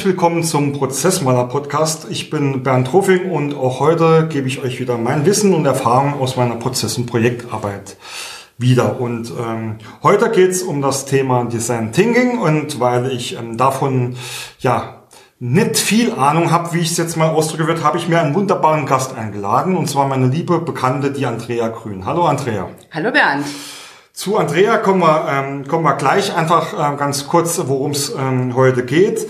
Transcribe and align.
herzlich 0.00 0.14
willkommen 0.14 0.44
zum 0.44 0.72
Prozessmaler 0.72 1.44
Podcast. 1.44 2.06
Ich 2.08 2.30
bin 2.30 2.62
Bernd 2.62 2.86
Trofing 2.86 3.30
und 3.30 3.54
auch 3.54 3.80
heute 3.80 4.28
gebe 4.28 4.48
ich 4.48 4.62
euch 4.62 4.80
wieder 4.80 4.96
mein 4.96 5.26
Wissen 5.26 5.52
und 5.52 5.66
Erfahrungen 5.66 6.14
aus 6.14 6.38
meiner 6.38 6.56
Prozess- 6.56 6.96
und 6.96 7.04
Projektarbeit 7.04 7.98
wieder. 8.56 8.98
Und 8.98 9.30
ähm, 9.38 9.76
heute 10.02 10.30
geht 10.30 10.52
es 10.52 10.62
um 10.62 10.80
das 10.80 11.04
Thema 11.04 11.44
Design 11.44 11.92
Thinking 11.92 12.38
und 12.38 12.80
weil 12.80 13.12
ich 13.12 13.36
ähm, 13.36 13.58
davon 13.58 14.16
ja 14.60 15.02
nicht 15.38 15.76
viel 15.76 16.12
Ahnung 16.12 16.50
habe, 16.50 16.72
wie 16.72 16.78
ich 16.78 16.92
es 16.92 16.96
jetzt 16.96 17.18
mal 17.18 17.28
ausdrücke 17.28 17.66
wird, 17.66 17.84
habe 17.84 17.98
ich 17.98 18.08
mir 18.08 18.22
einen 18.22 18.34
wunderbaren 18.34 18.86
Gast 18.86 19.14
eingeladen 19.14 19.76
und 19.76 19.86
zwar 19.90 20.08
meine 20.08 20.28
liebe 20.28 20.60
Bekannte, 20.60 21.10
die 21.10 21.26
Andrea 21.26 21.68
Grün. 21.68 22.06
Hallo 22.06 22.24
Andrea. 22.24 22.70
Hallo 22.90 23.12
Bernd. 23.12 23.44
Zu 24.14 24.38
Andrea 24.38 24.78
kommen 24.78 25.00
wir, 25.00 25.26
ähm, 25.30 25.68
kommen 25.68 25.84
wir 25.84 25.94
gleich 25.96 26.34
einfach 26.34 26.72
ähm, 26.72 26.96
ganz 26.96 27.28
kurz, 27.28 27.60
worum 27.66 27.90
es 27.90 28.14
ähm, 28.14 28.54
heute 28.54 28.84
geht. 28.86 29.26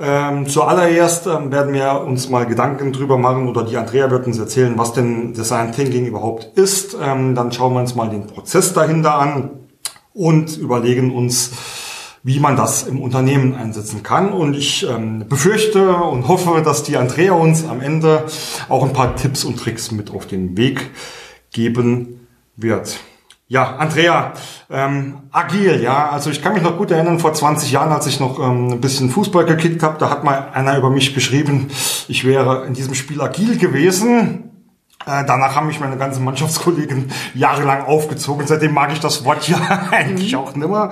Ähm, 0.00 0.46
zuallererst 0.46 1.26
ähm, 1.26 1.50
werden 1.50 1.74
wir 1.74 2.02
uns 2.02 2.28
mal 2.28 2.46
Gedanken 2.46 2.92
drüber 2.92 3.18
machen 3.18 3.48
oder 3.48 3.64
die 3.64 3.76
Andrea 3.76 4.08
wird 4.12 4.28
uns 4.28 4.38
erzählen, 4.38 4.78
was 4.78 4.92
denn 4.92 5.34
Design 5.34 5.72
Thinking 5.72 6.06
überhaupt 6.06 6.56
ist. 6.56 6.96
Ähm, 7.02 7.34
dann 7.34 7.50
schauen 7.50 7.74
wir 7.74 7.80
uns 7.80 7.96
mal 7.96 8.08
den 8.08 8.28
Prozess 8.28 8.72
dahinter 8.72 9.14
an 9.18 9.50
und 10.14 10.56
überlegen 10.56 11.12
uns, 11.12 11.50
wie 12.22 12.38
man 12.38 12.56
das 12.56 12.84
im 12.84 13.00
Unternehmen 13.00 13.56
einsetzen 13.56 14.04
kann. 14.04 14.32
Und 14.32 14.54
ich 14.54 14.86
ähm, 14.88 15.24
befürchte 15.28 15.88
und 15.88 16.28
hoffe, 16.28 16.62
dass 16.62 16.84
die 16.84 16.96
Andrea 16.96 17.32
uns 17.32 17.66
am 17.66 17.80
Ende 17.80 18.24
auch 18.68 18.84
ein 18.84 18.92
paar 18.92 19.16
Tipps 19.16 19.42
und 19.42 19.58
Tricks 19.58 19.90
mit 19.90 20.12
auf 20.12 20.26
den 20.26 20.56
Weg 20.56 20.90
geben 21.50 22.28
wird. 22.54 23.00
Ja, 23.50 23.76
Andrea, 23.76 24.34
ähm, 24.68 25.22
agil, 25.32 25.80
ja. 25.82 26.10
Also 26.10 26.28
ich 26.28 26.42
kann 26.42 26.52
mich 26.52 26.62
noch 26.62 26.76
gut 26.76 26.90
erinnern, 26.90 27.18
vor 27.18 27.32
20 27.32 27.72
Jahren, 27.72 27.90
als 27.92 28.06
ich 28.06 28.20
noch 28.20 28.38
ähm, 28.38 28.72
ein 28.72 28.80
bisschen 28.82 29.08
Fußball 29.08 29.46
gekickt 29.46 29.82
habe, 29.82 29.96
da 29.98 30.10
hat 30.10 30.22
mal 30.22 30.50
einer 30.52 30.76
über 30.76 30.90
mich 30.90 31.14
geschrieben, 31.14 31.68
ich 32.08 32.26
wäre 32.26 32.66
in 32.66 32.74
diesem 32.74 32.94
Spiel 32.94 33.22
agil 33.22 33.56
gewesen. 33.56 34.47
Äh, 35.06 35.24
danach 35.26 35.54
haben 35.54 35.68
mich 35.68 35.78
meine 35.78 35.96
ganzen 35.96 36.24
Mannschaftskollegen 36.24 37.10
jahrelang 37.34 37.84
aufgezogen. 37.84 38.46
Seitdem 38.46 38.74
mag 38.74 38.92
ich 38.92 39.00
das 39.00 39.24
Wort 39.24 39.48
ja 39.48 39.88
eigentlich 39.90 40.34
auch 40.34 40.54
nimmer. 40.54 40.90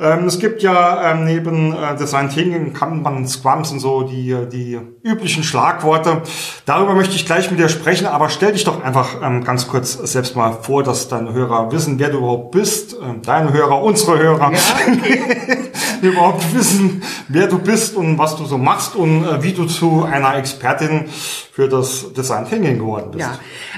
Ähm, 0.00 0.26
es 0.26 0.38
gibt 0.38 0.62
ja 0.62 1.10
ähm, 1.10 1.24
neben 1.24 1.72
äh, 1.72 1.96
Design 1.96 2.30
Thinking, 2.30 2.72
Kanban, 2.72 3.26
Scrums 3.26 3.72
und 3.72 3.80
so 3.80 4.02
die, 4.02 4.36
die 4.50 4.78
üblichen 5.02 5.42
Schlagworte. 5.42 6.22
Darüber 6.66 6.94
möchte 6.94 7.16
ich 7.16 7.26
gleich 7.26 7.50
mit 7.50 7.58
dir 7.58 7.68
sprechen, 7.68 8.06
aber 8.06 8.28
stell 8.28 8.52
dich 8.52 8.64
doch 8.64 8.82
einfach 8.82 9.16
ähm, 9.22 9.42
ganz 9.42 9.66
kurz 9.66 9.94
selbst 9.94 10.36
mal 10.36 10.52
vor, 10.52 10.84
dass 10.84 11.08
deine 11.08 11.32
Hörer 11.32 11.72
wissen, 11.72 11.98
wer 11.98 12.10
du 12.10 12.18
überhaupt 12.18 12.52
bist. 12.52 12.96
Ähm, 13.02 13.22
deine 13.22 13.52
Hörer, 13.52 13.82
unsere 13.82 14.18
Hörer. 14.18 14.52
Ja, 14.52 14.58
okay. 14.86 15.57
überhaupt 16.02 16.54
wissen, 16.54 17.02
wer 17.28 17.46
du 17.46 17.58
bist 17.58 17.96
und 17.96 18.18
was 18.18 18.36
du 18.36 18.44
so 18.44 18.58
machst 18.58 18.96
und 18.96 19.24
äh, 19.24 19.42
wie 19.42 19.52
du 19.52 19.66
zu 19.66 20.04
einer 20.04 20.36
Expertin 20.36 21.08
für 21.52 21.68
das 21.68 22.12
Design 22.12 22.48
Thinking 22.48 22.78
geworden 22.78 23.10
bist. 23.12 23.28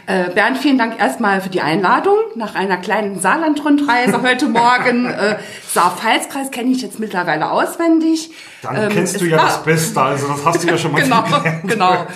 Ja. 0.06 0.24
Äh, 0.24 0.30
Bernd, 0.30 0.58
vielen 0.58 0.78
Dank 0.78 0.98
erstmal 0.98 1.40
für 1.40 1.48
die 1.48 1.60
Einladung. 1.60 2.16
Nach 2.34 2.54
einer 2.54 2.76
kleinen 2.76 3.18
Saarland-Rundreise 3.18 4.22
heute 4.22 4.46
Morgen. 4.48 5.06
äh, 5.10 5.36
Saar-Pfalz-Kreis 5.68 6.50
kenne 6.50 6.70
ich 6.70 6.82
jetzt 6.82 6.98
mittlerweile 6.98 7.50
auswendig. 7.50 8.30
Dann 8.62 8.76
ähm, 8.76 8.88
kennst 8.90 9.20
du 9.20 9.24
ja 9.24 9.38
das 9.38 9.62
Beste, 9.62 10.00
also 10.00 10.28
das 10.28 10.44
hast 10.44 10.62
du 10.62 10.68
ja 10.68 10.76
schon 10.76 10.92
mal 10.92 11.00
Genau, 11.02 11.24
genau. 11.66 12.06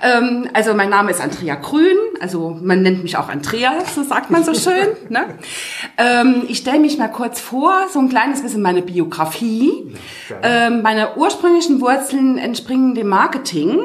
Ähm, 0.00 0.48
also 0.52 0.74
mein 0.74 0.90
Name 0.90 1.10
ist 1.10 1.20
Andrea 1.20 1.56
Grün, 1.56 1.96
also 2.20 2.56
man 2.62 2.82
nennt 2.82 3.02
mich 3.02 3.16
auch 3.16 3.28
Andrea, 3.28 3.72
so 3.94 4.04
sagt 4.04 4.30
man 4.30 4.44
so 4.44 4.54
schön. 4.54 4.88
ne? 5.08 5.26
ähm, 5.96 6.44
ich 6.48 6.58
stelle 6.58 6.78
mich 6.78 6.98
mal 6.98 7.08
kurz 7.08 7.40
vor, 7.40 7.86
so 7.92 7.98
ein 7.98 8.08
kleines 8.08 8.42
bisschen 8.42 8.62
meine 8.62 8.82
Biografie. 8.82 9.92
Ähm, 10.42 10.82
meine 10.82 11.16
ursprünglichen 11.16 11.80
Wurzeln 11.80 12.38
entspringen 12.38 12.94
dem 12.94 13.08
Marketing 13.08 13.80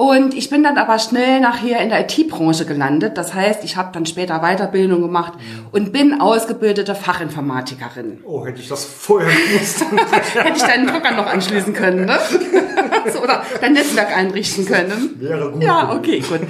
und 0.00 0.34
ich 0.34 0.48
bin 0.48 0.62
dann 0.62 0.78
aber 0.78 1.00
schnell 1.00 1.40
nachher 1.40 1.80
in 1.80 1.88
der 1.88 2.02
IT-Branche 2.02 2.64
gelandet. 2.66 3.18
Das 3.18 3.34
heißt, 3.34 3.64
ich 3.64 3.76
habe 3.76 3.90
dann 3.92 4.06
später 4.06 4.38
Weiterbildung 4.38 5.02
gemacht 5.02 5.32
und 5.72 5.92
bin 5.92 6.20
ausgebildete 6.20 6.94
Fachinformatikerin. 6.94 8.20
Oh, 8.24 8.46
hätte 8.46 8.60
ich 8.60 8.68
das 8.68 8.84
vorher 8.84 9.28
gewusst. 9.28 9.84
hätte 10.34 10.56
ich 10.56 10.62
deinen 10.62 10.86
Drucker 10.86 11.10
noch 11.10 11.26
anschließen 11.26 11.74
können, 11.74 12.04
ne? 12.04 12.16
oder 13.24 13.42
dein 13.60 13.72
Netzwerk 13.72 14.16
einrichten 14.16 14.66
können. 14.66 15.16
Wäre 15.18 15.50
gut. 15.50 15.64
Ja, 15.64 15.92
okay, 15.92 16.20
gut. 16.20 16.42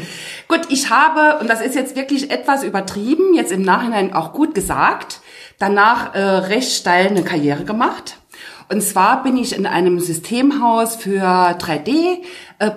Gut, 0.47 0.61
ich 0.69 0.91
habe, 0.91 1.39
und 1.41 1.49
das 1.49 1.63
ist 1.63 1.75
jetzt 1.75 1.97
wirklich 1.97 2.31
etwas 2.31 2.65
übertrieben, 2.65 3.33
jetzt 3.33 3.51
im 3.51 3.63
Nachhinein 3.63 4.13
auch 4.13 4.35
gut 4.35 4.55
gesagt, 4.55 5.21
danach 5.59 6.15
äh, 6.15 6.21
recht 6.21 6.73
steil 6.73 7.07
eine 7.07 7.23
Karriere 7.23 7.65
gemacht 7.65 8.19
und 8.71 8.83
zwar 8.83 9.23
bin 9.23 9.39
ich 9.39 9.57
in 9.57 9.65
einem 9.65 9.99
Systemhaus 9.99 10.97
für 10.97 11.23
3D 11.23 12.19
äh, 12.59 12.71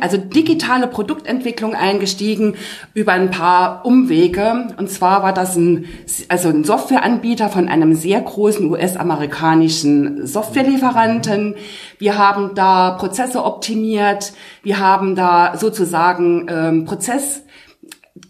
also 0.00 0.16
digitale 0.16 0.86
Produktentwicklung 0.86 1.74
eingestiegen 1.74 2.54
über 2.94 3.12
ein 3.12 3.30
paar 3.30 3.84
Umwege. 3.84 4.68
Und 4.78 4.88
zwar 4.88 5.22
war 5.22 5.34
das 5.34 5.54
ein, 5.56 5.84
also 6.28 6.48
ein 6.48 6.64
Softwareanbieter 6.64 7.50
von 7.50 7.68
einem 7.68 7.94
sehr 7.94 8.22
großen 8.22 8.70
US-amerikanischen 8.70 10.26
Softwarelieferanten. 10.26 11.56
Wir 11.98 12.16
haben 12.16 12.54
da 12.54 12.92
Prozesse 12.92 13.44
optimiert. 13.44 14.32
Wir 14.62 14.78
haben 14.78 15.14
da 15.14 15.58
sozusagen 15.58 16.46
ähm, 16.48 16.84
Prozess 16.86 17.42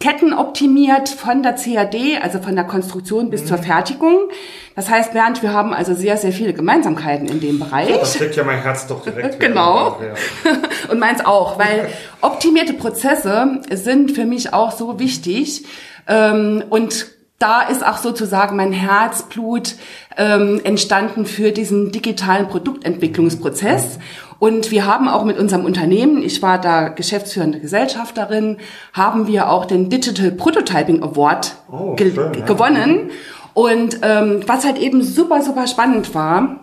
Ketten 0.00 0.32
optimiert 0.32 1.08
von 1.08 1.42
der 1.42 1.54
CAD, 1.54 2.20
also 2.22 2.40
von 2.40 2.54
der 2.54 2.64
Konstruktion 2.64 3.30
bis 3.30 3.42
mhm. 3.42 3.46
zur 3.46 3.58
Fertigung. 3.58 4.28
Das 4.74 4.90
heißt, 4.90 5.12
Bernd, 5.12 5.42
wir 5.42 5.52
haben 5.52 5.72
also 5.72 5.94
sehr, 5.94 6.16
sehr 6.16 6.32
viele 6.32 6.52
Gemeinsamkeiten 6.52 7.28
in 7.28 7.40
dem 7.40 7.58
Bereich. 7.58 7.88
Ja, 7.88 7.98
das 7.98 8.14
steckt 8.14 8.36
ja 8.36 8.44
mein 8.44 8.60
Herz 8.60 8.86
doch 8.86 9.02
direkt. 9.02 9.40
genau. 9.40 9.98
Und 10.90 10.98
meins 10.98 11.24
auch, 11.24 11.58
weil 11.58 11.88
optimierte 12.20 12.74
Prozesse 12.74 13.60
sind 13.70 14.12
für 14.12 14.26
mich 14.26 14.52
auch 14.52 14.72
so 14.72 14.98
wichtig. 14.98 15.64
Ähm, 16.06 16.62
und 16.68 17.06
da 17.38 17.62
ist 17.62 17.86
auch 17.86 17.98
sozusagen 17.98 18.56
mein 18.56 18.72
Herzblut 18.72 19.74
ähm, 20.16 20.60
entstanden 20.64 21.26
für 21.26 21.52
diesen 21.52 21.92
digitalen 21.92 22.48
Produktentwicklungsprozess. 22.48 23.98
Und 24.38 24.70
wir 24.70 24.86
haben 24.86 25.08
auch 25.08 25.24
mit 25.24 25.38
unserem 25.38 25.64
Unternehmen, 25.64 26.22
ich 26.22 26.42
war 26.42 26.60
da 26.60 26.88
geschäftsführende 26.88 27.60
Gesellschafterin, 27.60 28.58
haben 28.92 29.26
wir 29.26 29.50
auch 29.50 29.64
den 29.64 29.88
Digital 29.88 30.30
Prototyping 30.30 31.02
Award 31.02 31.56
oh, 31.70 31.94
ge 31.94 32.12
schön, 32.12 32.32
ja. 32.34 32.44
gewonnen. 32.44 33.10
Und 33.54 34.00
ähm, 34.02 34.42
was 34.46 34.66
halt 34.66 34.78
eben 34.78 35.02
super, 35.02 35.40
super 35.40 35.66
spannend 35.66 36.14
war, 36.14 36.60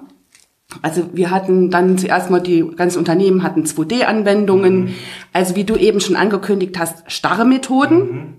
also 0.82 1.10
wir 1.14 1.32
hatten 1.32 1.70
dann 1.70 1.98
zuerst 1.98 2.30
mal 2.30 2.42
die 2.42 2.66
ganzen 2.76 3.00
Unternehmen 3.00 3.44
hatten 3.44 3.64
2D-Anwendungen, 3.64 4.86
mhm. 4.86 4.94
also 5.32 5.56
wie 5.56 5.64
du 5.64 5.76
eben 5.76 6.00
schon 6.00 6.16
angekündigt 6.16 6.78
hast, 6.80 7.12
starre 7.12 7.46
Methoden. 7.46 7.98
Mhm. 7.98 8.34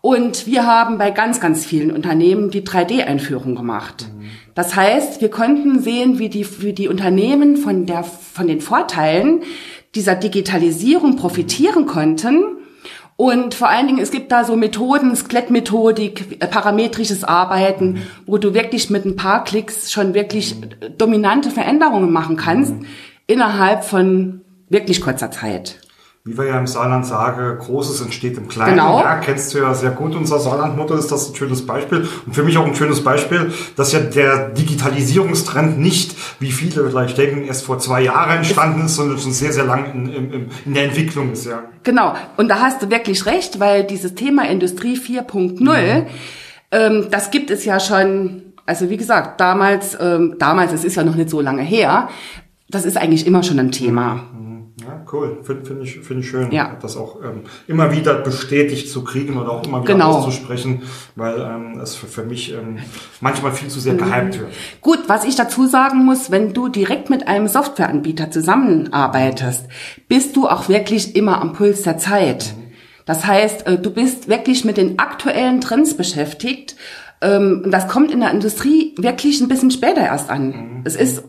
Und 0.00 0.46
wir 0.46 0.66
haben 0.66 0.98
bei 0.98 1.10
ganz, 1.10 1.40
ganz 1.40 1.66
vielen 1.66 1.90
Unternehmen 1.90 2.50
die 2.50 2.62
3D-Einführung 2.62 3.54
gemacht. 3.56 4.08
Mhm. 4.14 4.30
Das 4.58 4.74
heißt, 4.74 5.20
wir 5.20 5.30
konnten 5.30 5.78
sehen, 5.78 6.18
wie 6.18 6.28
die, 6.28 6.44
wie 6.60 6.72
die 6.72 6.88
Unternehmen 6.88 7.58
von 7.58 7.86
der, 7.86 8.02
von 8.02 8.48
den 8.48 8.60
Vorteilen 8.60 9.44
dieser 9.94 10.16
Digitalisierung 10.16 11.14
profitieren 11.14 11.86
konnten. 11.86 12.42
Und 13.14 13.54
vor 13.54 13.68
allen 13.68 13.86
Dingen, 13.86 14.00
es 14.00 14.10
gibt 14.10 14.32
da 14.32 14.42
so 14.42 14.56
Methoden, 14.56 15.14
Skelettmethodik, 15.14 16.40
parametrisches 16.50 17.22
Arbeiten, 17.22 18.02
wo 18.26 18.36
du 18.36 18.52
wirklich 18.52 18.90
mit 18.90 19.04
ein 19.04 19.14
paar 19.14 19.44
Klicks 19.44 19.92
schon 19.92 20.12
wirklich 20.12 20.56
dominante 20.96 21.52
Veränderungen 21.52 22.10
machen 22.10 22.36
kannst 22.36 22.74
innerhalb 23.28 23.84
von 23.84 24.40
wirklich 24.68 25.00
kurzer 25.00 25.30
Zeit 25.30 25.78
wie 26.28 26.36
wir 26.36 26.44
ja 26.44 26.58
im 26.58 26.66
Saarland 26.66 27.06
sagen, 27.06 27.58
Großes 27.58 28.02
entsteht 28.02 28.36
im 28.36 28.48
Kleinen. 28.48 28.72
Genau. 28.72 29.00
Ja, 29.00 29.14
kennst 29.14 29.54
du 29.54 29.58
ja 29.58 29.72
sehr 29.72 29.92
gut. 29.92 30.14
Unser 30.14 30.38
Saarland-Motto 30.38 30.94
ist 30.94 31.10
das 31.10 31.30
ein 31.30 31.34
schönes 31.34 31.64
Beispiel. 31.64 32.06
Und 32.26 32.34
für 32.34 32.42
mich 32.42 32.58
auch 32.58 32.66
ein 32.66 32.74
schönes 32.74 33.02
Beispiel, 33.02 33.50
dass 33.76 33.92
ja 33.92 34.00
der 34.00 34.50
Digitalisierungstrend 34.50 35.78
nicht, 35.78 36.14
wie 36.38 36.52
viele 36.52 36.90
vielleicht 36.90 37.16
denken, 37.16 37.44
erst 37.46 37.64
vor 37.64 37.78
zwei 37.78 38.02
Jahren 38.02 38.36
entstanden 38.36 38.84
ist, 38.84 38.96
sondern 38.96 39.18
schon 39.18 39.32
sehr, 39.32 39.54
sehr 39.54 39.64
lang 39.64 39.90
in, 39.94 40.08
in, 40.12 40.50
in 40.66 40.74
der 40.74 40.84
Entwicklung 40.84 41.32
ist, 41.32 41.46
ja. 41.46 41.62
Genau. 41.82 42.14
Und 42.36 42.48
da 42.48 42.60
hast 42.60 42.82
du 42.82 42.90
wirklich 42.90 43.24
recht, 43.24 43.58
weil 43.58 43.84
dieses 43.84 44.14
Thema 44.14 44.46
Industrie 44.48 44.98
4.0, 44.98 45.60
mhm. 45.60 46.06
ähm, 46.72 47.06
das 47.10 47.30
gibt 47.30 47.50
es 47.50 47.64
ja 47.64 47.80
schon, 47.80 48.42
also 48.66 48.90
wie 48.90 48.98
gesagt, 48.98 49.40
damals, 49.40 49.96
ähm, 49.98 50.36
damals, 50.38 50.74
es 50.74 50.84
ist 50.84 50.96
ja 50.96 51.04
noch 51.04 51.14
nicht 51.14 51.30
so 51.30 51.40
lange 51.40 51.62
her, 51.62 52.10
das 52.68 52.84
ist 52.84 52.98
eigentlich 52.98 53.26
immer 53.26 53.42
schon 53.42 53.58
ein 53.58 53.72
Thema. 53.72 54.14
Mhm. 54.14 54.37
Cool. 55.10 55.38
Finde 55.42 55.64
find 55.64 55.82
ich, 55.82 56.00
find 56.00 56.20
ich 56.20 56.28
schön, 56.28 56.52
ja. 56.52 56.76
das 56.82 56.96
auch 56.96 57.16
ähm, 57.22 57.42
immer 57.66 57.92
wieder 57.92 58.14
bestätigt 58.14 58.90
zu 58.90 59.04
kriegen 59.04 59.38
oder 59.38 59.50
auch 59.50 59.66
immer 59.66 59.82
wieder 59.82 59.94
genau. 59.94 60.16
auszusprechen, 60.16 60.82
weil 61.16 61.40
ähm, 61.40 61.80
es 61.80 61.94
für, 61.94 62.06
für 62.06 62.24
mich 62.24 62.52
ähm, 62.52 62.78
manchmal 63.20 63.52
viel 63.52 63.68
zu 63.68 63.80
sehr 63.80 63.94
mhm. 63.94 63.98
gehypt 63.98 64.40
wird. 64.40 64.50
Gut, 64.82 65.00
was 65.06 65.24
ich 65.24 65.34
dazu 65.34 65.66
sagen 65.66 66.04
muss, 66.04 66.30
wenn 66.30 66.52
du 66.52 66.68
direkt 66.68 67.08
mit 67.08 67.26
einem 67.26 67.48
Softwareanbieter 67.48 68.30
zusammenarbeitest, 68.30 69.66
bist 70.08 70.36
du 70.36 70.46
auch 70.46 70.68
wirklich 70.68 71.16
immer 71.16 71.40
am 71.40 71.54
Puls 71.54 71.82
der 71.82 71.96
Zeit. 71.96 72.54
Mhm. 72.56 72.68
Das 73.06 73.24
heißt, 73.24 73.66
äh, 73.66 73.78
du 73.78 73.90
bist 73.90 74.28
wirklich 74.28 74.66
mit 74.66 74.76
den 74.76 74.98
aktuellen 74.98 75.62
Trends 75.62 75.96
beschäftigt 75.96 76.76
Ähm, 77.20 77.62
und 77.64 77.70
das 77.72 77.88
kommt 77.88 78.10
in 78.12 78.20
der 78.20 78.30
Industrie 78.30 78.94
wirklich 78.96 79.40
ein 79.40 79.48
bisschen 79.48 79.70
später 79.70 80.02
erst 80.02 80.30
an. 80.30 80.48
Mhm. 80.48 80.80
Es 80.84 80.94
ist, 80.94 81.24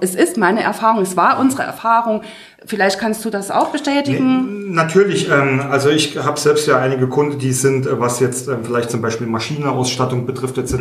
es 0.00 0.14
ist 0.14 0.36
meine 0.36 0.62
Erfahrung, 0.62 1.02
es 1.02 1.16
war 1.16 1.38
unsere 1.38 1.62
Erfahrung. 1.62 2.22
Vielleicht 2.66 2.98
kannst 2.98 3.24
du 3.24 3.30
das 3.30 3.50
auch 3.50 3.68
bestätigen. 3.68 4.66
Nee, 4.68 4.74
natürlich. 4.74 5.30
Ähm, 5.30 5.62
also 5.70 5.88
ich 5.88 6.18
habe 6.18 6.38
selbst 6.38 6.66
ja 6.66 6.78
einige 6.78 7.08
Kunden, 7.08 7.38
die 7.38 7.52
sind, 7.52 7.86
äh, 7.86 7.98
was 7.98 8.20
jetzt 8.20 8.48
ähm, 8.48 8.58
vielleicht 8.64 8.90
zum 8.90 9.00
Beispiel 9.00 9.26
Maschinenausstattung 9.26 10.26
betrifft 10.26 10.58
etc., 10.58 10.74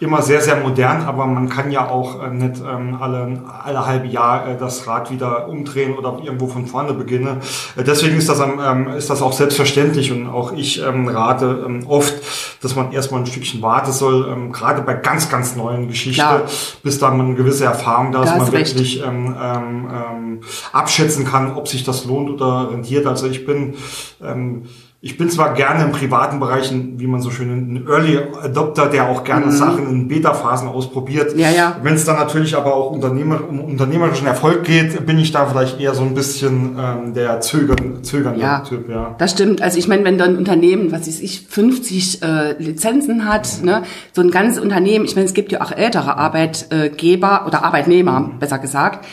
immer 0.00 0.20
sehr, 0.22 0.40
sehr 0.40 0.56
modern. 0.56 1.02
Aber 1.02 1.26
man 1.26 1.48
kann 1.48 1.70
ja 1.70 1.88
auch 1.88 2.24
äh, 2.24 2.30
nicht 2.30 2.60
ähm, 2.60 2.98
alle, 3.00 3.40
alle 3.64 3.86
halbe 3.86 4.08
Jahr 4.08 4.48
äh, 4.48 4.56
das 4.58 4.88
Rad 4.88 5.12
wieder 5.12 5.48
umdrehen 5.48 5.94
oder 5.96 6.18
irgendwo 6.24 6.48
von 6.48 6.66
vorne 6.66 6.92
beginnen. 6.92 7.36
Äh, 7.76 7.84
deswegen 7.84 8.16
ist 8.16 8.28
das, 8.28 8.40
ähm, 8.40 8.88
ist 8.96 9.08
das 9.08 9.22
auch 9.22 9.32
selbstverständlich 9.32 10.10
und 10.10 10.26
auch 10.26 10.52
ich 10.52 10.82
ähm, 10.82 11.06
rate 11.06 11.64
ähm, 11.64 11.86
oft, 11.86 12.14
dass 12.60 12.74
man 12.76 12.92
erstmal 12.92 13.20
ein 13.20 13.26
Stückchen 13.26 13.62
warten 13.62 13.92
soll, 13.92 14.28
ähm, 14.28 14.52
gerade 14.52 14.82
bei 14.82 14.94
ganz, 14.94 15.28
ganz 15.28 15.56
neuen 15.56 15.88
Geschichten, 15.88 16.22
Klar. 16.22 16.42
bis 16.82 16.98
da 16.98 17.10
man 17.10 17.26
eine 17.26 17.34
gewisse 17.34 17.64
Erfahrung 17.64 18.12
da 18.12 18.22
ist, 18.24 18.36
man 18.36 18.52
wirklich 18.52 19.02
ähm, 19.02 19.36
ähm, 19.40 19.90
ähm, 19.90 20.40
abschätzen 20.72 21.24
kann, 21.24 21.54
ob 21.54 21.68
sich 21.68 21.84
das 21.84 22.04
lohnt 22.04 22.30
oder 22.30 22.70
rentiert. 22.70 23.06
Also 23.06 23.26
ich 23.26 23.46
bin 23.46 23.74
ähm, 24.22 24.64
ich 25.06 25.16
bin 25.16 25.30
zwar 25.30 25.54
gerne 25.54 25.84
im 25.84 25.92
privaten 25.92 26.40
Bereich, 26.40 26.72
wie 26.72 27.06
man 27.06 27.20
so 27.20 27.30
schön 27.30 27.48
ein 27.48 27.86
Early 27.88 28.18
Adopter, 28.42 28.86
der 28.86 29.08
auch 29.08 29.22
gerne 29.22 29.46
mhm. 29.46 29.50
Sachen 29.52 29.88
in 29.88 30.08
Beta-Phasen 30.08 30.66
ausprobiert. 30.66 31.38
Ja, 31.38 31.48
ja. 31.48 31.76
Wenn 31.80 31.94
es 31.94 32.04
dann 32.04 32.16
natürlich 32.16 32.56
aber 32.56 32.74
auch 32.74 32.90
Unternehmer, 32.90 33.40
um 33.48 33.60
unternehmerischen 33.60 34.26
Erfolg 34.26 34.64
geht, 34.64 35.06
bin 35.06 35.20
ich 35.20 35.30
da 35.30 35.46
vielleicht 35.46 35.80
eher 35.80 35.94
so 35.94 36.02
ein 36.02 36.14
bisschen 36.14 36.76
ähm, 36.76 37.14
der 37.14 37.40
zögern, 37.40 38.02
zögernde 38.02 38.40
ja, 38.40 38.58
Typ. 38.60 38.88
Ja, 38.88 39.14
das 39.16 39.30
stimmt. 39.30 39.62
Also 39.62 39.78
ich 39.78 39.86
meine, 39.86 40.02
wenn 40.02 40.18
dann 40.18 40.30
ein 40.30 40.38
Unternehmen, 40.38 40.90
was 40.90 41.06
weiß 41.06 41.20
ich, 41.20 41.46
50 41.48 42.22
äh, 42.22 42.52
Lizenzen 42.58 43.26
hat, 43.26 43.48
mhm. 43.60 43.64
ne, 43.64 43.82
so 44.12 44.22
ein 44.22 44.32
ganzes 44.32 44.60
Unternehmen, 44.60 45.04
ich 45.04 45.14
meine, 45.14 45.26
es 45.26 45.34
gibt 45.34 45.52
ja 45.52 45.60
auch 45.60 45.70
ältere 45.70 46.16
Arbeitgeber 46.16 47.44
oder 47.46 47.62
Arbeitnehmer, 47.62 48.18
mhm. 48.18 48.38
besser 48.40 48.58
gesagt, 48.58 49.06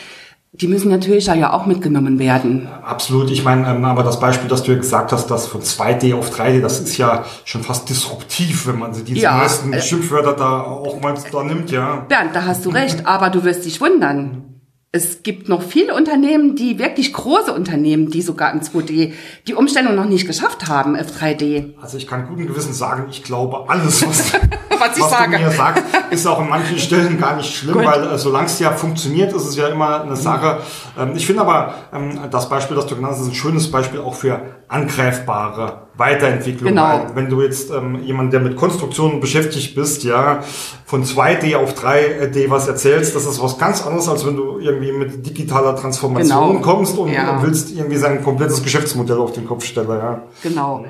die 0.60 0.68
müssen 0.68 0.88
natürlich 0.88 1.26
ja 1.26 1.52
auch 1.52 1.66
mitgenommen 1.66 2.18
werden. 2.20 2.68
Absolut. 2.84 3.30
Ich 3.30 3.42
meine, 3.42 3.68
ähm, 3.68 3.84
aber 3.84 4.04
das 4.04 4.20
Beispiel, 4.20 4.48
das 4.48 4.62
du 4.62 4.76
gesagt 4.76 5.10
hast, 5.10 5.26
das 5.26 5.48
von 5.48 5.60
2D 5.60 6.14
auf 6.14 6.30
3D, 6.30 6.60
das 6.60 6.80
ist 6.80 6.96
ja 6.96 7.24
schon 7.44 7.62
fast 7.62 7.88
disruptiv, 7.88 8.68
wenn 8.68 8.78
man 8.78 8.92
diese 8.92 9.20
ja, 9.20 9.32
meisten 9.32 9.72
äh, 9.72 9.82
Schimpfwörter 9.82 10.34
da 10.34 10.60
auch 10.60 11.00
mal 11.00 11.14
da 11.32 11.42
nimmt, 11.42 11.72
ja. 11.72 12.06
Bernd, 12.08 12.30
da 12.34 12.44
hast 12.44 12.64
du 12.64 12.70
recht, 12.70 13.04
aber 13.04 13.30
du 13.30 13.42
wirst 13.42 13.64
dich 13.64 13.80
wundern 13.80 14.53
es 14.94 15.24
gibt 15.24 15.48
noch 15.48 15.60
viele 15.60 15.92
Unternehmen, 15.92 16.54
die 16.54 16.78
wirklich 16.78 17.12
große 17.12 17.52
Unternehmen, 17.52 18.10
die 18.10 18.22
sogar 18.22 18.52
im 18.52 18.60
2D 18.60 19.12
die 19.48 19.54
Umstellung 19.54 19.96
noch 19.96 20.04
nicht 20.04 20.24
geschafft 20.24 20.68
haben 20.68 20.94
auf 20.94 21.08
3D. 21.20 21.74
Also 21.82 21.96
ich 21.96 22.06
kann 22.06 22.28
guten 22.28 22.46
Gewissens 22.46 22.78
sagen, 22.78 23.06
ich 23.10 23.24
glaube 23.24 23.64
alles, 23.66 24.06
was, 24.06 24.32
was, 24.34 25.00
was 25.00 25.24
du 25.24 25.30
mir 25.30 25.50
sagst, 25.50 25.82
ist 26.10 26.24
auch 26.28 26.40
in 26.40 26.48
manchen 26.48 26.78
Stellen 26.78 27.18
gar 27.18 27.36
nicht 27.36 27.52
schlimm, 27.52 27.74
Gut. 27.74 27.86
weil 27.86 28.04
äh, 28.04 28.16
solange 28.16 28.46
es 28.46 28.60
ja 28.60 28.70
funktioniert, 28.70 29.32
ist 29.32 29.48
es 29.48 29.56
ja 29.56 29.66
immer 29.66 30.02
eine 30.02 30.14
Sache. 30.14 30.60
Ähm, 30.96 31.14
ich 31.16 31.26
finde 31.26 31.40
aber 31.40 31.74
ähm, 31.92 32.16
das 32.30 32.48
Beispiel, 32.48 32.76
das 32.76 32.86
du 32.86 32.94
genannt 32.94 33.14
hast, 33.14 33.22
ist 33.22 33.28
ein 33.28 33.34
schönes 33.34 33.68
Beispiel 33.68 33.98
auch 33.98 34.14
für 34.14 34.42
angreifbare 34.68 35.84
Weiterentwicklung. 35.96 36.70
Genau. 36.70 37.06
Wenn 37.14 37.28
du 37.28 37.42
jetzt 37.42 37.70
ähm, 37.70 38.02
jemand, 38.02 38.32
der 38.32 38.40
mit 38.40 38.56
Konstruktionen 38.56 39.20
beschäftigt 39.20 39.74
bist, 39.74 40.02
ja, 40.02 40.42
von 40.84 41.04
2D 41.04 41.56
auf 41.56 41.74
3D 41.74 42.50
was 42.50 42.66
erzählst, 42.66 43.14
das 43.14 43.26
ist 43.26 43.40
was 43.42 43.58
ganz 43.58 43.84
anderes, 43.86 44.08
als 44.08 44.26
wenn 44.26 44.36
du 44.36 44.58
irgendwie 44.58 44.92
mit 44.92 45.24
digitaler 45.24 45.76
Transformation 45.76 46.54
genau. 46.54 46.60
kommst 46.60 46.98
und 46.98 47.12
ja. 47.12 47.40
willst 47.42 47.76
irgendwie 47.76 47.96
sein 47.96 48.24
komplettes 48.24 48.62
Geschäftsmodell 48.62 49.18
auf 49.18 49.32
den 49.32 49.46
Kopf 49.46 49.64
stellen. 49.64 49.88
Ja. 49.88 50.22
Genau. 50.42 50.84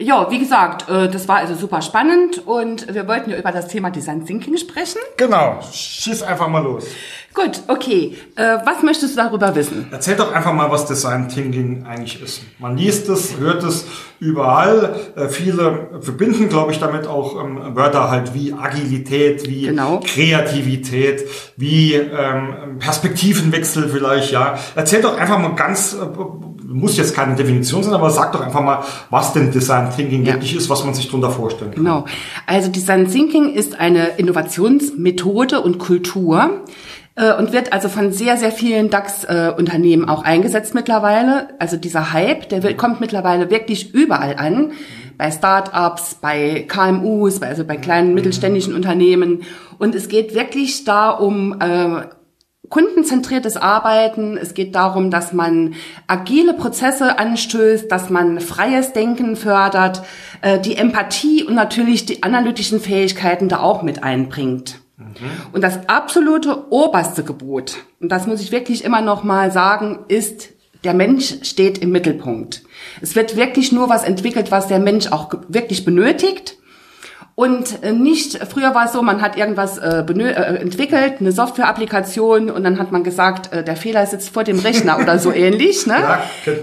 Ja, 0.00 0.30
wie 0.30 0.38
gesagt, 0.38 0.88
äh, 0.88 1.10
das 1.10 1.26
war 1.26 1.38
also 1.38 1.54
super 1.54 1.82
spannend 1.82 2.46
und 2.46 2.94
wir 2.94 3.08
wollten 3.08 3.30
ja 3.30 3.36
über 3.36 3.50
das 3.50 3.66
Thema 3.66 3.90
Design 3.90 4.24
Thinking 4.24 4.56
sprechen. 4.56 5.00
Genau, 5.16 5.58
schieß 5.72 6.22
einfach 6.22 6.46
mal 6.46 6.62
los. 6.62 6.86
Gut, 7.38 7.62
okay. 7.68 8.16
Äh, 8.34 8.58
was 8.64 8.82
möchtest 8.82 9.16
du 9.16 9.22
darüber 9.22 9.54
wissen? 9.54 9.86
Erzähl 9.92 10.16
doch 10.16 10.32
einfach 10.32 10.52
mal, 10.52 10.72
was 10.72 10.86
Design 10.86 11.28
Thinking 11.28 11.84
eigentlich 11.86 12.20
ist. 12.20 12.42
Man 12.58 12.76
liest 12.76 13.08
es, 13.08 13.38
hört 13.38 13.62
es 13.62 13.86
überall. 14.18 14.96
Äh, 15.14 15.28
viele 15.28 16.00
verbinden, 16.00 16.48
glaube 16.48 16.72
ich, 16.72 16.80
damit 16.80 17.06
auch 17.06 17.40
ähm, 17.40 17.76
Wörter 17.76 18.10
halt 18.10 18.34
wie 18.34 18.52
Agilität, 18.52 19.48
wie 19.48 19.66
genau. 19.66 20.00
Kreativität, 20.04 21.26
wie 21.56 21.94
ähm, 21.94 22.78
Perspektivenwechsel 22.80 23.88
vielleicht, 23.88 24.32
ja. 24.32 24.58
Erzähl 24.74 25.00
doch 25.00 25.16
einfach 25.16 25.38
mal 25.38 25.54
ganz 25.54 25.96
muss 26.68 26.98
jetzt 26.98 27.14
keine 27.14 27.34
Definition 27.34 27.82
sein, 27.82 27.94
aber 27.94 28.10
sag 28.10 28.32
doch 28.32 28.42
einfach 28.42 28.60
mal, 28.60 28.84
was 29.08 29.32
denn 29.32 29.50
Design 29.50 29.90
Thinking 29.94 30.26
ja. 30.26 30.34
wirklich 30.34 30.54
ist, 30.54 30.68
was 30.68 30.84
man 30.84 30.92
sich 30.92 31.06
darunter 31.06 31.30
vorstellen 31.30 31.70
kann. 31.70 31.82
Genau. 31.82 32.04
Also 32.46 32.70
Design 32.70 33.10
Thinking 33.10 33.54
ist 33.54 33.80
eine 33.80 34.08
Innovationsmethode 34.18 35.62
und 35.62 35.78
Kultur 35.78 36.62
äh, 37.18 37.34
und 37.34 37.52
wird 37.52 37.72
also 37.72 37.88
von 37.88 38.12
sehr, 38.12 38.36
sehr 38.36 38.52
vielen 38.52 38.90
DAX-Unternehmen 38.90 40.08
auch 40.08 40.22
eingesetzt 40.22 40.74
mittlerweile. 40.74 41.48
Also 41.58 41.76
dieser 41.76 42.12
Hype, 42.12 42.48
der 42.48 42.76
kommt 42.76 43.00
mittlerweile 43.00 43.50
wirklich 43.50 43.92
überall 43.92 44.36
an. 44.36 44.72
Bei 45.16 45.32
Startups, 45.32 46.14
bei 46.14 46.64
KMUs, 46.68 47.42
also 47.42 47.64
bei 47.64 47.76
kleinen 47.76 48.14
mittelständischen 48.14 48.72
Unternehmen. 48.72 49.42
Und 49.78 49.96
es 49.96 50.08
geht 50.08 50.34
wirklich 50.34 50.84
da 50.84 51.10
um 51.10 51.60
äh, 51.60 52.06
kundenzentriertes 52.68 53.56
Arbeiten. 53.56 54.36
Es 54.36 54.54
geht 54.54 54.76
darum, 54.76 55.10
dass 55.10 55.32
man 55.32 55.74
agile 56.06 56.54
Prozesse 56.54 57.18
anstößt, 57.18 57.90
dass 57.90 58.10
man 58.10 58.40
freies 58.40 58.92
Denken 58.92 59.34
fördert, 59.34 60.02
äh, 60.42 60.60
die 60.60 60.76
Empathie 60.76 61.42
und 61.42 61.56
natürlich 61.56 62.06
die 62.06 62.22
analytischen 62.22 62.78
Fähigkeiten 62.78 63.48
da 63.48 63.58
auch 63.58 63.82
mit 63.82 64.04
einbringt. 64.04 64.78
Mhm. 64.98 65.30
Und 65.52 65.62
das 65.62 65.88
absolute 65.88 66.70
oberste 66.70 67.22
Gebot, 67.22 67.76
und 68.00 68.10
das 68.10 68.26
muss 68.26 68.40
ich 68.40 68.52
wirklich 68.52 68.84
immer 68.84 69.00
noch 69.00 69.22
mal 69.22 69.52
sagen, 69.52 70.00
ist, 70.08 70.50
der 70.84 70.94
Mensch 70.94 71.38
steht 71.42 71.78
im 71.78 71.90
Mittelpunkt. 71.90 72.62
Es 73.00 73.16
wird 73.16 73.36
wirklich 73.36 73.72
nur 73.72 73.88
was 73.88 74.04
entwickelt, 74.04 74.50
was 74.50 74.68
der 74.68 74.78
Mensch 74.78 75.08
auch 75.08 75.32
wirklich 75.48 75.84
benötigt. 75.84 76.56
Und 77.34 77.84
äh, 77.84 77.92
nicht, 77.92 78.38
früher 78.48 78.74
war 78.74 78.86
es 78.86 78.92
so, 78.92 79.00
man 79.00 79.22
hat 79.22 79.36
irgendwas 79.36 79.78
äh, 79.78 80.00
äh, 80.00 80.56
entwickelt, 80.56 81.20
eine 81.20 81.30
Software-Applikation 81.30 82.50
und 82.50 82.64
dann 82.64 82.80
hat 82.80 82.90
man 82.90 83.04
gesagt, 83.04 83.52
äh, 83.52 83.62
der 83.62 83.76
Fehler 83.76 84.06
sitzt 84.06 84.30
vor 84.30 84.42
dem 84.42 84.58
Rechner 84.58 84.98
oder 84.98 85.20
so 85.20 85.32
ähnlich. 85.34 85.86
Ne? 85.86 85.94
Ja, 86.00 86.22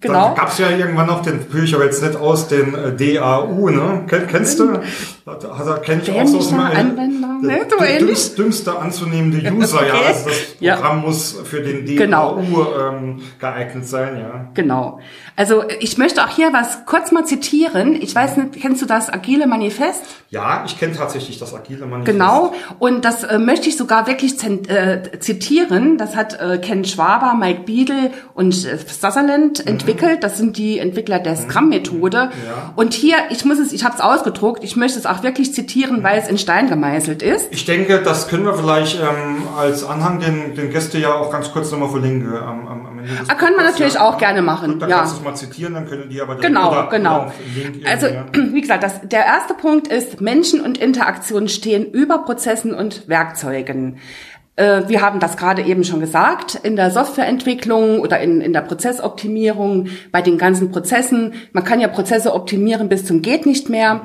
Genau. 0.00 0.28
Dann 0.28 0.34
gab 0.34 0.48
es 0.48 0.56
ja 0.56 0.70
irgendwann 0.70 1.08
noch 1.08 1.20
den, 1.20 1.40
führe 1.42 1.64
ich 1.64 1.74
aber 1.74 1.84
jetzt 1.84 2.02
nicht 2.02 2.16
aus, 2.16 2.48
den 2.48 2.74
äh, 2.74 2.96
DAU, 2.96 3.68
ne? 3.68 4.04
Kenn, 4.08 4.26
kennst 4.26 4.58
du? 4.58 4.80
Hat, 5.26 5.82
kenn 5.82 6.00
ich 6.02 6.10
auch 6.10 6.26
so 6.26 6.38
aus 6.38 6.52
Anwender, 6.54 7.38
ne? 7.42 7.60
Ähnlich. 7.86 8.34
dümmste 8.34 8.78
anzunehmende 8.78 9.52
User, 9.52 9.76
okay. 9.76 9.88
ja. 9.88 10.06
Also 10.06 10.30
das 10.30 10.54
Programm 10.80 11.00
ja. 11.00 11.06
muss 11.06 11.36
für 11.44 11.60
den 11.60 11.84
DAU 11.84 11.96
genau. 11.96 12.38
ähm, 12.80 13.20
geeignet 13.38 13.86
sein, 13.86 14.18
ja. 14.18 14.48
Genau. 14.54 15.00
Also 15.36 15.64
ich 15.80 15.98
möchte 15.98 16.24
auch 16.24 16.30
hier 16.30 16.54
was 16.54 16.86
kurz 16.86 17.12
mal 17.12 17.26
zitieren. 17.26 17.94
Ich 17.94 18.14
weiß 18.14 18.38
nicht, 18.38 18.54
kennst 18.54 18.80
du 18.80 18.86
das 18.86 19.12
Agile 19.12 19.46
Manifest? 19.46 20.02
Ja, 20.30 20.64
ich 20.64 20.78
kenne 20.78 20.94
tatsächlich 20.94 21.38
das 21.38 21.54
Agile 21.54 21.84
Manifest. 21.84 22.18
Genau. 22.18 22.54
Und 22.78 23.04
das 23.04 23.24
äh, 23.24 23.38
möchte 23.38 23.68
ich 23.68 23.76
sogar 23.76 24.06
wirklich 24.06 24.42
äh, 24.42 25.02
zitieren. 25.18 25.98
Das 25.98 26.16
hat 26.16 26.40
äh, 26.40 26.58
Ken 26.58 26.86
Schwaber, 26.86 27.34
Mike 27.34 27.62
Beadle 27.66 28.12
und 28.32 28.54
äh, 28.64 28.78
Sutherland 28.78 29.66
entwickelt. 29.66 29.89
Das 30.20 30.38
sind 30.38 30.56
die 30.56 30.78
Entwickler 30.78 31.18
der 31.18 31.36
Scrum-Methode. 31.36 32.16
Ja. 32.16 32.72
Und 32.76 32.94
hier, 32.94 33.16
ich 33.30 33.44
muss 33.44 33.58
es, 33.58 33.72
ich 33.72 33.84
habe 33.84 33.94
es 33.94 34.00
ausgedruckt, 34.00 34.64
ich 34.64 34.76
möchte 34.76 34.98
es 34.98 35.06
auch 35.06 35.22
wirklich 35.22 35.54
zitieren, 35.54 36.02
weil 36.02 36.18
es 36.18 36.28
in 36.28 36.38
Stein 36.38 36.68
gemeißelt 36.68 37.22
ist. 37.22 37.48
Ich 37.50 37.64
denke, 37.64 38.00
das 38.02 38.28
können 38.28 38.44
wir 38.44 38.54
vielleicht 38.54 38.98
ähm, 39.00 39.42
als 39.56 39.84
Anhang 39.84 40.20
den, 40.20 40.54
den 40.54 40.70
Gäste 40.70 40.98
ja 40.98 41.14
auch 41.14 41.30
ganz 41.30 41.52
kurz 41.52 41.70
nochmal 41.70 41.90
verlinken. 41.90 42.34
Am, 42.34 42.68
am, 42.68 42.86
am 42.86 42.98
Ende 42.98 43.12
ah, 43.28 43.34
können 43.34 43.56
wir 43.56 43.64
natürlich 43.64 43.94
ja. 43.94 44.08
auch 44.08 44.18
gerne 44.18 44.42
machen. 44.42 44.72
Gut, 44.72 44.82
dann 44.82 44.90
ja. 44.90 44.98
kannst 44.98 45.14
du 45.14 45.18
es 45.18 45.24
mal 45.24 45.34
zitieren, 45.34 45.74
dann 45.74 45.88
können 45.88 46.08
die 46.08 46.20
aber 46.20 46.36
Genau, 46.36 46.70
oder, 46.70 46.88
genau. 46.90 47.22
Oder 47.22 47.32
also, 47.90 48.06
wie 48.52 48.60
gesagt, 48.60 48.82
das, 48.82 49.00
der 49.02 49.24
erste 49.24 49.54
Punkt 49.54 49.88
ist, 49.88 50.20
Menschen 50.20 50.60
und 50.60 50.78
Interaktion 50.78 51.48
stehen 51.48 51.84
über 51.90 52.18
Prozessen 52.18 52.74
und 52.74 53.08
Werkzeugen. 53.08 53.98
Äh, 54.60 54.88
wir 54.88 55.00
haben 55.00 55.20
das 55.20 55.38
gerade 55.38 55.62
eben 55.62 55.84
schon 55.84 56.00
gesagt, 56.00 56.54
in 56.62 56.76
der 56.76 56.90
Softwareentwicklung 56.90 58.00
oder 58.00 58.20
in, 58.20 58.42
in 58.42 58.52
der 58.52 58.60
Prozessoptimierung, 58.60 59.88
bei 60.12 60.20
den 60.20 60.36
ganzen 60.36 60.70
Prozessen. 60.70 61.32
Man 61.52 61.64
kann 61.64 61.80
ja 61.80 61.88
Prozesse 61.88 62.34
optimieren 62.34 62.90
bis 62.90 63.06
zum 63.06 63.22
geht 63.22 63.46
nicht 63.46 63.70
mehr. 63.70 64.02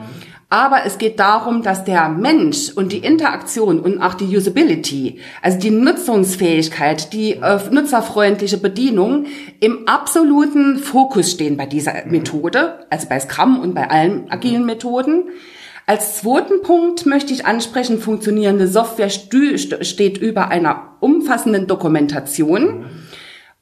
Aber 0.47 0.85
es 0.85 0.99
geht 0.99 1.19
darum, 1.19 1.63
dass 1.63 1.83
der 1.83 2.07
Mensch 2.07 2.71
und 2.73 2.93
die 2.93 2.99
Interaktion 2.99 3.79
und 3.79 3.99
auch 3.99 4.13
die 4.13 4.25
Usability, 4.37 5.19
also 5.41 5.57
die 5.57 5.71
Nutzungsfähigkeit, 5.71 7.11
die 7.11 7.31
äh, 7.33 7.59
nutzerfreundliche 7.71 8.57
Bedienung 8.57 9.25
im 9.59 9.87
absoluten 9.87 10.77
Fokus 10.77 11.31
stehen 11.31 11.57
bei 11.57 11.65
dieser 11.65 12.05
Methode, 12.05 12.85
also 12.89 13.09
bei 13.09 13.19
Scrum 13.19 13.59
und 13.59 13.73
bei 13.73 13.89
allen 13.89 14.31
agilen 14.31 14.65
Methoden. 14.65 15.25
Als 15.87 16.17
zweiten 16.17 16.63
Punkt 16.63 17.05
möchte 17.05 17.31
ich 17.31 17.45
ansprechen, 17.45 17.99
funktionierende 17.99 18.67
Software 18.67 19.11
steht 19.11 20.17
über 20.17 20.49
einer 20.49 20.95
umfassenden 20.99 21.67
Dokumentation. 21.67 22.85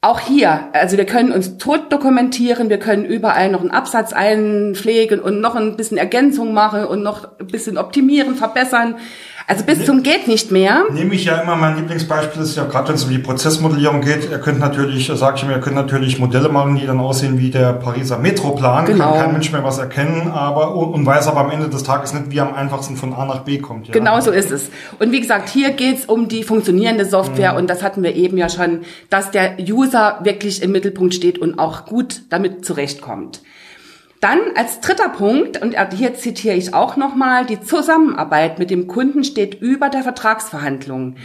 auch 0.00 0.20
hier, 0.20 0.68
also 0.74 0.98
wir 0.98 1.06
können 1.06 1.32
uns 1.32 1.56
tot 1.56 1.90
dokumentieren, 1.90 2.68
wir 2.68 2.78
können 2.78 3.06
überall 3.06 3.50
noch 3.50 3.62
einen 3.62 3.70
Absatz 3.70 4.12
einpflegen 4.12 5.18
und 5.18 5.40
noch 5.40 5.54
ein 5.54 5.78
bisschen 5.78 5.96
Ergänzung 5.96 6.52
machen 6.52 6.84
und 6.84 7.02
noch 7.02 7.38
ein 7.38 7.46
bisschen 7.46 7.78
optimieren, 7.78 8.36
verbessern. 8.36 8.96
Also 9.46 9.64
bis 9.64 9.78
ne, 9.78 9.84
zum 9.84 10.02
geht 10.02 10.26
nicht 10.26 10.50
mehr. 10.50 10.84
Nehme 10.90 11.14
ich 11.14 11.26
ja 11.26 11.40
immer 11.40 11.54
mein 11.54 11.76
Lieblingsbeispiel 11.76 12.42
ist 12.42 12.56
ja 12.56 12.64
gerade 12.64 12.88
wenn 12.88 12.94
es 12.94 13.04
um 13.04 13.10
die 13.10 13.18
Prozessmodellierung 13.18 14.00
geht, 14.00 14.30
ihr 14.30 14.38
könnt 14.38 14.58
natürlich, 14.58 15.10
sag 15.14 15.36
ich 15.36 15.44
mir, 15.44 15.52
ihr 15.52 15.60
könnt 15.60 15.76
natürlich 15.76 16.18
Modelle 16.18 16.48
machen, 16.48 16.76
die 16.76 16.86
dann 16.86 16.98
aussehen 16.98 17.38
wie 17.38 17.50
der 17.50 17.74
Pariser 17.74 18.18
Metroplan, 18.18 18.86
genau. 18.86 19.12
kann 19.12 19.24
kein 19.24 19.32
Mensch 19.32 19.52
mehr 19.52 19.62
was 19.62 19.78
erkennen, 19.78 20.30
aber 20.30 20.74
und 20.74 21.04
weiß 21.04 21.28
aber 21.28 21.40
am 21.40 21.50
Ende 21.50 21.68
des 21.68 21.82
Tages 21.82 22.14
nicht, 22.14 22.30
wie 22.30 22.40
am 22.40 22.54
einfachsten 22.54 22.96
von 22.96 23.12
A 23.12 23.26
nach 23.26 23.40
B 23.40 23.58
kommt. 23.58 23.88
Ja? 23.88 23.92
Genau 23.92 24.18
so 24.20 24.30
ist 24.30 24.50
es. 24.50 24.70
Und 24.98 25.12
wie 25.12 25.20
gesagt, 25.20 25.50
hier 25.50 25.72
geht's 25.72 26.06
um 26.06 26.28
die 26.28 26.42
funktionierende 26.42 27.04
Software 27.04 27.52
mhm. 27.52 27.58
und 27.58 27.70
das 27.70 27.82
hatten 27.82 28.02
wir 28.02 28.14
eben 28.14 28.38
ja 28.38 28.48
schon, 28.48 28.80
dass 29.10 29.30
der 29.30 29.56
User 29.60 30.20
wirklich 30.22 30.62
im 30.62 30.72
Mittelpunkt 30.72 31.14
steht 31.14 31.38
und 31.38 31.58
auch 31.58 31.84
gut 31.84 32.22
damit 32.30 32.64
zurechtkommt. 32.64 33.42
Dann 34.24 34.38
als 34.54 34.80
dritter 34.80 35.10
Punkt, 35.10 35.60
und 35.60 35.76
hier 35.92 36.14
zitiere 36.14 36.56
ich 36.56 36.72
auch 36.72 36.96
nochmal, 36.96 37.44
die 37.44 37.60
Zusammenarbeit 37.60 38.58
mit 38.58 38.70
dem 38.70 38.86
Kunden 38.86 39.22
steht 39.22 39.60
über 39.60 39.90
der 39.90 40.02
Vertragsverhandlung. 40.02 41.16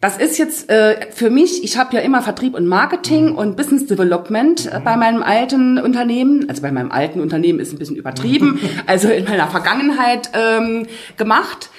Das 0.00 0.18
ist 0.18 0.38
jetzt 0.38 0.68
äh, 0.68 1.06
für 1.12 1.30
mich, 1.30 1.62
ich 1.62 1.78
habe 1.78 1.94
ja 1.94 2.02
immer 2.02 2.20
Vertrieb 2.20 2.56
und 2.56 2.66
Marketing 2.66 3.36
und 3.36 3.56
Business 3.56 3.86
Development 3.86 4.66
äh, 4.72 4.80
bei 4.80 4.96
meinem 4.96 5.22
alten 5.22 5.78
Unternehmen, 5.78 6.48
also 6.48 6.60
bei 6.60 6.72
meinem 6.72 6.90
alten 6.90 7.20
Unternehmen 7.20 7.60
ist 7.60 7.72
ein 7.72 7.78
bisschen 7.78 7.94
übertrieben, 7.94 8.58
also 8.86 9.08
in 9.08 9.26
meiner 9.26 9.46
Vergangenheit 9.46 10.30
ähm, 10.32 10.88
gemacht 11.16 11.70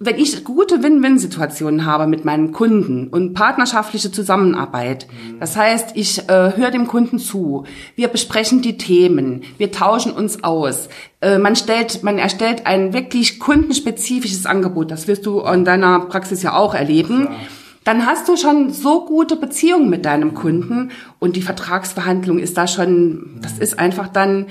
wenn 0.00 0.16
ich 0.16 0.44
gute 0.44 0.84
Win-Win-Situationen 0.84 1.84
habe 1.84 2.06
mit 2.06 2.24
meinen 2.24 2.52
Kunden 2.52 3.08
und 3.08 3.34
partnerschaftliche 3.34 4.12
Zusammenarbeit, 4.12 5.08
das 5.40 5.56
heißt, 5.56 5.90
ich 5.94 6.28
äh, 6.28 6.56
höre 6.56 6.70
dem 6.70 6.86
Kunden 6.86 7.18
zu, 7.18 7.64
wir 7.96 8.06
besprechen 8.06 8.62
die 8.62 8.78
Themen, 8.78 9.42
wir 9.58 9.72
tauschen 9.72 10.12
uns 10.12 10.44
aus, 10.44 10.88
äh, 11.20 11.38
man 11.38 11.56
stellt, 11.56 12.04
man 12.04 12.18
erstellt 12.18 12.64
ein 12.64 12.92
wirklich 12.92 13.40
kundenspezifisches 13.40 14.46
Angebot, 14.46 14.92
das 14.92 15.08
wirst 15.08 15.26
du 15.26 15.40
in 15.40 15.64
deiner 15.64 16.00
Praxis 16.00 16.44
ja 16.44 16.54
auch 16.54 16.74
erleben. 16.74 17.24
Ja. 17.24 17.36
Dann 17.82 18.06
hast 18.06 18.28
du 18.28 18.36
schon 18.36 18.70
so 18.70 19.06
gute 19.06 19.34
Beziehungen 19.34 19.88
mit 19.88 20.04
deinem 20.04 20.34
Kunden 20.34 20.90
und 21.18 21.36
die 21.36 21.42
Vertragsverhandlung 21.42 22.38
ist 22.38 22.56
da 22.56 22.66
schon, 22.66 23.40
das 23.40 23.58
ist 23.58 23.78
einfach 23.78 24.08
dann, 24.08 24.46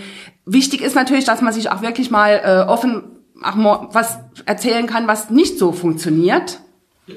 wichtig 0.46 0.82
ist 0.82 0.96
natürlich, 0.96 1.26
dass 1.26 1.42
man 1.42 1.54
sich 1.54 1.70
auch 1.70 1.82
wirklich 1.82 2.10
mal 2.10 2.42
äh, 2.44 2.70
offen 2.70 3.04
auch 3.44 3.94
was 3.94 4.20
erzählen 4.46 4.88
kann, 4.88 5.08
was 5.08 5.30
nicht 5.30 5.58
so 5.58 5.72
funktioniert. 5.72 6.60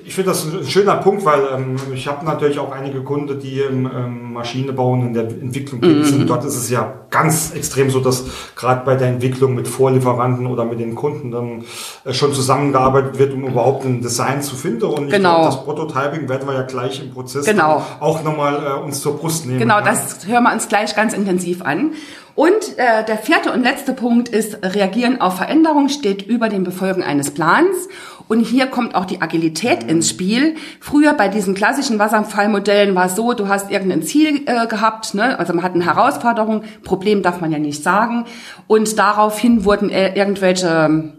Ich 0.04 0.14
finde 0.14 0.30
das 0.30 0.44
ein 0.44 0.64
schöner 0.66 0.94
Punkt, 0.96 1.24
weil 1.24 1.40
ähm, 1.52 1.74
ich 1.92 2.06
habe 2.06 2.24
natürlich 2.24 2.60
auch 2.60 2.70
einige 2.70 3.02
Kunden, 3.02 3.40
die 3.40 3.58
im 3.58 3.90
ähm, 3.92 4.32
Maschinenbau 4.34 4.92
und 4.92 5.08
in 5.08 5.14
der 5.14 5.24
Entwicklung 5.24 5.80
tätig 5.80 6.06
sind. 6.06 6.20
Mhm. 6.20 6.26
Dort 6.28 6.44
ist 6.44 6.54
es 6.54 6.70
ja 6.70 6.94
ganz 7.10 7.50
extrem 7.56 7.90
so, 7.90 7.98
dass 7.98 8.24
gerade 8.54 8.84
bei 8.84 8.94
der 8.94 9.08
Entwicklung 9.08 9.56
mit 9.56 9.66
Vorlieferanten 9.66 10.46
oder 10.46 10.64
mit 10.64 10.78
den 10.78 10.94
Kunden 10.94 11.32
dann 11.32 11.64
äh, 12.04 12.12
schon 12.12 12.32
zusammengearbeitet 12.32 13.18
wird, 13.18 13.32
um 13.32 13.42
überhaupt 13.42 13.84
ein 13.84 14.00
Design 14.00 14.42
zu 14.42 14.54
finden. 14.54 14.84
Und 14.84 15.06
ich 15.06 15.12
genau. 15.14 15.40
glaube, 15.40 15.46
das 15.46 15.64
Prototyping 15.64 16.28
werden 16.28 16.46
wir 16.46 16.54
ja 16.54 16.62
gleich 16.62 17.02
im 17.02 17.10
Prozess 17.10 17.44
genau. 17.44 17.84
auch 17.98 18.22
nochmal 18.22 18.64
äh, 18.64 18.84
uns 18.84 19.00
zur 19.00 19.18
Brust 19.18 19.46
nehmen. 19.46 19.58
Genau, 19.58 19.78
ja. 19.78 19.84
das 19.84 20.24
hören 20.24 20.44
wir 20.44 20.52
uns 20.52 20.68
gleich 20.68 20.94
ganz 20.94 21.14
intensiv 21.14 21.62
an. 21.62 21.94
Und 22.40 22.78
äh, 22.78 23.04
der 23.04 23.18
vierte 23.18 23.52
und 23.52 23.62
letzte 23.62 23.92
Punkt 23.92 24.30
ist, 24.30 24.64
reagieren 24.64 25.20
auf 25.20 25.36
Veränderungen 25.36 25.90
steht 25.90 26.22
über 26.22 26.48
dem 26.48 26.64
Befolgen 26.64 27.02
eines 27.02 27.32
Plans. 27.32 27.86
Und 28.28 28.40
hier 28.40 28.66
kommt 28.68 28.94
auch 28.94 29.04
die 29.04 29.20
Agilität 29.20 29.82
ins 29.82 30.08
Spiel. 30.08 30.54
Früher 30.80 31.12
bei 31.12 31.28
diesen 31.28 31.52
klassischen 31.54 31.98
Wasserfallmodellen 31.98 32.94
war 32.94 33.04
es 33.04 33.14
so, 33.14 33.34
du 33.34 33.48
hast 33.48 33.70
irgendein 33.70 34.02
Ziel 34.02 34.40
äh, 34.46 34.66
gehabt, 34.68 35.12
ne? 35.12 35.38
also 35.38 35.52
man 35.52 35.62
hat 35.62 35.74
eine 35.74 35.84
Herausforderung, 35.84 36.62
Problem 36.82 37.20
darf 37.20 37.42
man 37.42 37.52
ja 37.52 37.58
nicht 37.58 37.82
sagen. 37.82 38.24
Und 38.66 38.98
daraufhin 38.98 39.66
wurden 39.66 39.90
äh, 39.90 40.14
irgendwelche 40.18 41.12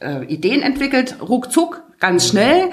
äh, 0.00 0.24
Ideen 0.24 0.60
entwickelt, 0.60 1.18
ruckzuck, 1.22 1.84
ganz 2.00 2.26
schnell. 2.26 2.70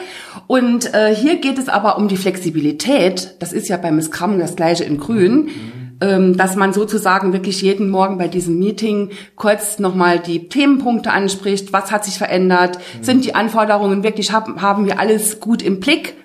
Und 0.47 0.91
äh, 0.95 1.13
hier 1.13 1.35
geht 1.35 1.59
es 1.59 1.69
aber 1.69 1.99
um 1.99 2.07
die 2.07 2.17
Flexibilität. 2.17 3.35
Das 3.37 3.53
ist 3.53 3.67
ja 3.67 3.77
beim 3.77 4.01
Scrum 4.01 4.39
das 4.39 4.55
gleiche 4.55 4.85
in 4.85 4.97
Grün. 4.97 5.43
Mhm 5.43 5.80
dass 6.01 6.55
man 6.55 6.73
sozusagen 6.73 7.31
wirklich 7.31 7.61
jeden 7.61 7.89
Morgen 7.89 8.17
bei 8.17 8.27
diesem 8.27 8.57
Meeting 8.57 9.11
kurz 9.35 9.77
nochmal 9.77 10.19
die 10.19 10.49
Themenpunkte 10.49 11.11
anspricht. 11.11 11.73
Was 11.73 11.91
hat 11.91 12.05
sich 12.05 12.17
verändert? 12.17 12.77
Mhm. 12.77 13.03
Sind 13.03 13.25
die 13.25 13.35
Anforderungen 13.35 14.03
wirklich, 14.03 14.31
haben, 14.31 14.61
haben 14.61 14.85
wir 14.85 14.99
alles 14.99 15.39
gut 15.39 15.61
im 15.61 15.79
Blick? 15.79 16.15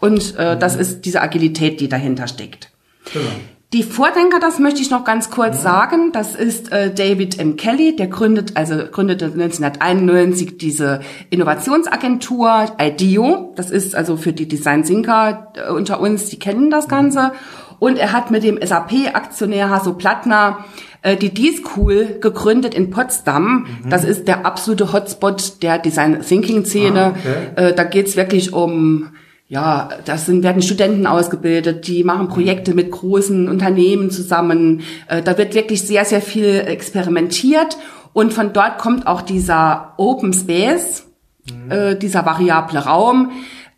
Und 0.00 0.34
äh, 0.38 0.54
mhm. 0.54 0.60
das 0.60 0.76
ist 0.76 1.06
diese 1.06 1.22
Agilität, 1.22 1.80
die 1.80 1.88
dahinter 1.88 2.28
steckt. 2.28 2.70
Genau. 3.12 3.24
Die 3.72 3.82
Vordenker, 3.82 4.38
das 4.38 4.60
möchte 4.60 4.80
ich 4.80 4.90
noch 4.90 5.04
ganz 5.04 5.28
kurz 5.30 5.56
ja. 5.56 5.62
sagen, 5.62 6.12
das 6.12 6.36
ist 6.36 6.70
äh, 6.70 6.94
David 6.94 7.38
M. 7.40 7.56
Kelly, 7.56 7.96
der 7.96 8.06
gründet, 8.06 8.52
also 8.54 8.76
gründete 8.90 9.24
1991 9.26 10.56
diese 10.56 11.00
Innovationsagentur 11.30 12.66
IDEO. 12.80 13.54
Das 13.56 13.70
ist 13.70 13.96
also 13.96 14.16
für 14.16 14.32
die 14.32 14.46
Design 14.46 14.84
Thinker 14.84 15.52
äh, 15.56 15.72
unter 15.72 16.00
uns, 16.00 16.28
die 16.28 16.38
kennen 16.38 16.70
das 16.70 16.86
Ganze. 16.86 17.32
Mhm. 17.32 17.65
Und 17.78 17.98
er 17.98 18.12
hat 18.12 18.30
mit 18.30 18.42
dem 18.42 18.58
SAP-Aktionär 18.60 19.70
Hasso 19.70 19.94
Plattner 19.94 20.64
äh, 21.02 21.16
die 21.16 21.32
D-School 21.32 22.18
gegründet 22.20 22.74
in 22.74 22.90
Potsdam. 22.90 23.66
Mhm. 23.82 23.90
Das 23.90 24.04
ist 24.04 24.28
der 24.28 24.46
absolute 24.46 24.92
Hotspot 24.92 25.62
der 25.62 25.78
Design 25.78 26.22
Thinking 26.22 26.64
Szene. 26.64 27.00
Ah, 27.00 27.14
okay. 27.54 27.68
äh, 27.70 27.74
da 27.74 27.84
geht's 27.84 28.16
wirklich 28.16 28.52
um 28.52 29.10
ja, 29.48 29.90
das 30.04 30.26
sind, 30.26 30.42
werden 30.42 30.60
Studenten 30.60 31.06
ausgebildet, 31.06 31.86
die 31.86 32.02
machen 32.02 32.26
Projekte 32.26 32.74
mit 32.74 32.90
großen 32.90 33.48
Unternehmen 33.48 34.10
zusammen. 34.10 34.82
Äh, 35.06 35.22
da 35.22 35.38
wird 35.38 35.54
wirklich 35.54 35.82
sehr, 35.82 36.04
sehr 36.04 36.20
viel 36.20 36.64
experimentiert 36.66 37.78
und 38.12 38.32
von 38.32 38.52
dort 38.52 38.78
kommt 38.78 39.06
auch 39.06 39.22
dieser 39.22 39.92
Open 39.98 40.32
Space, 40.32 41.06
mhm. 41.48 41.70
äh, 41.70 41.94
dieser 41.96 42.26
variable 42.26 42.80
Raum, 42.80 43.30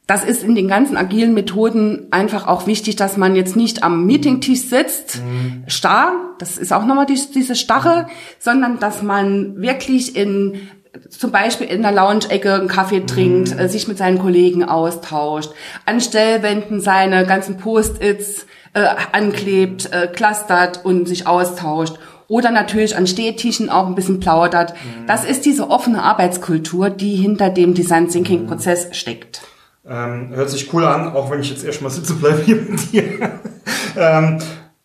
das 0.09 0.25
ist 0.25 0.43
in 0.43 0.55
den 0.55 0.69
ganzen 0.69 0.97
agilen 0.97 1.35
Methoden 1.35 2.09
einfach 2.11 2.47
auch 2.47 2.67
wichtig, 2.67 2.97
dass 2.97 3.19
man 3.19 3.37
jetzt 3.37 3.57
nicht 3.57 3.83
am 3.83 4.07
Meetingtisch 4.07 4.63
sitzt, 4.63 5.17
mhm. 5.17 5.65
starr, 5.67 6.13
das 6.39 6.57
ist 6.57 6.73
auch 6.73 6.87
nochmal 6.87 7.05
die, 7.05 7.21
diese 7.35 7.55
Starre, 7.55 8.09
sondern 8.39 8.79
dass 8.79 9.03
man 9.03 9.61
wirklich 9.61 10.17
in 10.17 10.69
zum 11.11 11.31
Beispiel 11.31 11.67
in 11.67 11.83
der 11.83 11.93
Lounge-Ecke 11.93 12.55
einen 12.55 12.69
Kaffee 12.69 13.05
trinkt, 13.05 13.55
mhm. 13.55 13.69
sich 13.69 13.87
mit 13.87 13.99
seinen 13.99 14.19
Kollegen 14.19 14.65
austauscht, 14.65 15.51
an 15.85 16.01
Stellwänden 16.01 16.81
seine 16.81 17.27
ganzen 17.27 17.59
Post-its 17.59 18.47
äh, 18.73 18.87
anklebt, 19.13 19.93
äh, 19.93 20.07
clustert 20.07 20.87
und 20.87 21.07
sich 21.07 21.27
austauscht. 21.27 21.97
Oder 22.29 22.51
natürlich 22.51 22.97
an 22.97 23.07
Stehtischen 23.07 23.69
auch 23.69 23.87
ein 23.87 23.95
bisschen 23.95 24.21
plaudert. 24.21 24.73
Mhm. 24.73 25.07
Das 25.07 25.27
ist 25.27 25.45
diese 25.45 25.69
offene 25.69 26.03
Arbeitskultur, 26.03 26.89
die 26.89 27.15
hinter 27.15 27.51
dem 27.51 27.75
Design 27.75 28.09
Thinking 28.09 28.47
Prozess 28.47 28.89
steckt. 28.93 29.43
Ähm, 29.89 30.31
hört 30.35 30.51
sich 30.51 30.73
cool 30.73 30.85
an, 30.85 31.13
auch 31.13 31.31
wenn 31.31 31.41
ich 31.41 31.51
jetzt 31.51 31.65
erstmal 31.65 31.91
sitzen 31.91 32.21
bleibe 32.21 32.43
hier 32.43 32.57
mit 32.57 32.93
dir. 32.93 33.31
ähm, 33.97 34.39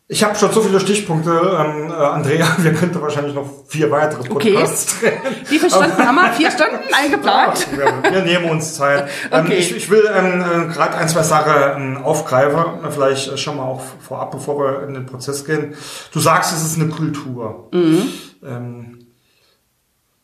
ich 0.07 0.23
habe 0.23 0.35
schon 0.35 0.51
so 0.51 0.61
viele 0.61 0.79
Stichpunkte, 0.79 1.31
ähm, 1.31 1.89
äh, 1.89 1.93
Andrea, 1.93 2.45
wir 2.57 2.73
könnten 2.73 3.01
wahrscheinlich 3.01 3.33
noch 3.33 3.49
vier 3.67 3.89
weitere 3.89 4.23
Podcasts 4.23 4.97
okay. 4.97 5.13
Wie 5.49 5.57
viele 5.57 5.71
Stunden 5.71 5.97
haben 5.97 6.15
wir? 6.15 6.33
Vier 6.33 6.51
Stunden 6.51 6.93
eingeplant? 6.93 7.67
Ja, 7.77 8.11
wir, 8.11 8.21
nehmen 8.21 8.49
uns 8.49 8.75
Zeit. 8.75 9.09
Ähm, 9.31 9.45
okay. 9.45 9.55
ich, 9.55 9.75
ich 9.75 9.89
will 9.89 10.07
ähm, 10.13 10.41
äh, 10.41 10.73
gerade 10.73 10.95
ein, 10.95 11.09
zwei 11.09 11.23
Sachen 11.23 11.53
ähm, 11.75 12.03
aufgreifen, 12.03 12.63
vielleicht 12.91 13.39
schon 13.39 13.57
mal 13.57 13.63
auch 13.63 13.81
vorab, 14.01 14.31
bevor 14.31 14.59
wir 14.59 14.87
in 14.87 14.93
den 14.93 15.05
Prozess 15.05 15.45
gehen. 15.45 15.73
Du 16.11 16.19
sagst, 16.19 16.53
es 16.53 16.63
ist 16.63 16.79
eine 16.79 16.89
Kultur. 16.89 17.69
Mhm. 17.71 18.03
Ähm, 18.45 19.02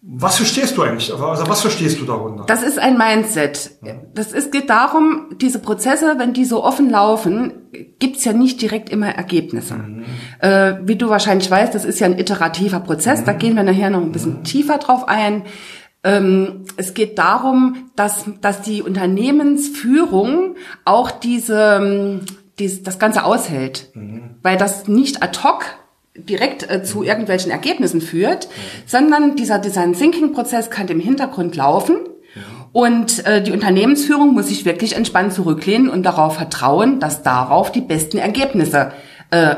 was 0.01 0.37
verstehst 0.37 0.77
du 0.77 0.83
eigentlich? 0.83 1.11
Also 1.11 1.49
was 1.49 1.61
verstehst 1.61 1.99
du 1.99 2.05
darunter? 2.05 2.45
Das 2.45 2.63
ist 2.63 2.79
ein 2.79 2.97
Mindset. 2.97 3.71
Das 4.13 4.31
ist, 4.31 4.49
geht 4.51 4.69
darum, 4.69 5.35
diese 5.41 5.59
Prozesse, 5.59 6.15
wenn 6.17 6.31
die 6.31 6.45
so 6.45 6.63
offen 6.63 6.89
laufen, 6.89 7.51
gibt's 7.99 8.23
ja 8.23 8.31
nicht 8.31 8.61
direkt 8.61 8.89
immer 8.89 9.09
Ergebnisse. 9.09 9.75
Mhm. 9.75 10.05
Äh, 10.39 10.75
wie 10.83 10.95
du 10.95 11.09
wahrscheinlich 11.09 11.51
weißt, 11.51 11.75
das 11.75 11.83
ist 11.83 11.99
ja 11.99 12.07
ein 12.07 12.17
iterativer 12.17 12.79
Prozess. 12.79 13.21
Mhm. 13.21 13.25
Da 13.25 13.33
gehen 13.33 13.55
wir 13.57 13.63
nachher 13.63 13.89
noch 13.89 14.01
ein 14.01 14.13
bisschen 14.13 14.39
mhm. 14.39 14.43
tiefer 14.45 14.77
drauf 14.77 15.05
ein. 15.05 15.43
Ähm, 16.05 16.63
es 16.77 16.93
geht 16.93 17.19
darum, 17.19 17.91
dass, 17.97 18.23
dass 18.39 18.61
die 18.61 18.81
Unternehmensführung 18.81 20.55
auch 20.85 21.11
diese, 21.11 21.77
ähm, 21.81 22.21
dies, 22.57 22.83
das 22.83 22.99
Ganze 22.99 23.25
aushält. 23.25 23.89
Mhm. 23.95 24.37
Weil 24.43 24.57
das 24.57 24.87
nicht 24.87 25.21
ad 25.21 25.39
hoc 25.43 25.65
direkt 26.27 26.69
äh, 26.69 26.83
zu 26.83 27.03
irgendwelchen 27.03 27.51
Ergebnissen 27.51 28.01
führt, 28.01 28.45
ja. 28.45 28.49
sondern 28.85 29.35
dieser 29.35 29.59
Design 29.59 29.93
Thinking 29.93 30.33
Prozess 30.33 30.69
kann 30.69 30.87
im 30.87 30.99
Hintergrund 30.99 31.55
laufen 31.55 31.97
ja. 32.35 32.41
und 32.73 33.25
äh, 33.25 33.41
die 33.41 33.51
Unternehmensführung 33.51 34.33
muss 34.33 34.47
sich 34.47 34.65
wirklich 34.65 34.95
entspannt 34.95 35.33
zurücklehnen 35.33 35.89
und 35.89 36.03
darauf 36.03 36.35
vertrauen, 36.35 36.99
dass 36.99 37.23
darauf 37.23 37.71
die 37.71 37.81
besten 37.81 38.17
Ergebnisse 38.17 38.91
äh, 39.31 39.55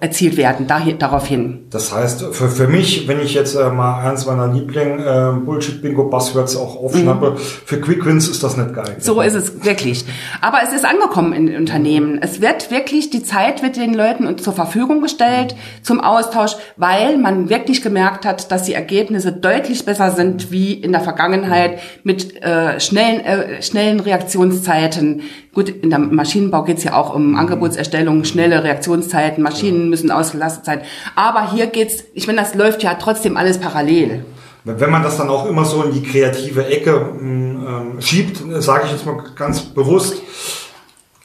erzielt 0.00 0.38
werden, 0.38 0.66
dahin, 0.66 0.98
darauf 0.98 1.26
hin. 1.26 1.66
Das 1.68 1.94
heißt, 1.94 2.24
für, 2.32 2.48
für 2.48 2.68
mich, 2.68 3.06
wenn 3.06 3.20
ich 3.20 3.34
jetzt 3.34 3.54
äh, 3.54 3.68
mal 3.68 4.00
eins 4.08 4.24
meiner 4.24 4.48
Liebling 4.48 4.98
äh, 4.98 5.32
Bullshit-Bingo-Buzzwords 5.44 6.56
auch 6.56 6.76
aufschnappe, 6.76 7.32
mhm. 7.32 7.36
für 7.36 7.80
Quick 7.82 8.06
Wins 8.06 8.28
ist 8.28 8.42
das 8.42 8.56
nicht 8.56 8.72
geil. 8.72 8.96
So 8.98 9.20
ist 9.20 9.34
es 9.34 9.62
wirklich. 9.62 10.06
Aber 10.40 10.60
es 10.64 10.72
ist 10.72 10.86
angekommen 10.86 11.34
in 11.34 11.54
Unternehmen. 11.54 12.18
Es 12.22 12.40
wird 12.40 12.70
wirklich, 12.70 13.10
die 13.10 13.22
Zeit 13.22 13.62
wird 13.62 13.76
den 13.76 13.92
Leuten 13.92 14.38
zur 14.38 14.54
Verfügung 14.54 15.02
gestellt 15.02 15.54
zum 15.82 16.00
Austausch, 16.00 16.52
weil 16.78 17.18
man 17.18 17.50
wirklich 17.50 17.82
gemerkt 17.82 18.24
hat, 18.24 18.50
dass 18.50 18.62
die 18.62 18.72
Ergebnisse 18.72 19.32
deutlich 19.32 19.84
besser 19.84 20.12
sind 20.12 20.50
wie 20.50 20.72
in 20.72 20.92
der 20.92 21.02
Vergangenheit 21.02 21.78
mit 22.04 22.42
äh, 22.42 22.80
schnellen, 22.80 23.20
äh, 23.20 23.60
schnellen 23.60 24.00
Reaktionszeiten. 24.00 25.20
Gut, 25.52 25.68
in 25.68 25.90
der 25.90 25.98
Maschinenbau 25.98 26.62
geht 26.62 26.78
es 26.78 26.84
ja 26.84 26.94
auch 26.94 27.12
um 27.12 27.34
Angebotserstellung, 27.34 28.24
schnelle 28.24 28.62
Reaktionszeiten, 28.62 29.42
Maschinen 29.42 29.90
müssen 29.90 30.12
ausgelastet 30.12 30.64
sein. 30.64 30.80
Aber 31.16 31.50
hier 31.52 31.66
geht's, 31.66 32.04
ich 32.14 32.28
meine, 32.28 32.40
das 32.40 32.54
läuft 32.54 32.84
ja 32.84 32.94
trotzdem 32.94 33.36
alles 33.36 33.58
parallel. 33.58 34.24
Wenn 34.62 34.90
man 34.90 35.02
das 35.02 35.16
dann 35.16 35.28
auch 35.28 35.46
immer 35.46 35.64
so 35.64 35.82
in 35.82 35.92
die 35.92 36.02
kreative 36.02 36.66
Ecke 36.66 37.00
mm, 37.18 37.98
äh, 37.98 38.02
schiebt, 38.02 38.42
sage 38.62 38.84
ich 38.86 38.92
jetzt 38.92 39.06
mal 39.06 39.24
ganz 39.34 39.60
bewusst, 39.62 40.22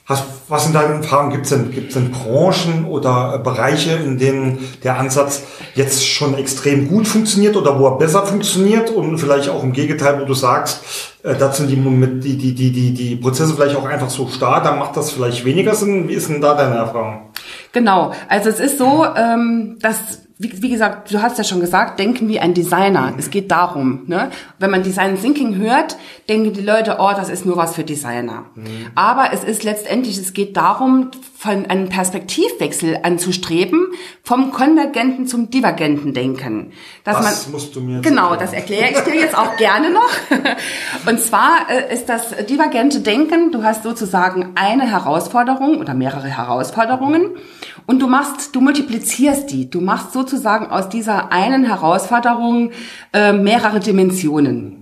Hast, 0.07 0.23
was 0.49 0.65
sind 0.65 0.75
deine 0.75 0.95
Erfahrungen? 0.95 1.31
Gibt 1.31 1.45
es 1.45 1.49
denn, 1.49 1.71
gibt's 1.71 1.95
denn 1.95 2.11
Branchen 2.11 2.85
oder 2.85 3.39
Bereiche, 3.39 3.93
in 3.93 4.19
denen 4.19 4.59
der 4.83 4.99
Ansatz 4.99 5.41
jetzt 5.73 6.05
schon 6.07 6.37
extrem 6.37 6.87
gut 6.87 7.07
funktioniert 7.07 7.55
oder 7.55 7.79
wo 7.79 7.87
er 7.87 7.97
besser 7.97 8.23
funktioniert 8.23 8.91
und 8.91 9.17
vielleicht 9.17 9.49
auch 9.49 9.63
im 9.63 9.73
Gegenteil, 9.73 10.21
wo 10.21 10.25
du 10.25 10.35
sagst, 10.35 10.83
äh, 11.23 11.33
da 11.33 11.51
sind 11.51 11.71
die, 11.71 11.75
die, 11.75 12.37
die, 12.37 12.53
die, 12.53 12.71
die, 12.71 12.93
die 12.93 13.15
Prozesse 13.15 13.55
vielleicht 13.55 13.75
auch 13.75 13.85
einfach 13.85 14.11
so 14.11 14.27
starr, 14.27 14.61
dann 14.61 14.77
macht 14.77 14.95
das 14.95 15.09
vielleicht 15.09 15.43
weniger 15.43 15.73
Sinn. 15.73 16.07
Wie 16.07 16.13
ist 16.13 16.29
denn 16.29 16.39
da 16.39 16.53
deine 16.53 16.75
Erfahrung? 16.75 17.31
Genau, 17.71 18.13
also 18.29 18.49
es 18.49 18.59
ist 18.59 18.77
so, 18.77 19.05
ähm, 19.15 19.77
dass 19.81 20.24
wie, 20.37 20.61
wie 20.61 20.69
gesagt, 20.69 21.13
du 21.13 21.21
hast 21.21 21.37
ja 21.37 21.45
schon 21.45 21.61
gesagt, 21.61 21.97
denken 21.97 22.27
wie 22.27 22.41
ein 22.41 22.53
Designer. 22.53 23.13
Es 23.17 23.29
geht 23.29 23.51
darum, 23.51 24.01
ne? 24.07 24.31
Wenn 24.59 24.69
man 24.69 24.83
Design 24.83 25.19
Thinking 25.19 25.55
hört, 25.55 25.95
denken 26.27 26.51
die 26.51 26.61
Leute, 26.61 26.97
oh, 26.99 27.11
das 27.15 27.29
ist 27.29 27.45
nur 27.45 27.55
was 27.55 27.75
für 27.75 27.85
Designer. 27.85 28.45
Mhm. 28.55 28.87
Aber 28.95 29.31
es 29.31 29.45
ist 29.45 29.63
letztendlich, 29.63 30.17
es 30.17 30.33
geht 30.33 30.57
darum, 30.57 31.11
von 31.37 31.67
einem 31.67 31.87
Perspektivwechsel 31.87 32.99
anzustreben, 33.03 33.87
vom 34.23 34.51
konvergenten 34.51 35.25
zum 35.25 35.49
divergenten 35.51 36.13
Denken. 36.13 36.73
Dass 37.05 37.17
das 37.17 37.45
man, 37.45 37.53
musst 37.53 37.75
du 37.75 37.79
mir 37.79 38.01
Genau, 38.01 38.31
erklären. 38.31 38.39
das 38.39 38.53
erkläre 38.53 38.91
ich 38.91 38.99
dir 38.99 39.15
jetzt 39.15 39.37
auch 39.37 39.55
gerne 39.55 39.89
noch. 39.89 40.09
Und 41.09 41.21
zwar 41.21 41.69
äh, 41.69 41.93
ist 41.93 42.09
das 42.09 42.35
divergente 42.49 42.99
Denken, 42.99 43.51
du 43.53 43.63
hast 43.63 43.83
sozusagen 43.83 44.51
eine 44.55 44.83
Herausforderung 44.89 45.77
oder 45.77 45.93
mehrere 45.93 46.27
Herausforderungen 46.27 47.29
und 47.87 48.01
du 48.01 48.07
machst, 48.07 48.55
du 48.55 48.61
multiplizierst 48.61 49.51
die. 49.51 49.69
Du 49.69 49.79
machst 49.81 50.11
sozusagen 50.25 50.67
aus 50.71 50.89
dieser 50.89 51.31
einen 51.31 51.65
Herausforderung 51.65 52.71
äh, 53.13 53.31
mehrere 53.31 53.79
Dimensionen. 53.79 54.81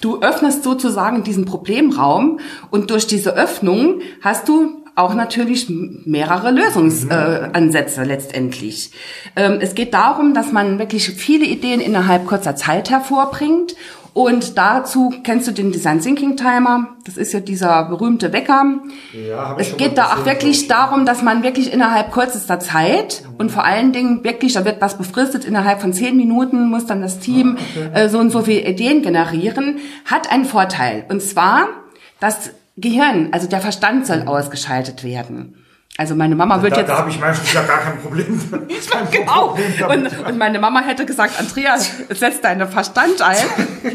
Du 0.00 0.20
öffnest 0.20 0.64
sozusagen 0.64 1.22
diesen 1.22 1.44
Problemraum 1.44 2.40
und 2.70 2.90
durch 2.90 3.06
diese 3.06 3.34
Öffnung 3.34 4.00
hast 4.20 4.48
du 4.48 4.82
auch 4.96 5.14
natürlich 5.14 5.68
mehrere 5.68 6.50
Lösungsansätze 6.50 8.02
äh, 8.02 8.04
letztendlich. 8.04 8.90
Ähm, 9.34 9.58
es 9.60 9.74
geht 9.74 9.94
darum, 9.94 10.34
dass 10.34 10.52
man 10.52 10.78
wirklich 10.78 11.08
viele 11.08 11.46
Ideen 11.46 11.80
innerhalb 11.80 12.26
kurzer 12.26 12.54
Zeit 12.54 12.90
hervorbringt 12.90 13.74
und 14.14 14.56
dazu 14.56 15.12
kennst 15.24 15.48
du 15.48 15.52
den 15.52 15.72
Design 15.72 16.00
Thinking 16.00 16.36
Timer. 16.36 16.96
Das 17.04 17.16
ist 17.16 17.32
ja 17.32 17.40
dieser 17.40 17.84
berühmte 17.86 18.32
Wecker. 18.32 18.76
Ja, 19.12 19.56
es 19.58 19.76
geht 19.76 19.98
da 19.98 20.14
auch 20.14 20.24
wirklich 20.24 20.68
darum, 20.68 21.04
dass 21.04 21.20
man 21.20 21.42
wirklich 21.42 21.72
innerhalb 21.72 22.12
kürzester 22.12 22.60
Zeit 22.60 23.24
und 23.38 23.50
vor 23.50 23.64
allen 23.64 23.92
Dingen 23.92 24.22
wirklich, 24.22 24.52
da 24.52 24.64
wird 24.64 24.80
was 24.80 24.96
befristet, 24.96 25.44
innerhalb 25.44 25.80
von 25.80 25.92
zehn 25.92 26.16
Minuten 26.16 26.70
muss 26.70 26.86
dann 26.86 27.02
das 27.02 27.18
Team 27.18 27.58
ah, 27.58 27.62
okay. 27.76 28.04
äh, 28.04 28.08
so 28.08 28.20
und 28.20 28.30
so 28.30 28.42
viele 28.42 28.60
Ideen 28.68 29.02
generieren, 29.02 29.78
hat 30.04 30.30
einen 30.30 30.44
Vorteil. 30.44 31.04
Und 31.08 31.20
zwar, 31.20 31.66
das 32.20 32.50
Gehirn, 32.76 33.30
also 33.32 33.48
der 33.48 33.60
Verstand 33.60 34.06
soll 34.06 34.22
ausgeschaltet 34.26 35.02
werden. 35.02 35.63
Also 35.96 36.16
meine 36.16 36.34
Mama 36.34 36.60
wird 36.60 36.72
da, 36.72 36.78
jetzt. 36.78 36.88
Da 36.88 36.98
habe 36.98 37.10
ich 37.10 37.20
meistens 37.20 37.52
ja 37.52 37.62
gar 37.62 37.78
kein 37.78 38.00
Problem. 38.00 38.40
kein 38.90 39.10
genau. 39.12 39.48
Problem 39.48 40.06
und, 40.06 40.26
und, 40.26 40.38
meine 40.38 40.58
Mama 40.58 40.80
hätte 40.80 41.06
gesagt, 41.06 41.38
Andreas, 41.38 41.88
setz 42.10 42.40
deinen 42.40 42.66
Verstand 42.66 43.22
ein. 43.22 43.36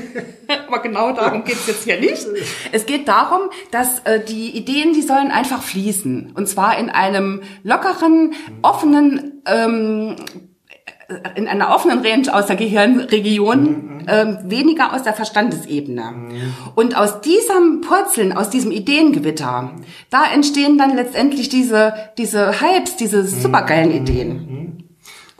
Aber 0.68 0.82
genau 0.82 1.12
darum 1.12 1.44
geht's 1.44 1.68
jetzt 1.68 1.84
hier 1.84 2.00
nicht. 2.00 2.26
Es 2.72 2.86
geht 2.86 3.08
darum, 3.08 3.50
dass 3.72 4.00
äh, 4.06 4.24
die 4.24 4.56
Ideen, 4.56 4.94
die 4.94 5.02
sollen 5.02 5.30
einfach 5.30 5.62
fließen. 5.62 6.32
Und 6.36 6.48
zwar 6.48 6.78
in 6.78 6.90
einem 6.90 7.42
lockeren, 7.64 8.34
offenen 8.62 9.42
ähm, 9.46 10.16
in 11.36 11.48
einer 11.48 11.74
offenen 11.74 12.06
Range 12.06 12.34
aus 12.34 12.46
der 12.46 12.56
Gehirnregion, 12.56 13.64
mhm. 13.64 14.06
ähm, 14.08 14.38
weniger 14.44 14.94
aus 14.94 15.04
der 15.04 15.14
Verstandesebene. 15.14 16.12
Mhm. 16.12 16.54
Und 16.76 16.96
aus 16.96 17.22
diesem 17.22 17.82
Purzeln, 17.82 18.34
aus 18.34 18.50
diesem 18.50 18.72
Ideengewitter, 18.72 19.72
da 20.10 20.24
entstehen 20.34 20.78
dann 20.78 20.96
letztendlich 20.96 21.50
diese, 21.50 21.94
diese 22.18 22.62
Hypes, 22.62 22.96
diese 22.98 23.26
supergeilen 23.26 23.92
Ideen. 23.92 24.30
Mhm. 24.30 24.84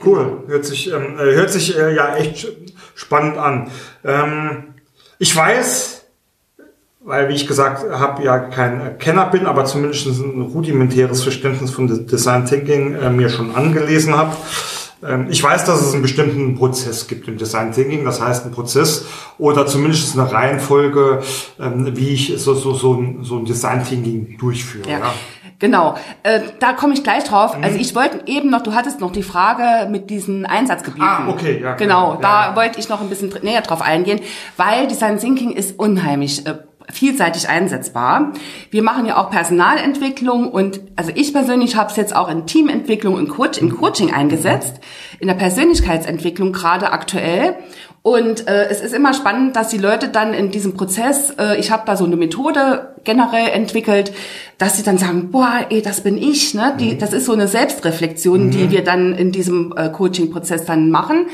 Cool, 0.04 0.44
hört 0.46 0.64
sich, 0.64 0.90
ähm, 0.92 1.18
äh, 1.18 1.34
hört 1.34 1.50
sich 1.50 1.76
äh, 1.76 1.94
ja 1.94 2.16
echt 2.16 2.48
spannend 2.94 3.36
an. 3.36 3.70
Ähm, 4.02 4.74
ich 5.18 5.36
weiß, 5.36 6.04
weil 7.00 7.28
wie 7.28 7.34
ich 7.34 7.46
gesagt 7.46 7.90
habe, 7.90 8.22
ja 8.24 8.38
kein 8.38 8.98
Kenner 8.98 9.26
bin, 9.26 9.46
aber 9.46 9.66
zumindest 9.66 10.06
ein 10.06 10.40
rudimentäres 10.40 11.22
Verständnis 11.22 11.70
von 11.70 12.06
Design 12.06 12.46
Thinking 12.46 12.94
äh, 12.94 13.10
mir 13.10 13.28
schon 13.28 13.54
angelesen 13.54 14.16
habe. 14.16 14.34
Ähm, 15.02 15.28
ich 15.30 15.42
weiß, 15.42 15.64
dass 15.64 15.80
es 15.80 15.92
einen 15.92 16.02
bestimmten 16.02 16.56
Prozess 16.56 17.06
gibt 17.08 17.26
im 17.28 17.38
Design 17.38 17.72
Thinking, 17.72 18.04
das 18.04 18.20
heißt 18.20 18.46
ein 18.46 18.52
Prozess 18.52 19.06
oder 19.38 19.66
zumindest 19.66 20.18
eine 20.18 20.30
Reihenfolge, 20.30 21.22
ähm, 21.58 21.96
wie 21.96 22.10
ich 22.10 22.34
so, 22.38 22.54
so, 22.54 22.74
so, 22.74 22.94
ein, 22.94 23.18
so 23.22 23.38
ein 23.38 23.44
Design 23.44 23.84
Thinking 23.84 24.36
durchführe. 24.38 24.88
Ja. 24.88 24.98
ja. 24.98 25.14
Genau, 25.58 25.94
äh, 26.22 26.40
da 26.58 26.72
komme 26.72 26.94
ich 26.94 27.04
gleich 27.04 27.24
drauf. 27.24 27.56
Mhm. 27.56 27.62
Also 27.62 27.78
ich 27.78 27.94
wollte 27.94 28.22
eben 28.26 28.50
noch, 28.50 28.62
du 28.62 28.74
hattest 28.74 29.00
noch 29.00 29.12
die 29.12 29.22
Frage 29.22 29.90
mit 29.90 30.08
diesen 30.08 30.46
Einsatzgebieten. 30.46 31.06
Ah, 31.06 31.28
okay, 31.28 31.60
ja. 31.62 31.74
Genau, 31.74 32.14
ja, 32.14 32.20
da 32.20 32.46
ja. 32.48 32.56
wollte 32.56 32.80
ich 32.80 32.88
noch 32.88 33.02
ein 33.02 33.10
bisschen 33.10 33.32
näher 33.42 33.60
drauf 33.60 33.82
eingehen, 33.82 34.20
weil 34.56 34.88
Design 34.88 35.18
Thinking 35.18 35.52
ist 35.52 35.78
unheimlich 35.78 36.46
äh, 36.46 36.54
vielseitig 36.92 37.48
einsetzbar. 37.48 38.32
Wir 38.70 38.82
machen 38.82 39.06
ja 39.06 39.16
auch 39.16 39.30
Personalentwicklung 39.30 40.50
und 40.50 40.80
also 40.96 41.12
ich 41.14 41.32
persönlich 41.32 41.76
habe 41.76 41.90
es 41.90 41.96
jetzt 41.96 42.14
auch 42.14 42.28
in 42.28 42.46
Teamentwicklung 42.46 43.14
und 43.14 43.28
Coach, 43.28 43.58
im 43.58 43.76
Coaching 43.76 44.12
eingesetzt, 44.12 44.80
in 45.18 45.28
der 45.28 45.34
Persönlichkeitsentwicklung 45.34 46.52
gerade 46.52 46.92
aktuell 46.92 47.56
und 48.02 48.48
äh, 48.48 48.68
es 48.70 48.80
ist 48.80 48.94
immer 48.94 49.12
spannend, 49.12 49.56
dass 49.56 49.68
die 49.68 49.76
Leute 49.76 50.08
dann 50.08 50.32
in 50.32 50.50
diesem 50.50 50.74
Prozess, 50.74 51.34
äh, 51.38 51.60
ich 51.60 51.70
habe 51.70 51.82
da 51.84 51.96
so 51.96 52.06
eine 52.06 52.16
Methode 52.16 52.94
generell 53.04 53.48
entwickelt, 53.48 54.12
dass 54.56 54.78
sie 54.78 54.82
dann 54.82 54.96
sagen, 54.96 55.30
boah, 55.30 55.66
ey, 55.68 55.82
das 55.82 56.00
bin 56.00 56.16
ich. 56.16 56.54
Ne? 56.54 56.74
Die, 56.80 56.94
mhm. 56.94 56.98
Das 56.98 57.12
ist 57.12 57.26
so 57.26 57.34
eine 57.34 57.46
Selbstreflexion, 57.46 58.46
mhm. 58.46 58.50
die 58.52 58.70
wir 58.70 58.84
dann 58.84 59.14
in 59.14 59.32
diesem 59.32 59.74
äh, 59.76 59.90
Coaching-Prozess 59.90 60.64
dann 60.64 60.90
machen. 60.90 61.26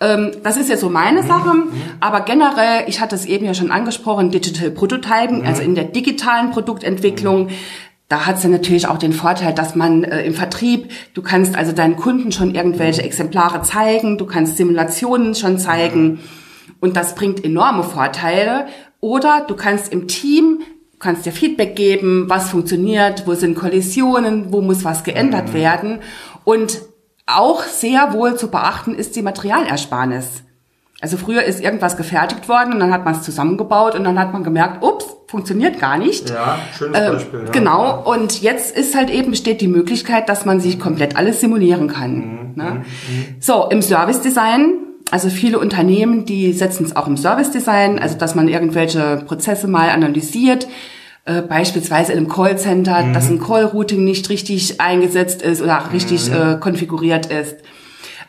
Ähm, 0.00 0.30
das 0.44 0.56
ist 0.56 0.68
jetzt 0.68 0.80
so 0.80 0.90
meine 0.90 1.22
mhm. 1.22 1.26
Sache. 1.26 1.54
Mhm. 1.54 1.72
Aber 1.98 2.20
generell, 2.20 2.84
ich 2.86 3.00
hatte 3.00 3.16
es 3.16 3.26
eben 3.26 3.44
ja 3.44 3.54
schon 3.54 3.72
angesprochen, 3.72 4.30
Digital 4.30 4.70
Prototyping, 4.70 5.40
mhm. 5.40 5.46
also 5.46 5.62
in 5.62 5.74
der 5.74 5.84
digitalen 5.84 6.52
Produktentwicklung, 6.52 7.48
da 8.12 8.26
hat 8.26 8.36
es 8.36 8.42
ja 8.42 8.50
natürlich 8.50 8.86
auch 8.88 8.98
den 8.98 9.14
Vorteil, 9.14 9.54
dass 9.54 9.74
man 9.74 10.04
äh, 10.04 10.22
im 10.26 10.34
Vertrieb, 10.34 10.90
du 11.14 11.22
kannst 11.22 11.56
also 11.56 11.72
deinen 11.72 11.96
Kunden 11.96 12.30
schon 12.30 12.54
irgendwelche 12.54 13.02
Exemplare 13.02 13.62
zeigen, 13.62 14.18
du 14.18 14.26
kannst 14.26 14.58
Simulationen 14.58 15.34
schon 15.34 15.58
zeigen 15.58 16.20
und 16.80 16.94
das 16.94 17.14
bringt 17.14 17.42
enorme 17.42 17.82
Vorteile. 17.82 18.66
Oder 19.00 19.46
du 19.48 19.56
kannst 19.56 19.90
im 19.90 20.08
Team, 20.08 20.60
kannst 20.98 21.24
dir 21.24 21.32
Feedback 21.32 21.74
geben, 21.74 22.26
was 22.28 22.50
funktioniert, 22.50 23.26
wo 23.26 23.32
sind 23.32 23.54
Kollisionen, 23.54 24.52
wo 24.52 24.60
muss 24.60 24.84
was 24.84 25.04
geändert 25.04 25.48
mhm. 25.48 25.54
werden. 25.54 25.98
Und 26.44 26.82
auch 27.24 27.62
sehr 27.62 28.12
wohl 28.12 28.36
zu 28.36 28.50
beachten 28.50 28.94
ist 28.94 29.16
die 29.16 29.22
Materialersparnis. 29.22 30.42
Also 31.02 31.16
früher 31.16 31.42
ist 31.42 31.60
irgendwas 31.60 31.96
gefertigt 31.96 32.48
worden 32.48 32.74
und 32.74 32.78
dann 32.78 32.92
hat 32.92 33.04
man 33.04 33.14
es 33.14 33.22
zusammengebaut 33.22 33.96
und 33.96 34.04
dann 34.04 34.20
hat 34.20 34.32
man 34.32 34.44
gemerkt, 34.44 34.84
ups, 34.84 35.04
funktioniert 35.26 35.80
gar 35.80 35.98
nicht. 35.98 36.30
Ja, 36.30 36.60
schönes 36.78 37.00
äh, 37.00 37.10
Beispiel. 37.10 37.40
Ja. 37.46 37.50
Genau, 37.50 38.02
und 38.04 38.40
jetzt 38.40 38.76
ist 38.76 38.94
halt 38.94 39.10
eben 39.10 39.32
besteht 39.32 39.60
die 39.60 39.66
Möglichkeit, 39.66 40.28
dass 40.28 40.44
man 40.44 40.60
sich 40.60 40.78
komplett 40.78 41.16
alles 41.16 41.40
simulieren 41.40 41.88
kann. 41.88 42.14
Mhm. 42.14 42.52
Ne? 42.54 42.70
Mhm. 42.70 42.84
So, 43.40 43.66
im 43.68 43.82
Service 43.82 44.20
Design, 44.20 44.74
also 45.10 45.28
viele 45.28 45.58
Unternehmen, 45.58 46.24
die 46.24 46.52
setzen 46.52 46.86
es 46.86 46.94
auch 46.94 47.08
im 47.08 47.16
Service 47.16 47.50
Design, 47.50 47.98
also 47.98 48.16
dass 48.16 48.36
man 48.36 48.46
irgendwelche 48.46 49.24
Prozesse 49.26 49.66
mal 49.66 49.88
analysiert, 49.88 50.68
äh, 51.24 51.42
beispielsweise 51.42 52.12
in 52.12 52.18
einem 52.18 52.28
Callcenter, 52.28 53.02
mhm. 53.02 53.12
dass 53.12 53.28
ein 53.28 53.40
Call-Routing 53.40 54.04
nicht 54.04 54.30
richtig 54.30 54.80
eingesetzt 54.80 55.42
ist 55.42 55.62
oder 55.62 55.82
richtig 55.92 56.30
mhm. 56.30 56.36
äh, 56.36 56.56
konfiguriert 56.60 57.26
ist. 57.26 57.56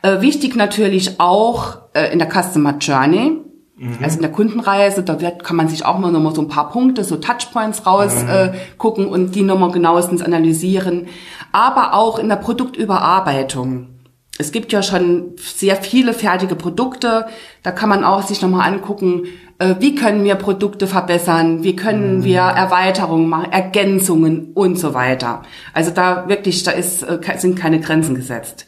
Äh, 0.04 0.22
wichtig 0.22 0.56
natürlich 0.56 1.20
auch 1.20 1.78
äh, 1.94 2.12
in 2.12 2.20
der 2.20 2.30
Customer 2.30 2.78
Journey. 2.78 3.40
Mhm. 3.78 3.98
Also 4.04 4.18
in 4.18 4.22
der 4.22 4.32
Kundenreise, 4.32 5.02
da 5.02 5.20
wird, 5.22 5.44
kann 5.44 5.56
man 5.56 5.70
sich 5.70 5.86
auch 5.86 5.98
mal 5.98 6.12
nochmal 6.12 6.36
so 6.36 6.42
ein 6.42 6.50
paar 6.50 6.70
Punkte, 6.70 7.04
so 7.04 7.16
Touchpoints 7.16 7.88
rausgucken 7.88 9.06
mhm. 9.06 9.10
äh, 9.10 9.14
und 9.14 9.34
die 9.34 9.42
nochmal 9.42 9.72
genauestens 9.72 10.22
analysieren. 10.22 11.08
Aber 11.54 11.94
auch 11.94 12.20
in 12.20 12.28
der 12.28 12.36
Produktüberarbeitung. 12.36 13.88
Es 14.38 14.52
gibt 14.52 14.74
ja 14.74 14.84
schon 14.84 15.36
sehr 15.38 15.78
viele 15.78 16.14
fertige 16.14 16.56
Produkte. 16.56 17.28
Da 17.62 17.72
kann 17.72 17.88
man 17.88 18.04
auch 18.04 18.24
sich 18.24 18.42
nochmal 18.42 18.68
angucken, 18.68 19.24
äh, 19.58 19.76
wie 19.80 19.96
können 19.96 20.26
wir 20.26 20.36
Produkte 20.36 20.86
verbessern, 20.86 21.64
wie 21.64 21.78
können 21.78 22.18
mhm. 22.18 22.24
wir 22.26 22.42
Erweiterungen 22.42 23.30
machen, 23.30 23.54
Ergänzungen 23.54 24.52
und 24.54 24.78
so 24.78 24.94
weiter. 24.94 25.44
Also 25.74 25.92
da 25.92 26.28
wirklich, 26.28 26.64
da 26.64 26.72
ist, 26.72 27.04
äh, 27.04 27.20
sind 27.38 27.58
keine 27.58 27.80
Grenzen 27.80 28.16
gesetzt. 28.16 28.68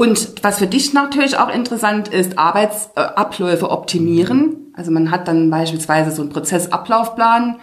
Und 0.00 0.42
was 0.42 0.60
für 0.60 0.66
dich 0.66 0.94
natürlich 0.94 1.36
auch 1.36 1.54
interessant 1.54 2.08
ist, 2.08 2.38
Arbeitsabläufe 2.38 3.70
optimieren. 3.70 4.72
Also 4.72 4.90
man 4.90 5.10
hat 5.10 5.28
dann 5.28 5.50
beispielsweise 5.50 6.10
so 6.10 6.22
einen 6.22 6.30
Prozessablaufplan, 6.30 7.56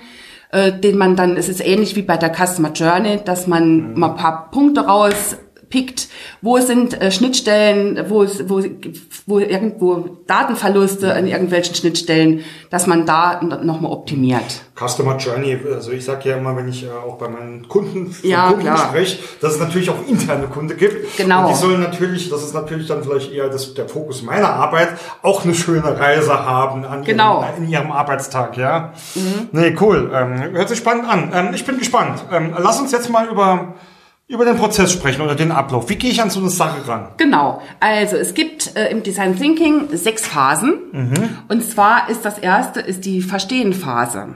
äh, 0.51 0.71
den 0.71 0.99
man 0.99 1.15
dann, 1.15 1.35
es 1.35 1.49
ist 1.49 1.65
ähnlich 1.65 1.95
wie 1.95 2.03
bei 2.03 2.15
der 2.15 2.31
Customer 2.31 2.71
Journey, 2.73 3.21
dass 3.25 3.47
man 3.47 3.93
mhm. 3.93 3.99
mal 3.99 4.11
ein 4.11 4.17
paar 4.17 4.51
Punkte 4.51 4.81
raus 4.81 5.37
pickt, 5.69 6.07
wo 6.41 6.57
sind 6.59 6.99
äh, 7.01 7.11
Schnittstellen, 7.11 8.05
wo, 8.09 8.25
wo, 8.45 8.63
wo 9.25 9.39
irgendwo 9.39 10.17
Datenverluste 10.27 11.13
an 11.13 11.27
irgendwelchen 11.27 11.75
Schnittstellen, 11.75 12.43
dass 12.69 12.87
man 12.87 13.05
da 13.05 13.41
nochmal 13.41 13.91
optimiert. 13.91 14.61
Customer 14.77 15.17
Journey, 15.17 15.57
also 15.73 15.91
ich 15.91 16.05
sage 16.05 16.29
ja 16.29 16.37
immer, 16.37 16.55
wenn 16.55 16.69
ich 16.69 16.83
äh, 16.83 16.89
auch 16.89 17.17
bei 17.17 17.27
meinen 17.27 17.67
Kunden, 17.67 18.15
ja, 18.23 18.51
Kunden 18.51 18.77
spreche, 18.77 19.17
dass 19.41 19.53
es 19.53 19.59
natürlich 19.59 19.89
auch 19.89 20.07
interne 20.07 20.47
Kunde 20.47 20.75
gibt. 20.75 21.17
Genau. 21.17 21.47
Und 21.47 21.49
die 21.49 21.59
sollen 21.59 21.81
natürlich, 21.81 22.29
das 22.29 22.43
ist 22.43 22.53
natürlich 22.53 22.87
dann 22.87 23.03
vielleicht 23.03 23.33
eher 23.33 23.49
das, 23.49 23.73
der 23.73 23.89
Fokus 23.89 24.21
meiner 24.21 24.49
Arbeit, 24.49 24.89
auch 25.23 25.43
eine 25.43 25.55
schöne 25.55 25.99
Reise 25.99 26.45
haben 26.45 26.85
an 26.85 27.03
genau. 27.03 27.41
ihrem, 27.41 27.63
in 27.63 27.69
ihrem 27.69 27.91
Arbeitstag, 27.91 28.55
ja. 28.57 28.93
Mhm. 29.15 29.49
Nee, 29.51 29.75
cool. 29.81 30.11
Ähm, 30.13 30.53
hört 30.53 30.69
sich 30.69 30.77
spannend 30.77 31.09
an. 31.09 31.31
Ähm, 31.33 31.53
ich 31.53 31.65
bin 31.65 31.77
gespannt. 31.77 32.23
Ähm, 32.31 32.53
lass 32.57 32.79
uns 32.79 32.91
jetzt 32.91 33.09
mal 33.09 33.27
über 33.27 33.73
über 34.27 34.43
den 34.43 34.57
Prozess 34.57 34.91
sprechen 34.91 35.21
oder 35.21 35.35
den 35.35 35.51
Ablauf. 35.51 35.89
Wie 35.89 35.95
gehe 35.95 36.11
ich 36.11 36.21
an 36.21 36.29
so 36.29 36.39
eine 36.39 36.49
Sache 36.49 36.87
ran? 36.87 37.09
Genau. 37.17 37.61
Also 37.79 38.17
es 38.17 38.33
gibt 38.33 38.75
äh, 38.75 38.89
im 38.89 39.03
Design 39.03 39.37
Thinking 39.37 39.87
sechs 39.93 40.27
Phasen. 40.27 40.79
Mhm. 40.91 41.29
Und 41.47 41.63
zwar 41.63 42.09
ist 42.09 42.25
das 42.25 42.37
erste 42.37 42.81
ist 42.81 43.05
die 43.05 43.21
Verstehen-Phase. 43.21 44.35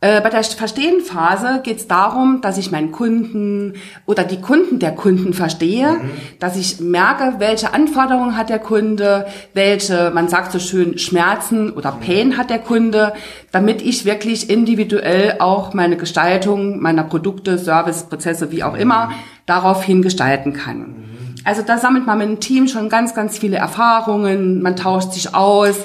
Äh, 0.00 0.20
bei 0.20 0.30
der 0.30 0.44
Verstehen-Phase 0.44 1.60
geht 1.64 1.78
es 1.78 1.88
darum, 1.88 2.40
dass 2.40 2.56
ich 2.56 2.70
meinen 2.70 2.92
Kunden 2.92 3.74
oder 4.06 4.22
die 4.22 4.40
Kunden 4.40 4.78
der 4.78 4.92
Kunden 4.92 5.32
verstehe, 5.32 5.90
mhm. 5.90 6.10
dass 6.38 6.56
ich 6.56 6.78
merke, 6.78 7.34
welche 7.38 7.74
Anforderungen 7.74 8.36
hat 8.36 8.48
der 8.48 8.60
Kunde, 8.60 9.26
welche, 9.54 10.12
man 10.14 10.28
sagt 10.28 10.52
so 10.52 10.60
schön, 10.60 10.98
Schmerzen 10.98 11.72
oder 11.72 11.92
mhm. 11.92 12.00
Pain 12.00 12.36
hat 12.36 12.48
der 12.48 12.60
Kunde, 12.60 13.12
damit 13.50 13.82
ich 13.82 14.04
wirklich 14.04 14.48
individuell 14.48 15.36
auch 15.40 15.74
meine 15.74 15.96
Gestaltung 15.96 16.80
meiner 16.80 17.02
Produkte, 17.02 17.58
Service, 17.58 18.04
Prozesse, 18.04 18.52
wie 18.52 18.62
auch 18.62 18.76
immer, 18.76 19.10
daraufhin 19.46 20.00
gestalten 20.02 20.52
kann. 20.52 20.78
Mhm. 20.78 21.18
Also 21.42 21.62
da 21.62 21.76
sammelt 21.76 22.06
man 22.06 22.18
mit 22.18 22.28
dem 22.28 22.40
Team 22.40 22.68
schon 22.68 22.88
ganz, 22.88 23.14
ganz 23.14 23.36
viele 23.36 23.56
Erfahrungen, 23.56 24.62
man 24.62 24.76
tauscht 24.76 25.12
sich 25.12 25.34
aus. 25.34 25.76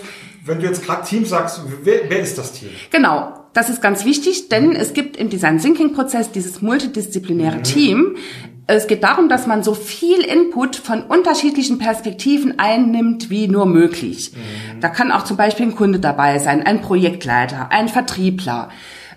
Wenn 0.46 0.60
du 0.60 0.66
jetzt 0.66 0.84
gerade 0.86 1.06
Team 1.06 1.26
sagst, 1.26 1.62
wer, 1.84 2.10
wer 2.10 2.20
ist 2.20 2.38
das 2.38 2.52
Team? 2.52 2.70
Genau, 2.92 3.34
das 3.54 3.70
ist 3.70 3.82
ganz 3.82 4.04
wichtig, 4.04 4.50
denn 4.50 4.76
es 4.76 4.94
gibt 4.94 5.16
im 5.16 5.30
Design 5.30 5.60
Thinking 5.60 5.94
Prozess 5.94 6.32
dieses 6.32 6.62
multidisziplinäre 6.62 7.58
mhm. 7.58 7.64
Team. 7.64 8.16
Es 8.68 8.88
geht 8.88 9.04
darum, 9.04 9.30
dass 9.30 9.48
man 9.48 9.64
so 9.64 9.74
viel 9.74 10.20
Input 10.20 10.76
von 10.76 11.04
unterschiedlichen 11.04 11.78
Perspektiven 11.78 12.60
einnimmt, 12.60 13.30
wie 13.30 13.48
nur 13.48 13.66
möglich. 13.66 14.34
Mhm. 14.34 14.82
Da 14.82 14.90
kann 14.90 15.12
auch 15.12 15.24
zum 15.24 15.38
Beispiel 15.38 15.68
ein 15.68 15.76
Kunde 15.76 16.00
dabei 16.00 16.40
sein, 16.40 16.66
ein 16.66 16.82
Projektleiter, 16.82 17.72
ein 17.72 17.88
Vertriebler, 17.88 18.70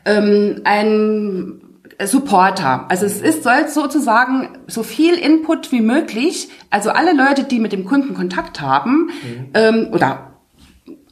ähm, 0.05 0.61
ein 0.65 1.61
Supporter. 2.05 2.87
Also 2.89 3.07
es 3.07 3.21
ist 3.21 3.43
soll 3.43 3.69
sozusagen 3.69 4.59
so 4.67 4.83
viel 4.83 5.15
Input 5.15 5.73
wie 5.73 5.81
möglich. 5.81 6.49
Also 6.71 6.91
alle 6.91 7.15
Leute, 7.15 7.45
die 7.45 7.59
mit 7.59 7.73
dem 7.73 7.85
Kunden 7.85 8.15
Kontakt 8.15 8.61
haben 8.61 9.07
mhm. 9.07 9.51
ähm, 9.55 9.89
oder 9.93 10.36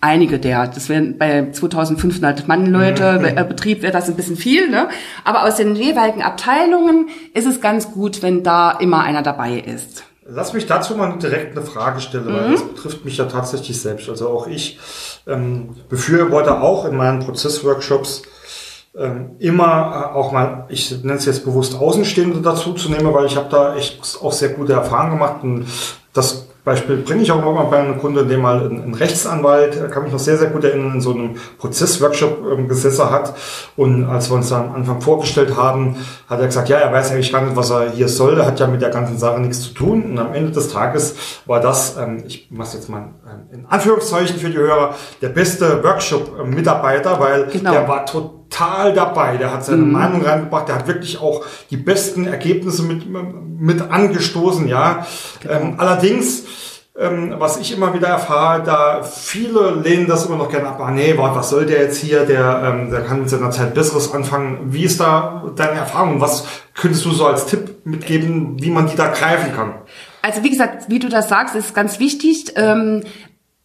einige 0.05 0.39
der. 0.39 0.69
Das 0.69 0.89
wären 0.89 1.19
bei 1.19 1.51
2500 1.51 2.47
Mann 2.47 2.67
Leute 2.67 3.19
mhm. 3.19 3.25
Äh, 3.25 3.45
Betrieb 3.45 3.83
wäre 3.83 3.93
das 3.93 4.09
ein 4.09 4.17
bisschen 4.17 4.37
viel, 4.37 4.69
ne? 4.69 4.89
Aber 5.25 5.45
aus 5.45 5.57
den 5.57 5.75
jeweiligen 5.75 6.23
Abteilungen 6.23 7.09
ist 7.33 7.47
es 7.47 7.61
ganz 7.61 7.91
gut, 7.91 8.23
wenn 8.23 8.43
da 8.43 8.73
immer 8.73 9.01
einer 9.01 9.23
dabei 9.23 9.59
ist. 9.59 10.05
Lass 10.27 10.53
mich 10.53 10.67
dazu 10.67 10.95
mal 10.95 11.19
direkt 11.19 11.57
eine 11.57 11.67
Frage 11.67 12.01
stellen, 12.01 12.27
weil 12.27 12.49
mhm. 12.49 12.53
das 12.53 12.63
betrifft 12.63 13.05
mich 13.05 13.17
ja 13.17 13.25
tatsächlich 13.25 13.81
selbst. 13.81 14.09
Also 14.09 14.29
auch 14.29 14.47
ich 14.47 14.79
ähm, 15.27 15.71
befürworte 15.89 16.61
auch 16.61 16.85
in 16.85 16.97
meinen 16.97 17.21
Prozessworkshops 17.21 18.23
ähm, 18.97 19.33
immer 19.39 20.11
äh, 20.13 20.17
auch 20.17 20.33
mal, 20.33 20.67
ich 20.69 21.03
nenne 21.03 21.19
es 21.19 21.25
jetzt 21.25 21.45
bewusst 21.45 21.75
Außenstehende 21.75 22.41
dazu 22.41 22.75
zu 22.75 22.91
nehmen, 22.91 23.13
weil 23.13 23.27
ich 23.27 23.37
habe 23.37 23.49
da 23.51 23.75
echt 23.75 24.19
auch 24.23 24.33
sehr 24.33 24.51
gute 24.51 24.75
Erfahrungen 24.75 25.13
gemacht 25.13 25.43
und 25.43 25.67
das 26.13 26.47
Beispiel 26.65 26.97
bringe 26.97 27.23
ich 27.23 27.31
auch 27.31 27.41
immer 27.41 27.65
bei 27.65 27.79
einem 27.79 27.99
Kunden, 27.99 28.27
der 28.27 28.39
mal 28.39 28.67
ein, 28.67 28.95
Rechtsanwalt, 28.95 29.91
kann 29.91 30.05
mich 30.05 30.13
noch 30.13 30.19
sehr, 30.19 30.39
sehr 30.39 30.49
gut 30.49 30.65
erinnern, 30.65 30.95
in 30.95 31.01
so 31.01 31.13
einem 31.13 31.35
Prozessworkshop 31.59 32.39
ähm, 32.53 32.69
gesessen 32.69 33.11
hat. 33.11 33.35
Und 33.77 34.07
als 34.07 34.31
wir 34.31 34.37
uns 34.37 34.49
dann 34.49 34.71
am 34.71 34.75
Anfang 34.77 35.03
vorgestellt 35.03 35.57
haben, 35.57 35.97
hat 36.27 36.41
er 36.41 36.47
gesagt, 36.47 36.71
ja, 36.71 36.79
er 36.79 36.91
weiß 36.91 37.13
eigentlich 37.13 37.31
gar 37.31 37.43
nicht, 37.43 37.55
was 37.55 37.71
er 37.71 37.91
hier 37.91 38.09
soll. 38.09 38.39
Er 38.39 38.47
hat 38.47 38.59
ja 38.61 38.67
mit 38.67 38.81
der 38.81 38.89
ganzen 38.91 39.19
Sache 39.19 39.41
nichts 39.41 39.61
zu 39.61 39.75
tun. 39.75 40.05
Und 40.05 40.19
am 40.19 40.33
Ende 40.33 40.53
des 40.53 40.69
Tages 40.69 41.17
war 41.45 41.61
das, 41.61 41.99
ähm, 41.99 42.25
ich 42.27 42.49
mache 42.51 42.77
jetzt 42.77 42.89
mal 42.89 43.11
ähm, 43.27 43.59
in 43.59 43.67
Anführungszeichen 43.67 44.39
für 44.39 44.49
die 44.49 44.57
Hörer, 44.57 44.95
der 45.21 45.29
beste 45.29 45.85
Workshop-Mitarbeiter, 45.85 47.21
weil 47.21 47.47
genau. 47.47 47.73
der 47.73 47.89
war 47.89 48.07
total 48.07 48.44
dabei. 48.59 49.37
Der 49.37 49.53
hat 49.53 49.65
seine 49.65 49.83
mhm. 49.83 49.93
Meinung 49.93 50.23
reingebracht. 50.23 50.69
Der 50.69 50.77
hat 50.77 50.87
wirklich 50.87 51.21
auch 51.21 51.45
die 51.71 51.77
besten 51.77 52.27
Ergebnisse 52.27 52.83
mit, 52.83 53.07
mit 53.07 53.81
angestoßen, 53.81 54.69
ja. 54.69 55.07
Genau. 55.41 55.55
Ähm, 55.55 55.75
allerdings, 55.79 56.45
ähm, 56.99 57.35
was 57.39 57.59
ich 57.59 57.77
immer 57.77 57.93
wieder 57.95 58.09
erfahre, 58.09 58.63
da 58.63 59.03
viele 59.03 59.73
lehnen 59.73 60.07
das 60.07 60.27
immer 60.27 60.37
noch 60.37 60.51
gerne 60.51 60.69
ab. 60.69 60.81
Ah, 60.81 60.91
nee, 60.91 61.17
warte, 61.17 61.37
was 61.37 61.51
soll 61.51 61.67
der 61.67 61.83
jetzt 61.83 61.99
hier? 61.99 62.25
Der, 62.25 62.63
ähm, 62.65 62.91
der 62.91 63.01
kann 63.03 63.21
mit 63.21 63.31
seiner 63.31 63.51
Zeit 63.51 63.75
Besseres 63.75 64.13
anfangen. 64.13 64.59
Wie 64.67 64.85
ist 64.85 65.01
da 65.01 65.45
deine 65.57 65.79
Erfahrung? 65.81 66.21
Was 66.21 66.47
könntest 66.75 67.05
du 67.05 67.11
so 67.11 67.27
als 67.27 67.47
Tipp 67.47 67.85
mitgeben, 67.85 68.63
wie 68.63 68.71
man 68.71 68.87
die 68.87 68.97
da 68.97 69.09
greifen 69.09 69.55
kann? 69.55 69.75
Also 70.23 70.43
wie 70.43 70.51
gesagt, 70.51 70.89
wie 70.89 70.99
du 70.99 71.09
das 71.09 71.29
sagst, 71.29 71.55
ist 71.55 71.75
ganz 71.75 71.99
wichtig. 71.99 72.53
Ähm, 72.57 73.03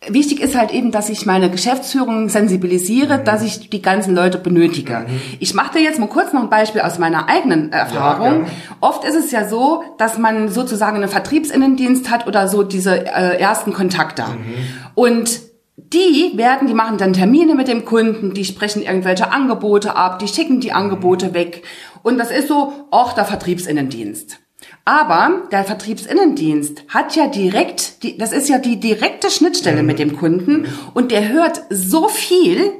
Wichtig 0.08 0.40
ist 0.40 0.56
halt 0.56 0.72
eben, 0.72 0.92
dass 0.92 1.10
ich 1.10 1.26
meine 1.26 1.52
Geschäftsführung 1.52 2.30
sensibilisiere, 2.30 3.18
mhm. 3.18 3.24
dass 3.26 3.44
ich 3.44 3.70
die 3.70 3.82
ganzen 3.82 4.16
Leute 4.16 4.38
benötige. 4.38 5.00
Mhm. 5.00 5.20
Ich 5.40 5.54
mache 5.54 5.78
dir 5.78 5.84
jetzt 5.84 6.00
mal 6.00 6.08
kurz 6.08 6.32
noch 6.32 6.42
ein 6.42 6.50
Beispiel 6.50 6.80
aus 6.82 7.00
meiner 7.00 7.28
eigenen 7.28 7.74
Erfahrung. 7.74 8.46
Ja, 8.46 8.50
Oft 8.80 9.04
ist 9.04 9.16
es 9.16 9.32
ja 9.32 9.50
so, 9.50 9.84
dass 9.98 10.18
man 10.18 10.48
sozusagen 10.48 10.96
einen 10.96 11.10
Vertriebsinnendienst 11.10 12.10
hat 12.10 12.28
oder 12.28 12.48
so 12.48 12.64
diese 12.64 12.98
äh, 12.98 13.40
ersten 13.40 13.74
Kontakte. 13.74 14.24
Mhm. 14.24 14.94
Und 14.96 15.42
die 15.76 16.32
werden, 16.36 16.70
die 16.70 16.74
machen 16.74 16.98
dann 16.98 17.12
Termine 17.12 17.56
mit 17.56 17.68
dem 17.68 17.84
Kunden, 17.84 18.34
die 18.34 18.46
sprechen 18.46 18.82
irgendwelche 18.82 19.34
Angebote 19.34 19.98
ab, 19.98 20.20
die 20.20 20.30
schicken 20.30 20.62
die 20.62 20.72
Angebote 20.72 21.34
weg. 21.34 21.64
Und 22.04 22.18
das 22.18 22.32
ist 22.32 22.48
so 22.48 22.88
auch 22.92 23.12
der 23.12 23.26
Vertriebsinnendienst. 23.26 24.40
Aber 24.86 25.44
der 25.52 25.63
Vertriebsinnendienst 25.65 26.84
hat 26.89 27.15
ja 27.15 27.28
direkt, 27.28 28.04
die, 28.04 28.18
das 28.18 28.32
ist 28.32 28.50
ja 28.50 28.58
die 28.58 28.80
direkte 28.80 29.30
Schnittstelle 29.30 29.84
mit 29.84 30.00
dem 30.00 30.18
Kunden 30.18 30.68
und 30.94 31.12
der 31.12 31.30
hört 31.30 31.62
so 31.70 32.08
viel 32.08 32.72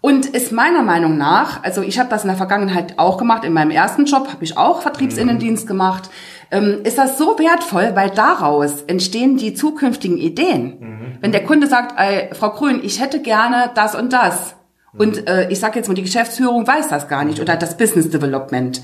und 0.00 0.26
ist 0.26 0.52
meiner 0.52 0.82
Meinung 0.82 1.16
nach, 1.16 1.62
also 1.62 1.80
ich 1.80 1.98
habe 1.98 2.10
das 2.10 2.24
in 2.24 2.28
der 2.28 2.36
Vergangenheit 2.36 2.98
auch 2.98 3.18
gemacht, 3.18 3.44
in 3.44 3.52
meinem 3.52 3.70
ersten 3.70 4.04
Job 4.04 4.28
habe 4.28 4.44
ich 4.44 4.58
auch 4.58 4.82
Vertriebsinnendienst 4.82 5.66
gemacht, 5.66 6.10
ähm, 6.50 6.80
ist 6.84 6.98
das 6.98 7.18
so 7.18 7.38
wertvoll, 7.38 7.92
weil 7.94 8.10
daraus 8.10 8.82
entstehen 8.82 9.36
die 9.36 9.54
zukünftigen 9.54 10.18
Ideen. 10.18 10.76
Mhm. 10.78 11.18
Wenn 11.20 11.32
der 11.32 11.44
Kunde 11.44 11.68
sagt, 11.68 11.98
ey, 11.98 12.28
Frau 12.34 12.50
Grün, 12.50 12.80
ich 12.82 13.00
hätte 13.00 13.22
gerne 13.22 13.70
das 13.74 13.94
und 13.94 14.12
das. 14.12 14.56
Und 14.96 15.26
äh, 15.28 15.50
ich 15.50 15.58
sage 15.58 15.78
jetzt 15.78 15.88
mal, 15.88 15.94
die 15.94 16.02
Geschäftsführung 16.02 16.66
weiß 16.66 16.88
das 16.88 17.08
gar 17.08 17.24
nicht 17.24 17.40
oder 17.40 17.56
das 17.56 17.76
Business 17.76 18.10
Development. 18.10 18.80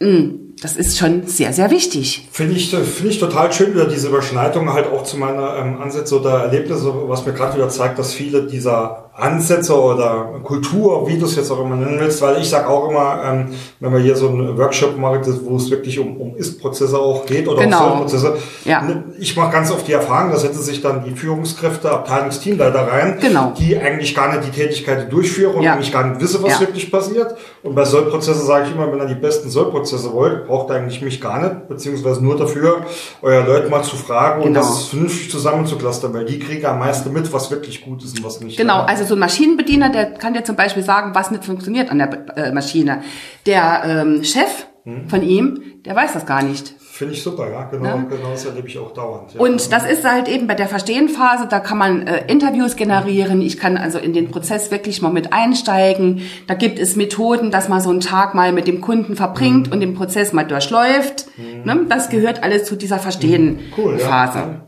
Mm, 0.00 0.42
das 0.60 0.76
ist 0.76 0.98
schon 0.98 1.26
sehr, 1.26 1.52
sehr 1.52 1.70
wichtig. 1.70 2.28
Finde 2.30 2.54
ich, 2.54 2.70
finde 2.70 3.10
ich 3.10 3.18
total 3.18 3.52
schön, 3.52 3.74
wieder 3.74 3.86
diese 3.86 4.08
Überschneidung 4.08 4.72
halt 4.72 4.86
auch 4.86 5.04
zu 5.04 5.16
meiner 5.16 5.56
ähm, 5.56 5.80
Ansätze 5.80 6.20
oder 6.20 6.44
Erlebnisse, 6.44 6.92
was 7.08 7.26
mir 7.26 7.32
gerade 7.32 7.56
wieder 7.56 7.68
zeigt, 7.68 7.98
dass 7.98 8.14
viele 8.14 8.46
dieser 8.46 9.10
Ansätze 9.14 9.78
oder 9.78 10.40
Kultur, 10.42 11.06
wie 11.06 11.18
du 11.18 11.26
es 11.26 11.36
jetzt 11.36 11.50
auch 11.50 11.60
immer 11.60 11.76
nennen 11.76 11.98
willst, 12.00 12.22
weil 12.22 12.40
ich 12.40 12.48
sage 12.48 12.66
auch 12.68 12.88
immer, 12.88 13.20
ähm, 13.24 13.48
wenn 13.78 13.92
man 13.92 14.00
hier 14.02 14.16
so 14.16 14.28
einen 14.28 14.56
Workshop 14.56 14.96
macht, 14.96 15.26
wo 15.44 15.56
es 15.56 15.70
wirklich 15.70 15.98
um, 15.98 16.16
um 16.16 16.34
Ist-Prozesse 16.36 16.98
auch 16.98 17.26
geht 17.26 17.46
oder 17.46 17.62
Genau. 17.62 17.92
um 17.92 18.08
Soll-Prozesse, 18.08 18.36
Ja. 18.64 18.80
ne, 18.82 19.04
ich 19.18 19.36
mache 19.36 19.52
ganz 19.52 19.70
oft 19.70 19.86
die 19.86 19.92
Erfahrung, 19.92 20.30
da 20.30 20.38
setzen 20.38 20.62
sich 20.62 20.80
dann 20.80 21.04
die 21.04 21.10
Führungskräfte, 21.10 21.90
Abteilungsteamleiter 21.90 22.88
rein, 22.90 23.18
Genau. 23.20 23.52
die 23.58 23.76
eigentlich 23.76 24.14
gar 24.14 24.32
nicht 24.34 24.46
die 24.46 24.50
Tätigkeit 24.58 25.12
durchführen 25.12 25.56
und 25.56 25.62
Ja. 25.62 25.74
eigentlich 25.74 25.92
gar 25.92 26.06
nicht 26.06 26.20
wissen, 26.20 26.42
was 26.42 26.52
Ja. 26.54 26.60
wirklich 26.60 26.90
passiert. 26.90 27.34
Und 27.62 27.74
bei 27.74 27.84
Soll-Prozessen 27.84 28.46
sage 28.46 28.66
ich 28.68 28.74
immer, 28.74 28.90
wenn 28.90 28.98
ihr 28.98 29.06
die 29.14 29.20
besten 29.20 29.50
Soll-Prozesse 29.50 30.10
wollt, 30.14 30.46
braucht 30.46 30.70
ihr 30.70 30.76
eigentlich 30.76 31.02
mich 31.02 31.20
gar 31.20 31.40
nicht, 31.42 31.68
beziehungsweise 31.68 32.24
nur 32.24 32.36
dafür, 32.38 32.86
euer 33.20 33.44
Leute 33.44 33.68
mal 33.68 33.82
zu 33.82 33.96
fragen 33.96 34.40
und 34.40 34.48
Genau. 34.54 34.60
das 34.60 34.84
vernünftig 34.86 35.30
zusammenzuklustern, 35.30 36.14
weil 36.14 36.24
die 36.24 36.38
kriegen 36.38 36.64
am 36.64 36.78
meisten 36.78 37.12
mit, 37.12 37.30
was 37.30 37.50
wirklich 37.50 37.84
gut 37.84 38.02
ist 38.02 38.18
und 38.18 38.24
was 38.24 38.40
nicht. 38.40 38.56
Genau, 38.56 38.78
Ja. 38.78 38.84
Also 39.02 39.10
so 39.10 39.16
ein 39.16 39.20
Maschinenbediener, 39.20 39.90
der 39.90 40.06
kann 40.14 40.32
dir 40.34 40.44
zum 40.44 40.56
Beispiel 40.56 40.82
sagen, 40.82 41.14
was 41.14 41.30
nicht 41.30 41.44
funktioniert 41.44 41.90
an 41.90 41.98
der 41.98 42.36
äh, 42.36 42.52
Maschine. 42.52 43.02
Der 43.46 43.82
ähm, 43.84 44.24
Chef 44.24 44.66
Hm. 44.84 45.08
von 45.08 45.22
ihm, 45.22 45.60
der 45.84 45.94
weiß 45.94 46.12
das 46.14 46.26
gar 46.26 46.42
nicht. 46.42 46.74
Finde 46.80 47.14
ich 47.14 47.22
super, 47.22 47.48
ja, 47.48 47.62
genau, 47.70 47.98
Ne? 47.98 48.06
genau, 48.10 48.30
das 48.32 48.44
erlebe 48.46 48.66
ich 48.66 48.76
auch 48.80 48.92
dauernd. 48.92 49.32
Ja. 49.34 49.40
Und 49.40 49.72
das 49.72 49.88
ist 49.88 50.04
halt 50.04 50.26
eben 50.28 50.48
bei 50.48 50.54
der 50.56 50.66
Verstehenphase, 50.66 51.46
da 51.48 51.60
kann 51.60 51.78
man 51.78 52.04
äh, 52.08 52.24
Interviews 52.26 52.74
generieren. 52.74 53.40
Ich 53.42 53.58
kann 53.58 53.76
also 53.76 53.98
in 53.98 54.12
den 54.12 54.32
Prozess 54.32 54.72
wirklich 54.72 55.00
mal 55.00 55.12
mit 55.12 55.32
einsteigen. 55.32 56.22
Da 56.48 56.54
gibt 56.54 56.80
es 56.80 56.96
Methoden, 56.96 57.52
dass 57.52 57.68
man 57.68 57.80
so 57.80 57.90
einen 57.90 58.00
Tag 58.00 58.34
mal 58.34 58.52
mit 58.52 58.66
dem 58.66 58.80
Kunden 58.80 59.14
verbringt 59.14 59.68
Mhm. 59.68 59.72
und 59.72 59.80
den 59.80 59.94
Prozess 59.94 60.32
mal 60.32 60.42
durchläuft. 60.44 61.26
Ne? 61.64 61.86
Das 61.88 62.08
gehört 62.10 62.42
alles 62.42 62.64
zu 62.64 62.74
dieser 62.74 62.96
cool, 62.96 63.02
Verstehen-Phase. 63.02 64.38
ja. 64.38 64.60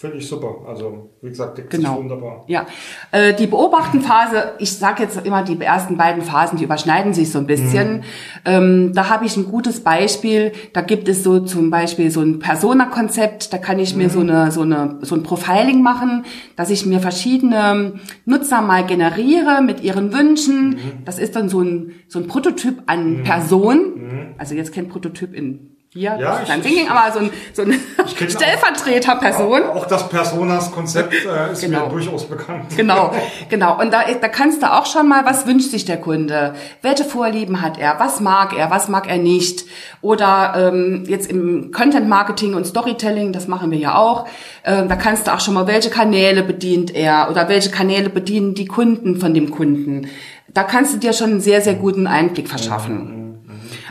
Finde 0.00 0.16
ich 0.16 0.26
super. 0.26 0.66
Also, 0.66 1.10
wie 1.20 1.28
gesagt, 1.28 1.58
sich 1.58 1.68
Genau. 1.68 1.98
wunderbar. 1.98 2.44
Ja, 2.46 2.64
äh, 3.12 3.34
die 3.34 3.46
Beobachtenphase, 3.46 4.52
ich 4.58 4.72
sage 4.72 5.02
jetzt 5.02 5.26
immer, 5.26 5.42
die 5.42 5.60
ersten 5.60 5.98
beiden 5.98 6.22
Phasen, 6.22 6.56
die 6.56 6.64
überschneiden 6.64 7.12
sich 7.12 7.30
so 7.30 7.38
ein 7.38 7.46
bisschen. 7.46 8.04
Ähm, 8.46 8.92
da 8.94 9.10
habe 9.10 9.26
ich 9.26 9.36
ein 9.36 9.44
gutes 9.44 9.84
Beispiel. 9.84 10.52
Da 10.72 10.80
gibt 10.80 11.06
es 11.06 11.22
so 11.22 11.40
zum 11.40 11.68
Beispiel 11.68 12.10
so 12.10 12.22
ein 12.22 12.38
Persona-Konzept. 12.38 13.52
Da 13.52 13.58
kann 13.58 13.78
ich 13.78 13.94
mir 13.94 14.08
so 14.08 14.20
eine 14.20 14.50
so 14.50 14.62
eine 14.62 15.00
so 15.02 15.14
ein 15.16 15.22
Profiling 15.22 15.82
machen, 15.82 16.24
dass 16.56 16.70
ich 16.70 16.86
mir 16.86 17.00
verschiedene 17.00 18.00
Nutzer 18.24 18.62
mal 18.62 18.86
generiere 18.86 19.60
mit 19.60 19.82
ihren 19.82 20.14
Wünschen. 20.14 20.78
Das 21.04 21.18
ist 21.18 21.36
dann 21.36 21.50
so 21.50 21.60
ein 21.60 21.92
so 22.08 22.20
ein 22.20 22.26
Prototyp 22.26 22.84
an 22.86 23.22
Person. 23.22 24.34
Also 24.38 24.54
jetzt 24.54 24.72
kein 24.72 24.88
Prototyp 24.88 25.34
in 25.34 25.69
hier, 25.92 26.16
Ja, 26.20 26.32
das 26.38 26.42
ist 26.44 26.50
ein 26.50 26.60
ich- 26.60 26.66
Thinking, 26.66 26.88
aber 26.88 27.12
so 27.12 27.18
ein, 27.18 27.30
so 27.52 27.62
ein 27.62 27.70
kenn 28.16 28.28
auch- 28.28 28.30
Stellvertreter-Person. 28.30 29.62
Auch 29.70 29.86
das 29.86 30.08
Personas-Konzept 30.08 31.12
äh, 31.26 31.52
ist 31.52 31.62
Genau. 31.62 31.86
mir 31.86 31.90
durchaus 31.90 32.26
bekannt. 32.26 32.76
Genau, 32.76 33.12
genau. 33.48 33.80
Und 33.80 33.92
da, 33.92 34.02
da 34.20 34.28
kannst 34.28 34.62
du 34.62 34.72
auch 34.72 34.86
schon 34.86 35.08
mal, 35.08 35.24
was 35.24 35.46
wünscht 35.46 35.70
sich 35.70 35.84
der 35.84 35.96
Kunde? 35.96 36.54
Welche 36.82 37.04
Vorlieben 37.04 37.60
hat 37.60 37.78
er? 37.78 37.96
Was 37.98 38.20
mag 38.20 38.56
er? 38.56 38.70
Was 38.70 38.88
mag 38.88 39.08
er 39.10 39.18
nicht? 39.18 39.64
Oder 40.00 40.54
ähm, 40.72 41.04
jetzt 41.08 41.28
im 41.30 41.72
Content 41.72 42.08
Marketing 42.08 42.54
und 42.54 42.66
Storytelling, 42.66 43.32
das 43.32 43.48
machen 43.48 43.70
wir 43.72 43.78
ja 43.78 43.96
auch, 43.96 44.26
ähm, 44.64 44.88
da 44.88 44.94
kannst 44.96 45.26
du 45.26 45.34
auch 45.34 45.40
schon 45.40 45.54
mal, 45.54 45.66
welche 45.66 45.90
Kanäle 45.90 46.42
bedient 46.44 46.94
er 46.94 47.28
oder 47.30 47.48
welche 47.48 47.70
Kanäle 47.70 48.10
bedienen 48.10 48.54
die 48.54 48.66
Kunden 48.66 49.16
von 49.18 49.34
dem 49.34 49.50
Kunden? 49.50 50.08
Da 50.52 50.62
kannst 50.64 50.94
du 50.94 50.98
dir 50.98 51.12
schon 51.12 51.30
einen 51.30 51.40
sehr, 51.40 51.60
sehr 51.60 51.74
guten 51.74 52.06
Einblick 52.06 52.48
verschaffen. 52.48 53.19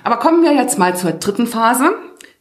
Aber 0.03 0.17
kommen 0.17 0.43
wir 0.43 0.53
jetzt 0.53 0.77
mal 0.77 0.95
zur 0.95 1.11
dritten 1.11 1.47
Phase, 1.47 1.91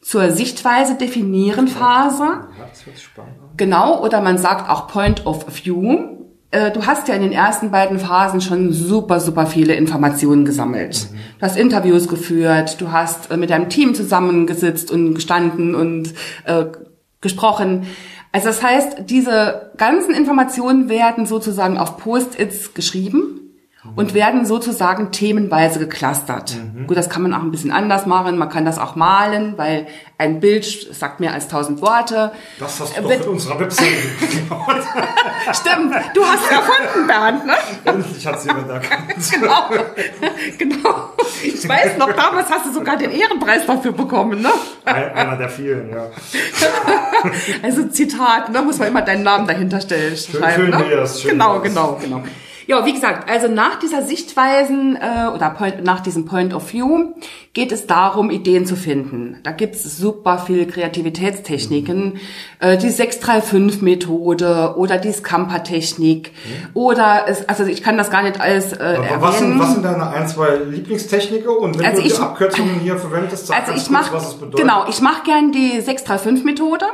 zur 0.01 0.31
Sichtweise 0.31 0.95
definieren 0.95 1.69
Phase. 1.69 2.49
Das 2.59 2.87
wird 2.87 2.99
spannend. 2.99 3.35
Genau, 3.57 4.03
oder 4.03 4.21
man 4.21 4.39
sagt 4.39 4.71
auch 4.71 4.87
Point 4.89 5.27
of 5.27 5.45
View. 5.65 6.17
Äh, 6.51 6.71
Du 6.71 6.87
hast 6.87 7.09
ja 7.09 7.15
in 7.15 7.23
den 7.23 7.33
ersten 7.33 7.71
beiden 7.71 7.99
Phasen 7.99 8.41
schon 8.41 8.73
super, 8.73 9.21
super 9.21 9.47
viele 9.47 9.75
Informationen 9.75 10.45
gesammelt. 10.45 11.09
Du 11.39 11.43
hast 11.43 11.57
Interviews 11.57 12.09
geführt, 12.09 12.81
du 12.81 12.93
hast 12.93 13.31
äh, 13.31 13.37
mit 13.37 13.51
deinem 13.51 13.69
Team 13.69 13.95
zusammengesitzt 13.95 14.91
und 14.91 15.15
gestanden 15.15 15.75
und 15.75 16.15
äh, 16.45 16.67
gesprochen. 17.21 17.87
Also 18.31 18.49
das 18.49 18.63
heißt, 18.63 19.11
diese 19.11 19.73
ganzen 19.77 20.15
Informationen 20.15 20.89
werden 20.89 21.27
sozusagen 21.27 21.79
auf 21.79 21.97
Post-its 21.97 22.75
geschrieben 22.75 23.48
und 23.97 24.15
werden 24.15 24.47
sozusagen 24.47 25.11
themenweise 25.13 25.79
geclustert. 25.79 26.57
Gut, 26.87 26.97
das 26.97 27.09
kann 27.11 27.23
man 27.23 27.35
auch 27.35 27.41
ein 27.43 27.51
bisschen 27.51 27.71
anders 27.71 28.07
machen. 28.07 28.39
Man 28.39 28.49
kann 28.49 28.65
das 28.65 28.79
auch 28.79 28.95
malen, 28.97 29.55
weil 29.57 29.87
ein 30.19 30.41
Bild 30.41 30.65
sagt 30.95 31.21
mehr 31.21 31.33
als 31.33 31.49
tausend 31.49 31.81
Worte. 31.81 32.33
Das 32.59 32.81
hast 32.81 32.97
du 32.97 33.01
Äh, 33.01 33.03
doch 33.03 33.09
mit 33.11 33.27
unserer 33.27 33.61
Webseite 33.61 33.91
gebaut. 34.33 34.77
Stimmt, 35.53 35.95
du 36.15 36.25
hast 36.25 36.45
es 36.45 36.51
erfunden, 36.51 37.07
Bernd, 37.07 37.47
ne? 37.47 37.53
Endlich 37.85 38.27
hat 38.27 38.41
sie 38.41 38.49
jemand 38.49 38.69
erkannt. 38.71 39.05
Genau, 39.31 39.69
genau. 40.59 40.95
Ich 41.43 41.69
weiß 41.69 41.97
noch, 41.99 42.13
damals 42.13 42.51
hast 42.51 42.67
du 42.67 42.73
sogar 42.73 42.97
den 42.97 43.11
Ehrenpreis 43.11 43.67
dafür 43.67 43.93
bekommen, 43.93 44.41
ne? 44.43 44.51
Ein- 44.85 45.13
Einer 45.13 45.37
der 45.37 45.49
vielen, 45.49 45.91
ja. 45.91 46.07
Also 47.63 47.85
Zitat, 47.89 48.55
da 48.55 48.63
muss 48.63 48.79
man 48.79 48.89
immer 48.89 49.03
deinen 49.03 49.23
Namen 49.23 49.47
dahinter 49.47 49.81
stellen, 49.81 50.17
schreiben, 50.17 50.55
schön 50.55 50.71
ne? 50.71 50.85
wär's, 50.91 51.21
schön 51.23 51.31
genau, 51.33 51.55
wär's. 51.55 51.63
genau, 51.63 51.99
genau. 52.01 52.23
Ja, 52.71 52.85
wie 52.85 52.93
gesagt, 52.93 53.31
also 53.31 53.49
nach 53.49 53.79
dieser 53.79 54.03
Sichtweisen 54.03 54.95
äh, 54.97 55.29
oder 55.35 55.49
point, 55.49 55.83
nach 55.85 56.01
diesem 56.01 56.27
Point 56.27 56.53
of 56.53 56.71
View 56.71 57.15
geht 57.55 57.73
es 57.73 57.87
darum, 57.87 58.29
Ideen 58.31 58.67
zu 58.67 58.77
finden. 58.77 59.39
Da 59.43 59.53
gibt's 59.53 59.83
super 59.97 60.37
viel 60.39 60.67
Kreativitätstechniken, 60.67 62.19
äh, 62.61 62.77
die 62.77 62.91
635-Methode 62.91 64.75
oder 64.77 64.99
die 64.99 65.13
Scamper-Technik 65.13 66.33
oder 66.75 67.25
es, 67.27 67.49
also 67.49 67.65
ich 67.65 67.83
kann 67.83 67.97
das 67.97 68.11
gar 68.11 68.23
nicht 68.23 68.39
alles 68.39 68.75
äh, 68.75 68.77
erwähnen. 68.77 69.17
was 69.23 69.39
sind, 69.39 69.59
was 69.59 69.73
sind 69.73 69.85
deine 69.87 70.07
ein, 70.11 70.29
zwei 70.29 70.57
Lieblingstechniken? 70.57 71.49
Und 71.49 71.79
wenn 71.79 71.87
Also 71.87 72.03
du 72.03 72.07
die 72.09 72.13
ich- 72.15 72.21
Abkürzungen 72.21 72.81
hier 72.81 72.99
verwendest, 72.99 73.47
sag 73.47 73.61
Also 73.61 73.73
ich 73.81 73.89
mach, 73.89 74.13
was 74.13 74.29
es 74.29 74.35
bedeutet. 74.35 74.61
genau, 74.61 74.85
ich 74.89 75.01
mache 75.01 75.23
gern 75.25 75.53
die 75.53 75.81
635-Methode. 75.81 76.85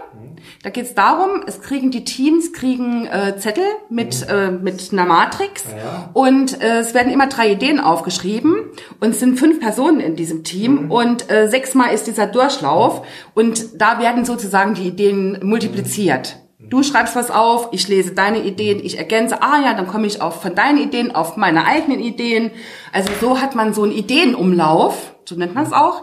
Da 0.62 0.70
geht 0.70 0.86
es 0.86 0.94
darum, 0.94 1.42
es 1.46 1.60
kriegen 1.60 1.90
die 1.90 2.04
Teams 2.04 2.52
kriegen 2.52 3.06
äh, 3.06 3.36
Zettel 3.38 3.64
mit 3.90 4.26
äh, 4.28 4.50
mit 4.50 4.92
einer 4.92 5.04
Matrix 5.04 5.64
Ja. 5.64 6.10
und 6.12 6.60
äh, 6.62 6.78
es 6.78 6.94
werden 6.94 7.12
immer 7.12 7.26
drei 7.28 7.52
Ideen 7.52 7.80
aufgeschrieben 7.80 8.56
und 9.00 9.10
es 9.10 9.20
sind 9.20 9.38
fünf 9.38 9.60
Personen 9.60 10.00
in 10.00 10.16
diesem 10.16 10.44
Team 10.44 10.90
und 10.90 11.30
äh, 11.30 11.48
sechsmal 11.48 11.92
ist 11.94 12.06
dieser 12.06 12.26
Durchlauf 12.26 13.02
und 13.34 13.80
da 13.80 13.98
werden 14.00 14.24
sozusagen 14.24 14.74
die 14.74 14.86
Ideen 14.88 15.38
multipliziert. 15.42 16.36
Du 16.70 16.82
schreibst 16.82 17.14
was 17.14 17.30
auf, 17.30 17.68
ich 17.72 17.88
lese 17.88 18.12
deine 18.12 18.42
Ideen, 18.42 18.80
ich 18.82 18.96
ergänze, 18.96 19.42
ah 19.42 19.60
ja, 19.62 19.74
dann 19.74 19.86
komme 19.86 20.06
ich 20.06 20.22
auf 20.22 20.40
von 20.40 20.54
deinen 20.54 20.78
Ideen 20.78 21.14
auf 21.14 21.36
meine 21.36 21.66
eigenen 21.66 22.00
Ideen. 22.00 22.50
Also 22.90 23.10
so 23.20 23.40
hat 23.40 23.54
man 23.54 23.74
so 23.74 23.82
einen 23.82 23.92
Ideenumlauf, 23.92 25.14
so 25.28 25.34
nennt 25.34 25.54
man 25.54 25.64
es 25.66 25.72
auch. 25.72 26.02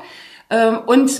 Ähm, 0.51 0.77
Und 0.85 1.11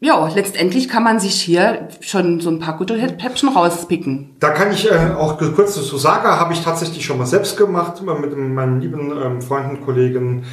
ja, 0.00 0.28
letztendlich 0.34 0.88
kann 0.88 1.04
man 1.04 1.20
sich 1.20 1.40
hier 1.40 1.88
schon 2.00 2.40
so 2.40 2.50
ein 2.50 2.58
paar 2.58 2.78
gute 2.78 2.96
Häppchen 2.96 3.50
rauspicken. 3.50 4.34
Da 4.40 4.50
kann 4.50 4.72
ich 4.72 4.90
äh, 4.90 5.12
auch 5.16 5.38
kurz 5.54 5.74
dazu 5.74 5.98
sagen, 5.98 6.26
habe 6.26 6.54
ich 6.54 6.62
tatsächlich 6.62 7.04
schon 7.04 7.18
mal 7.18 7.26
selbst 7.26 7.56
gemacht 7.58 8.02
mit 8.02 8.36
meinem 8.36 8.80
lieben 8.80 9.12
ähm, 9.22 9.42
Freund 9.42 9.70
und 9.70 9.84
Kollegen 9.84 10.44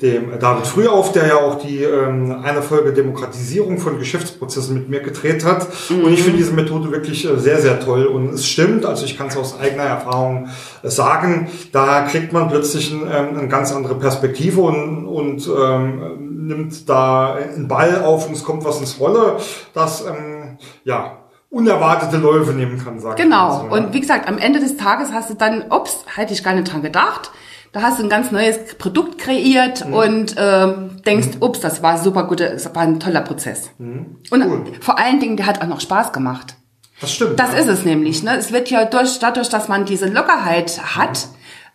dem 0.00 0.32
äh, 0.32 0.38
David 0.38 0.66
Frühauf, 0.66 1.12
der 1.12 1.28
ja 1.28 1.36
auch 1.36 1.58
die 1.62 1.82
ähm, 1.82 2.40
eine 2.42 2.62
Folge 2.62 2.92
Demokratisierung 2.92 3.78
von 3.78 3.98
Geschäftsprozessen 3.98 4.74
mit 4.74 4.88
mir 4.88 5.00
gedreht 5.00 5.44
hat. 5.44 5.68
Und 5.90 6.12
ich 6.12 6.22
finde 6.22 6.38
diese 6.38 6.52
Methode 6.52 6.90
wirklich 6.90 7.24
äh, 7.24 7.38
sehr, 7.38 7.60
sehr 7.60 7.80
toll. 7.80 8.06
Und 8.06 8.30
es 8.30 8.46
stimmt, 8.46 8.86
also 8.86 9.04
ich 9.04 9.16
kann 9.16 9.28
es 9.28 9.36
aus 9.36 9.58
eigener 9.58 9.84
Erfahrung 9.84 10.48
äh, 10.82 10.88
sagen, 10.88 11.48
da 11.72 12.02
kriegt 12.02 12.32
man 12.32 12.48
plötzlich 12.48 12.92
ein, 12.92 13.02
ähm, 13.02 13.38
eine 13.38 13.48
ganz 13.48 13.72
andere 13.72 13.94
Perspektive 13.96 14.62
und, 14.62 15.06
und 15.06 15.48
ähm, 15.48 16.33
nimmt 16.46 16.88
da 16.88 17.34
einen 17.34 17.68
Ball 17.68 18.02
auf 18.02 18.26
und 18.28 18.34
es 18.34 18.44
kommt 18.44 18.64
was 18.64 18.80
ins 18.80 18.98
Rolle, 19.00 19.36
das 19.72 20.04
ähm, 20.06 20.58
ja 20.84 21.18
unerwartete 21.50 22.16
Läufe 22.16 22.52
nehmen 22.52 22.82
kann, 22.82 22.98
sagen 22.98 23.16
Genau. 23.16 23.60
So, 23.60 23.64
ja. 23.66 23.70
Und 23.72 23.92
wie 23.94 24.00
gesagt, 24.00 24.28
am 24.28 24.38
Ende 24.38 24.58
des 24.58 24.76
Tages 24.76 25.12
hast 25.12 25.30
du 25.30 25.34
dann, 25.34 25.64
ups, 25.70 26.04
hätte 26.16 26.32
ich 26.32 26.42
gar 26.42 26.52
nicht 26.54 26.72
dran 26.72 26.82
gedacht. 26.82 27.30
Da 27.72 27.82
hast 27.82 27.98
du 27.98 28.04
ein 28.04 28.08
ganz 28.08 28.30
neues 28.32 28.76
Produkt 28.78 29.18
kreiert 29.18 29.86
Mhm. 29.86 29.94
und 29.94 30.34
ähm, 30.36 31.02
denkst, 31.06 31.28
ups, 31.40 31.60
das 31.60 31.82
war 31.82 31.98
super 31.98 32.24
gut, 32.24 32.40
das 32.40 32.72
war 32.74 32.82
ein 32.82 32.98
toller 33.00 33.20
Prozess. 33.20 33.70
Und 33.78 33.86
Mhm. 33.88 34.16
Cool. 34.32 34.62
vor 34.80 34.98
allen 34.98 35.20
Dingen, 35.20 35.36
der 35.36 35.46
hat 35.46 35.60
auch 35.62 35.66
noch 35.68 35.80
Spaß 35.80 36.12
gemacht. 36.12 36.54
das 37.00 37.12
stimmt. 37.12 37.38
Das 37.38 37.52
ja. 37.52 37.58
ist 37.58 37.68
es 37.68 37.84
nämlich. 37.84 38.22
Ne? 38.22 38.36
Es 38.36 38.52
wird 38.52 38.70
ja 38.70 38.84
durch, 38.84 39.18
dadurch, 39.18 39.48
dass 39.48 39.68
man 39.68 39.84
diese 39.84 40.06
Lockerheit 40.08 40.80
hat, 40.96 41.26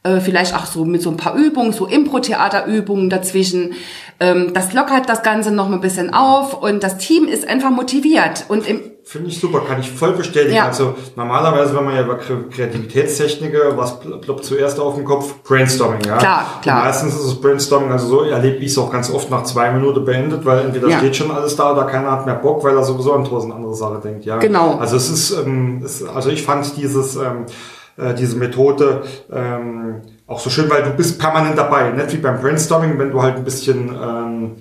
äh, 0.03 0.21
vielleicht 0.21 0.55
auch 0.55 0.65
so 0.65 0.85
mit 0.85 1.01
so 1.01 1.09
ein 1.09 1.17
paar 1.17 1.35
Übungen, 1.35 1.73
so 1.73 1.85
Impro-Theaterübungen 1.85 3.09
dazwischen, 3.09 3.73
das 4.19 4.73
lockert 4.73 5.07
das 5.07 5.23
Ganze 5.23 5.51
noch 5.51 5.69
mal 5.69 5.75
ein 5.75 5.81
bisschen 5.81 6.13
auf 6.13 6.61
und 6.61 6.83
das 6.83 6.97
Team 6.97 7.25
ist 7.25 7.47
einfach 7.47 7.69
motiviert. 7.71 8.45
Und 8.49 8.67
im, 8.67 8.81
Finde 9.05 9.29
ich 9.29 9.39
super, 9.39 9.61
kann 9.61 9.79
ich 9.79 9.89
voll 9.89 10.11
bestätigen. 10.11 10.55
Ja. 10.57 10.67
Also 10.67 10.93
normalerweise, 11.15 11.75
wenn 11.75 11.85
man 11.85 11.95
ja 11.95 12.03
über 12.03 12.15
Kre- 12.19 12.47
Kreativitätstechniken, 12.49 13.59
was 13.75 13.99
pl- 14.01 14.17
ploppt 14.21 14.45
zuerst 14.45 14.79
auf 14.79 14.95
den 14.95 15.05
Kopf? 15.05 15.41
Brainstorming, 15.43 16.01
ja. 16.05 16.17
Klar, 16.17 16.45
klar. 16.61 16.77
Und 16.79 16.83
meistens 16.85 17.15
ist 17.15 17.23
es 17.23 17.41
Brainstorming, 17.41 17.91
also 17.91 18.07
so 18.07 18.21
erlebe 18.23 18.57
ich 18.57 18.71
es 18.71 18.77
auch 18.77 18.91
ganz 18.91 19.09
oft 19.09 19.31
nach 19.31 19.43
zwei 19.43 19.71
Minuten 19.71 20.05
beendet, 20.05 20.45
weil 20.45 20.59
entweder 20.65 20.89
Ja. 20.89 20.97
steht 20.99 21.15
schon 21.15 21.31
alles 21.31 21.55
da 21.55 21.71
oder 21.71 21.85
keiner 21.85 22.11
hat 22.11 22.25
mehr 22.27 22.35
Bock, 22.35 22.63
weil 22.63 22.75
er 22.75 22.83
sowieso 22.83 23.13
an 23.13 23.23
tausend 23.25 23.53
andere 23.53 23.73
Sachen 23.73 24.01
denkt, 24.01 24.25
ja. 24.25 24.37
Genau. 24.37 24.75
Also 24.75 24.97
es 24.97 25.09
ist, 25.09 25.31
ähm, 25.31 25.81
es, 25.83 26.03
also 26.05 26.29
ich 26.29 26.43
fand 26.43 26.77
dieses, 26.77 27.15
ähm, 27.15 27.45
äh, 27.97 28.13
diese 28.13 28.37
Methode 28.37 29.01
ähm, 29.33 30.01
auch 30.29 30.39
so 30.39 30.49
schön, 30.49 30.69
weil 30.69 30.83
du 30.83 30.91
bist 30.91 31.19
permanent 31.19 31.57
dabei, 31.57 31.89
nicht 31.89 32.13
wie 32.13 32.17
beim 32.17 32.39
Brainstorming, 32.39 32.97
wenn 32.99 33.11
du 33.11 33.21
halt 33.21 33.35
ein 33.35 33.43
bisschen 33.43 33.89
ähm, 33.89 34.55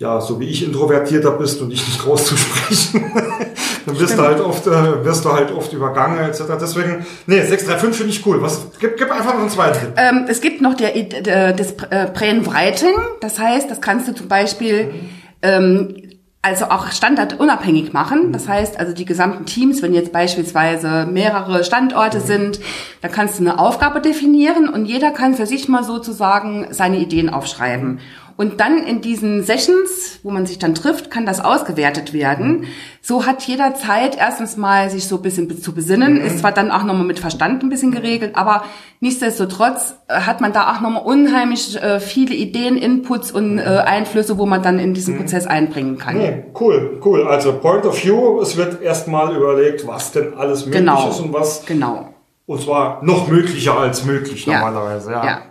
ja, 0.00 0.18
so 0.18 0.40
wie 0.40 0.48
ich 0.48 0.64
introvertierter 0.64 1.32
bist 1.32 1.60
und 1.60 1.68
dich 1.68 1.86
nicht 1.86 2.06
rauszusprechen, 2.06 3.12
dann 3.86 4.00
wirst 4.00 4.16
du 4.16 4.22
halt 4.22 4.40
oft, 4.40 4.66
äh, 4.66 5.04
wirst 5.04 5.26
du 5.26 5.32
halt 5.32 5.52
oft 5.52 5.74
übergangen, 5.74 6.20
etc. 6.20 6.42
Deswegen, 6.58 7.04
nee, 7.26 7.42
635 7.42 7.96
finde 7.98 8.12
ich 8.12 8.26
cool. 8.26 8.40
Was, 8.40 8.66
gib, 8.80 8.96
gib 8.96 9.10
einfach 9.10 9.34
noch 9.34 9.40
einen 9.40 9.50
zweiten 9.50 9.92
Ähm, 9.98 10.24
es 10.26 10.40
gibt 10.40 10.62
noch 10.62 10.74
der, 10.74 10.92
der 10.92 11.52
das 11.52 11.72
äh, 11.90 12.08
Brainwriting. 12.14 12.94
Das 13.20 13.38
heißt, 13.38 13.70
das 13.70 13.82
kannst 13.82 14.08
du 14.08 14.14
zum 14.14 14.26
Beispiel, 14.26 14.84
mhm. 14.84 15.10
ähm, 15.42 16.09
also 16.42 16.66
auch 16.66 16.90
standardunabhängig 16.90 17.92
machen. 17.92 18.32
Das 18.32 18.48
heißt, 18.48 18.78
also 18.78 18.94
die 18.94 19.04
gesamten 19.04 19.44
Teams, 19.44 19.82
wenn 19.82 19.92
jetzt 19.92 20.12
beispielsweise 20.12 21.06
mehrere 21.06 21.64
Standorte 21.64 22.18
mhm. 22.18 22.24
sind, 22.24 22.60
da 23.02 23.08
kannst 23.08 23.38
du 23.38 23.42
eine 23.42 23.58
Aufgabe 23.58 24.00
definieren 24.00 24.68
und 24.68 24.86
jeder 24.86 25.10
kann 25.10 25.34
für 25.34 25.46
sich 25.46 25.68
mal 25.68 25.84
sozusagen 25.84 26.68
seine 26.70 26.98
Ideen 26.98 27.28
aufschreiben. 27.28 28.00
Und 28.40 28.58
dann 28.58 28.78
in 28.78 29.02
diesen 29.02 29.42
Sessions, 29.42 30.20
wo 30.22 30.30
man 30.30 30.46
sich 30.46 30.58
dann 30.58 30.74
trifft, 30.74 31.10
kann 31.10 31.26
das 31.26 31.44
ausgewertet 31.44 32.14
werden. 32.14 32.64
So 33.02 33.26
hat 33.26 33.42
jeder 33.42 33.74
Zeit, 33.74 34.16
erstens 34.16 34.56
mal 34.56 34.88
sich 34.88 35.06
so 35.06 35.16
ein 35.16 35.22
bisschen 35.22 35.60
zu 35.60 35.74
besinnen. 35.74 36.14
Mhm. 36.14 36.20
Ist 36.22 36.38
zwar 36.38 36.50
dann 36.50 36.70
auch 36.70 36.84
nochmal 36.84 37.04
mit 37.04 37.18
Verstand 37.18 37.62
ein 37.62 37.68
bisschen 37.68 37.90
geregelt, 37.90 38.36
aber 38.36 38.64
nichtsdestotrotz 39.00 39.92
äh, 40.08 40.22
hat 40.22 40.40
man 40.40 40.54
da 40.54 40.72
auch 40.72 40.80
nochmal 40.80 41.02
unheimlich 41.04 41.76
äh, 41.82 42.00
viele 42.00 42.34
Ideen, 42.34 42.78
Inputs 42.78 43.30
und 43.30 43.58
äh, 43.58 43.62
Einflüsse, 43.62 44.38
wo 44.38 44.46
man 44.46 44.62
dann 44.62 44.78
in 44.78 44.94
diesen 44.94 45.16
mhm. 45.16 45.18
Prozess 45.18 45.46
einbringen 45.46 45.98
kann. 45.98 46.16
Nee, 46.16 46.44
cool, 46.58 46.98
cool. 47.04 47.28
Also 47.28 47.52
Point 47.52 47.84
of 47.84 48.02
View, 48.02 48.40
es 48.40 48.56
wird 48.56 48.80
erstmal 48.80 49.36
überlegt, 49.36 49.86
was 49.86 50.12
denn 50.12 50.32
alles 50.32 50.64
möglich 50.64 50.80
genau. 50.80 51.10
ist 51.10 51.20
und 51.20 51.34
was. 51.34 51.66
Genau. 51.66 52.14
Und 52.46 52.62
zwar 52.62 53.04
noch 53.04 53.28
möglicher 53.28 53.76
als 53.76 54.06
möglich 54.06 54.46
normalerweise. 54.46 55.10
Ja. 55.10 55.26
ja. 55.26 55.42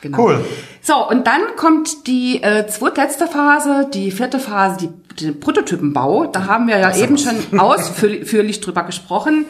Genau. 0.00 0.18
Cool. 0.18 0.44
So, 0.88 1.06
und 1.06 1.26
dann 1.26 1.42
kommt 1.56 2.06
die 2.06 2.42
äh, 2.42 2.66
zweitletzte 2.66 3.26
Phase, 3.26 3.90
die 3.92 4.10
vierte 4.10 4.38
Phase, 4.38 4.78
die, 4.78 5.22
den 5.22 5.38
Prototypenbau. 5.38 6.24
Da 6.24 6.46
haben 6.46 6.66
wir 6.66 6.78
ja 6.78 6.88
das 6.88 6.96
eben 6.96 7.18
schon 7.18 7.36
ausführlich 7.60 8.62
drüber 8.62 8.84
gesprochen. 8.84 9.44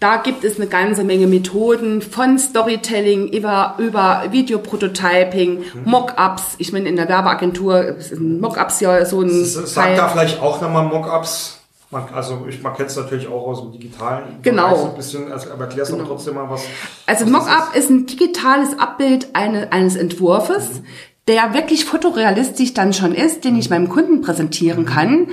Da 0.00 0.18
gibt 0.18 0.44
es 0.44 0.56
eine 0.56 0.66
ganze 0.66 1.02
Menge 1.02 1.26
Methoden 1.26 2.02
von 2.02 2.38
Storytelling 2.38 3.28
über, 3.28 3.76
über 3.78 4.24
Videoprototyping, 4.32 5.60
mhm. 5.60 5.64
Mockups. 5.86 6.56
Ich 6.58 6.74
meine, 6.74 6.90
in 6.90 6.96
der 6.96 7.08
Werbeagentur 7.08 7.94
sind 7.98 8.42
Mockups 8.42 8.80
ja 8.80 9.06
so 9.06 9.22
ein. 9.22 9.46
Sag 9.46 9.96
da 9.96 10.08
vielleicht 10.08 10.42
auch 10.42 10.60
nochmal 10.60 10.84
Mockups. 10.84 11.61
Man, 11.92 12.04
also 12.14 12.46
ich 12.48 12.62
man 12.62 12.74
kennt 12.74 12.88
es 12.88 12.96
natürlich 12.96 13.28
auch 13.28 13.46
aus 13.46 13.60
dem 13.60 13.70
digitalen 13.70 14.38
genau. 14.40 14.74
so 14.74 14.86
ein 14.86 14.96
bisschen, 14.96 15.30
also, 15.30 15.50
aber 15.52 15.64
erklärst 15.64 15.92
genau. 15.92 16.04
trotzdem 16.04 16.34
mal 16.34 16.48
was. 16.48 16.62
Also 17.06 17.26
Mockup 17.26 17.74
ist, 17.74 17.84
ist 17.84 17.90
ein 17.90 18.06
digitales 18.06 18.78
Abbild 18.78 19.28
eine, 19.34 19.72
eines 19.72 19.96
Entwurfs, 19.96 20.80
mhm. 20.80 20.86
der 21.28 21.52
wirklich 21.52 21.84
fotorealistisch 21.84 22.72
dann 22.72 22.94
schon 22.94 23.14
ist, 23.14 23.44
den 23.44 23.58
ich 23.58 23.68
meinem 23.68 23.90
Kunden 23.90 24.22
präsentieren 24.22 24.84
mhm. 24.84 24.86
kann. 24.86 25.28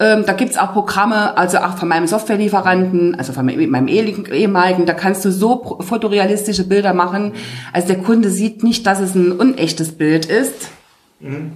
Ähm, 0.00 0.24
da 0.26 0.34
gibt's 0.34 0.58
auch 0.58 0.74
Programme, 0.74 1.38
also 1.38 1.58
auch 1.58 1.78
von 1.78 1.88
meinem 1.88 2.06
Softwarelieferanten, 2.06 3.14
also 3.14 3.32
von 3.32 3.46
meinem 3.46 3.88
ehemaligen, 3.88 4.84
da 4.84 4.92
kannst 4.92 5.24
du 5.24 5.32
so 5.32 5.78
fotorealistische 5.80 6.68
Bilder 6.68 6.92
machen, 6.92 7.28
mhm. 7.28 7.34
also 7.72 7.88
der 7.88 8.02
Kunde 8.02 8.28
sieht 8.28 8.62
nicht, 8.62 8.86
dass 8.86 9.00
es 9.00 9.14
ein 9.14 9.32
unechtes 9.32 9.92
Bild 9.92 10.26
ist. 10.26 10.68
Mhm. 11.20 11.52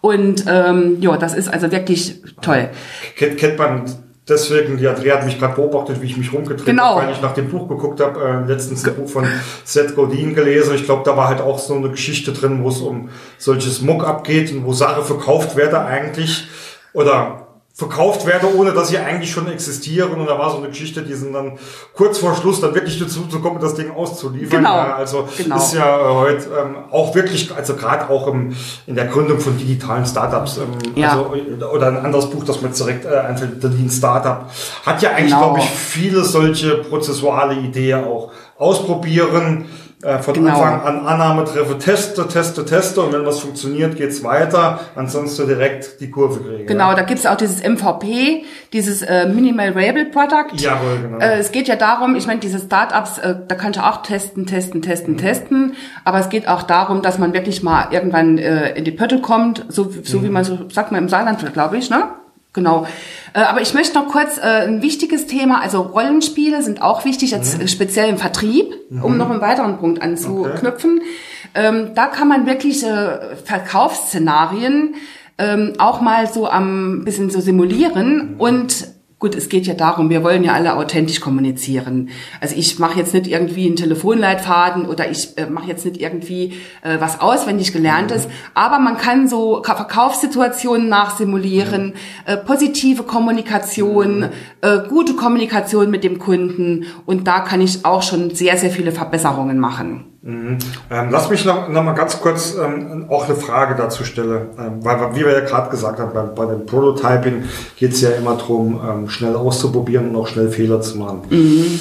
Und 0.00 0.44
ähm, 0.48 0.96
ja, 1.00 1.16
das 1.16 1.34
ist 1.34 1.52
also 1.52 1.70
wirklich 1.70 2.22
toll. 2.40 2.70
Kennt, 3.16 3.36
kennt 3.38 3.58
man 3.58 3.84
deswegen, 4.30 4.78
die 4.78 4.88
Andrea 4.88 5.16
hat 5.16 5.26
mich 5.26 5.38
gerade 5.38 5.54
beobachtet, 5.56 6.00
wie 6.00 6.06
ich 6.06 6.16
mich 6.16 6.32
rumgedreht 6.32 6.64
genau. 6.64 6.96
habe, 6.96 7.06
weil 7.06 7.12
ich 7.12 7.20
nach 7.20 7.34
dem 7.34 7.48
Buch 7.48 7.68
geguckt 7.68 8.00
habe, 8.00 8.20
äh, 8.20 8.48
letztens 8.48 8.86
ein 8.86 8.94
Buch 8.94 9.08
von 9.08 9.26
Seth 9.64 9.94
Godin 9.94 10.34
gelesen. 10.34 10.74
Ich 10.74 10.84
glaube, 10.84 11.02
da 11.04 11.16
war 11.16 11.28
halt 11.28 11.40
auch 11.40 11.58
so 11.58 11.74
eine 11.74 11.90
Geschichte 11.90 12.32
drin, 12.32 12.62
wo 12.62 12.68
es 12.68 12.80
um 12.80 13.10
solches 13.36 13.82
Muck 13.82 14.06
abgeht 14.06 14.52
und 14.52 14.64
wo 14.64 14.72
Sache 14.72 15.02
verkauft 15.02 15.56
werde 15.56 15.80
eigentlich. 15.80 16.46
Oder 16.92 17.48
verkauft 17.80 18.26
werde, 18.26 18.54
ohne 18.54 18.72
dass 18.72 18.88
sie 18.88 18.98
eigentlich 18.98 19.30
schon 19.30 19.50
existieren. 19.50 20.12
Und 20.12 20.26
da 20.26 20.38
war 20.38 20.50
so 20.50 20.58
eine 20.58 20.68
Geschichte, 20.68 21.00
die 21.00 21.14
sind 21.14 21.32
dann 21.32 21.58
kurz 21.94 22.18
vor 22.18 22.34
Schluss 22.34 22.60
dann 22.60 22.74
wirklich 22.74 22.98
dazu 22.98 23.22
zu 23.22 23.40
kommen, 23.40 23.58
das 23.58 23.74
Ding 23.74 23.90
auszuliefern. 23.90 24.58
Genau. 24.58 24.76
Also 24.76 25.26
genau. 25.38 25.56
ist 25.56 25.72
ja 25.72 25.98
äh, 25.98 26.14
heute 26.14 26.44
ähm, 26.60 26.76
auch 26.90 27.14
wirklich, 27.14 27.50
also 27.56 27.76
gerade 27.76 28.10
auch 28.10 28.26
im, 28.26 28.54
in 28.86 28.96
der 28.96 29.06
Gründung 29.06 29.40
von 29.40 29.56
digitalen 29.56 30.04
Startups, 30.04 30.58
ähm, 30.58 30.94
ja. 30.94 31.12
also, 31.12 31.32
oder 31.72 31.86
ein 31.86 31.96
anderes 31.96 32.28
Buch, 32.28 32.44
das 32.44 32.60
mir 32.60 32.68
direkt 32.68 33.06
äh, 33.06 33.16
einfällt, 33.16 33.62
The 33.62 33.68
Lean 33.68 33.88
Startup, 33.88 34.44
hat 34.84 35.00
ja 35.00 35.12
eigentlich, 35.12 35.32
genau. 35.32 35.54
glaube 35.54 35.60
ich, 35.60 35.70
viele 35.70 36.22
solche 36.22 36.82
prozessuale 36.82 37.54
Ideen 37.54 38.04
auch 38.04 38.30
ausprobieren 38.58 39.64
äh, 40.02 40.18
von 40.18 40.32
genau. 40.32 40.62
Anfang 40.62 40.82
an 40.82 41.06
Annahme 41.06 41.44
treffe, 41.44 41.76
teste, 41.78 42.26
teste, 42.26 42.64
teste 42.64 43.02
und 43.02 43.12
wenn 43.12 43.26
was 43.26 43.40
funktioniert, 43.40 43.96
geht's 43.96 44.24
weiter. 44.24 44.80
Ansonsten 44.94 45.46
direkt 45.46 46.00
die 46.00 46.10
Kurve 46.10 46.40
kriegen. 46.40 46.66
Genau, 46.66 46.90
ja. 46.90 46.94
da 46.94 47.02
gibt's 47.02 47.26
auch 47.26 47.36
dieses 47.36 47.62
MVP, 47.62 48.44
dieses 48.72 49.02
äh, 49.02 49.26
Minimal 49.26 49.74
Variable 49.74 50.06
Product. 50.06 50.56
Jawohl, 50.56 51.00
genau. 51.02 51.18
Äh, 51.18 51.38
es 51.38 51.52
geht 51.52 51.68
ja 51.68 51.76
darum, 51.76 52.16
ich 52.16 52.26
meine, 52.26 52.40
diese 52.40 52.58
Startups, 52.58 53.18
äh, 53.18 53.34
da 53.46 53.54
kannst 53.54 53.78
du 53.78 53.84
auch 53.84 54.02
testen, 54.02 54.46
testen, 54.46 54.80
testen, 54.80 55.14
mhm. 55.14 55.18
testen. 55.18 55.74
Aber 56.04 56.18
es 56.18 56.30
geht 56.30 56.48
auch 56.48 56.62
darum, 56.62 57.02
dass 57.02 57.18
man 57.18 57.34
wirklich 57.34 57.62
mal 57.62 57.88
irgendwann 57.90 58.38
äh, 58.38 58.70
in 58.70 58.84
die 58.84 58.92
Pötte 58.92 59.20
kommt, 59.20 59.66
so, 59.68 59.92
so 60.02 60.18
mhm. 60.18 60.24
wie 60.24 60.30
man 60.30 60.44
so 60.44 60.58
sagt 60.70 60.92
man 60.92 61.02
im 61.02 61.08
Saarland, 61.10 61.52
glaube 61.52 61.76
ich, 61.76 61.90
ne? 61.90 62.04
Genau. 62.52 62.86
Äh, 63.32 63.40
aber 63.40 63.60
ich 63.60 63.74
möchte 63.74 63.96
noch 63.98 64.08
kurz 64.08 64.38
äh, 64.38 64.66
ein 64.66 64.82
wichtiges 64.82 65.26
Thema, 65.26 65.60
also 65.60 65.82
Rollenspiele 65.82 66.62
sind 66.62 66.82
auch 66.82 67.04
wichtig, 67.04 67.30
jetzt 67.30 67.60
mhm. 67.60 67.68
speziell 67.68 68.08
im 68.08 68.18
Vertrieb, 68.18 68.74
mhm. 68.90 69.04
um 69.04 69.16
noch 69.16 69.30
einen 69.30 69.40
weiteren 69.40 69.78
Punkt 69.78 70.02
anzuknüpfen. 70.02 70.98
Okay. 70.98 71.06
Ähm, 71.54 71.90
da 71.94 72.06
kann 72.06 72.28
man 72.28 72.46
wirklich 72.46 72.84
äh, 72.84 73.36
Verkaufsszenarien 73.44 74.94
ähm, 75.38 75.74
auch 75.78 76.00
mal 76.00 76.26
so 76.26 76.48
am 76.48 77.04
bisschen 77.04 77.30
so 77.30 77.40
simulieren 77.40 78.32
mhm. 78.32 78.40
und 78.40 78.88
Gut, 79.20 79.34
es 79.34 79.50
geht 79.50 79.66
ja 79.66 79.74
darum, 79.74 80.08
wir 80.08 80.24
wollen 80.24 80.44
ja 80.44 80.54
alle 80.54 80.74
authentisch 80.74 81.20
kommunizieren. 81.20 82.08
Also 82.40 82.56
ich 82.56 82.78
mache 82.78 82.98
jetzt 82.98 83.12
nicht 83.12 83.26
irgendwie 83.26 83.66
einen 83.66 83.76
Telefonleitfaden 83.76 84.86
oder 84.86 85.10
ich 85.10 85.36
äh, 85.36 85.44
mache 85.44 85.68
jetzt 85.68 85.84
nicht 85.84 86.00
irgendwie 86.00 86.54
äh, 86.80 86.98
was 87.00 87.20
auswendig 87.20 87.74
gelerntes, 87.74 88.26
mhm. 88.26 88.30
aber 88.54 88.78
man 88.78 88.96
kann 88.96 89.28
so 89.28 89.62
Verkaufssituationen 89.62 90.88
nachsimulieren, 90.88 91.92
äh, 92.24 92.38
positive 92.38 93.02
Kommunikation, 93.02 94.20
mhm. 94.20 94.28
äh, 94.62 94.88
gute 94.88 95.12
Kommunikation 95.16 95.90
mit 95.90 96.02
dem 96.02 96.18
Kunden 96.18 96.86
und 97.04 97.26
da 97.26 97.40
kann 97.40 97.60
ich 97.60 97.84
auch 97.84 98.02
schon 98.02 98.34
sehr, 98.34 98.56
sehr 98.56 98.70
viele 98.70 98.90
Verbesserungen 98.90 99.58
machen. 99.58 100.06
Mhm. 100.22 100.58
Ähm, 100.90 101.08
lass 101.10 101.30
mich 101.30 101.46
noch, 101.46 101.68
noch 101.68 101.82
mal 101.82 101.94
ganz 101.94 102.20
kurz 102.20 102.54
ähm, 102.54 103.06
auch 103.08 103.24
eine 103.24 103.34
Frage 103.34 103.74
dazu 103.74 104.04
stellen, 104.04 104.48
ähm, 104.58 104.84
weil 104.84 105.14
wie 105.14 105.24
wir 105.24 105.32
ja 105.32 105.40
gerade 105.40 105.70
gesagt 105.70 105.98
haben, 105.98 106.12
bei, 106.12 106.22
bei 106.22 106.52
dem 106.52 106.66
Prototyping 106.66 107.44
geht 107.76 107.92
es 107.92 108.02
ja 108.02 108.10
immer 108.10 108.34
darum, 108.34 108.80
ähm, 108.86 109.08
schnell 109.08 109.34
auszuprobieren 109.34 110.10
und 110.10 110.16
auch 110.16 110.26
schnell 110.26 110.50
Fehler 110.50 110.82
zu 110.82 110.98
machen. 110.98 111.22
Mhm. 111.30 111.80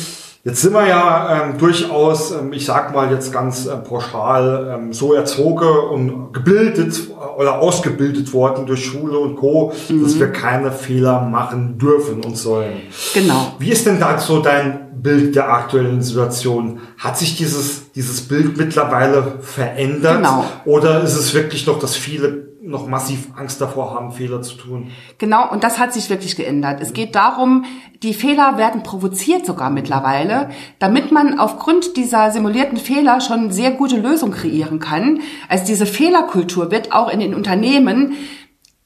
Jetzt 0.50 0.64
sind 0.64 0.74
wir 0.74 0.88
ja 0.88 1.44
ähm, 1.44 1.60
durchaus, 1.60 2.32
ähm, 2.32 2.54
ich 2.54 2.66
sag 2.66 2.92
mal 2.92 3.12
jetzt 3.12 3.32
ganz 3.32 3.68
äh, 3.68 3.76
pauschal, 3.76 4.80
ähm, 4.80 4.94
so 4.94 5.14
erzogen 5.14 5.68
und 5.92 6.34
gebildet 6.34 7.00
oder 7.38 7.60
ausgebildet 7.60 8.34
worden 8.34 8.66
durch 8.66 8.84
Schule 8.84 9.20
und 9.20 9.36
Co., 9.36 9.72
mhm. 9.90 10.02
dass 10.02 10.18
wir 10.18 10.32
keine 10.32 10.72
Fehler 10.72 11.22
machen 11.22 11.78
dürfen 11.78 12.24
und 12.24 12.36
sollen. 12.36 12.82
Genau. 13.14 13.54
Wie 13.60 13.70
ist 13.70 13.86
denn 13.86 14.00
da 14.00 14.18
so 14.18 14.42
dein 14.42 15.04
Bild 15.04 15.36
der 15.36 15.54
aktuellen 15.54 16.02
Situation? 16.02 16.80
Hat 16.98 17.16
sich 17.16 17.38
dieses, 17.38 17.92
dieses 17.92 18.22
Bild 18.22 18.58
mittlerweile 18.58 19.34
verändert? 19.42 20.18
Genau. 20.18 20.46
Oder 20.66 21.04
ist 21.04 21.16
es 21.16 21.36
wirklich 21.36 21.68
noch, 21.68 21.78
dass 21.78 21.96
viele 21.96 22.49
noch 22.70 22.88
massiv 22.88 23.30
Angst 23.36 23.60
davor 23.60 23.94
haben, 23.94 24.12
Fehler 24.12 24.42
zu 24.42 24.56
tun. 24.56 24.92
Genau, 25.18 25.50
und 25.50 25.64
das 25.64 25.80
hat 25.80 25.94
sich 25.94 26.10
wirklich 26.10 26.36
geändert. 26.36 26.82
Es 26.82 26.94
geht 26.94 27.16
darum, 27.16 27.66
die 28.04 28.14
Fehler 28.14 28.58
werden 28.58 28.84
provoziert 28.84 29.46
sogar 29.46 29.70
mittlerweile, 29.70 30.50
damit 30.80 31.12
man 31.12 31.40
aufgrund 31.40 31.98
dieser 31.98 32.32
simulierten 32.32 32.78
Fehler 32.78 33.22
schon 33.22 33.52
sehr 33.52 33.72
gute 33.72 33.98
Lösungen 33.98 34.34
kreieren 34.34 34.80
kann. 34.80 35.22
Also 35.48 35.66
diese 35.66 35.86
Fehlerkultur 35.86 36.72
wird 36.72 36.94
auch 36.94 37.10
in 37.10 37.20
den 37.20 37.36
Unternehmen 37.36 38.16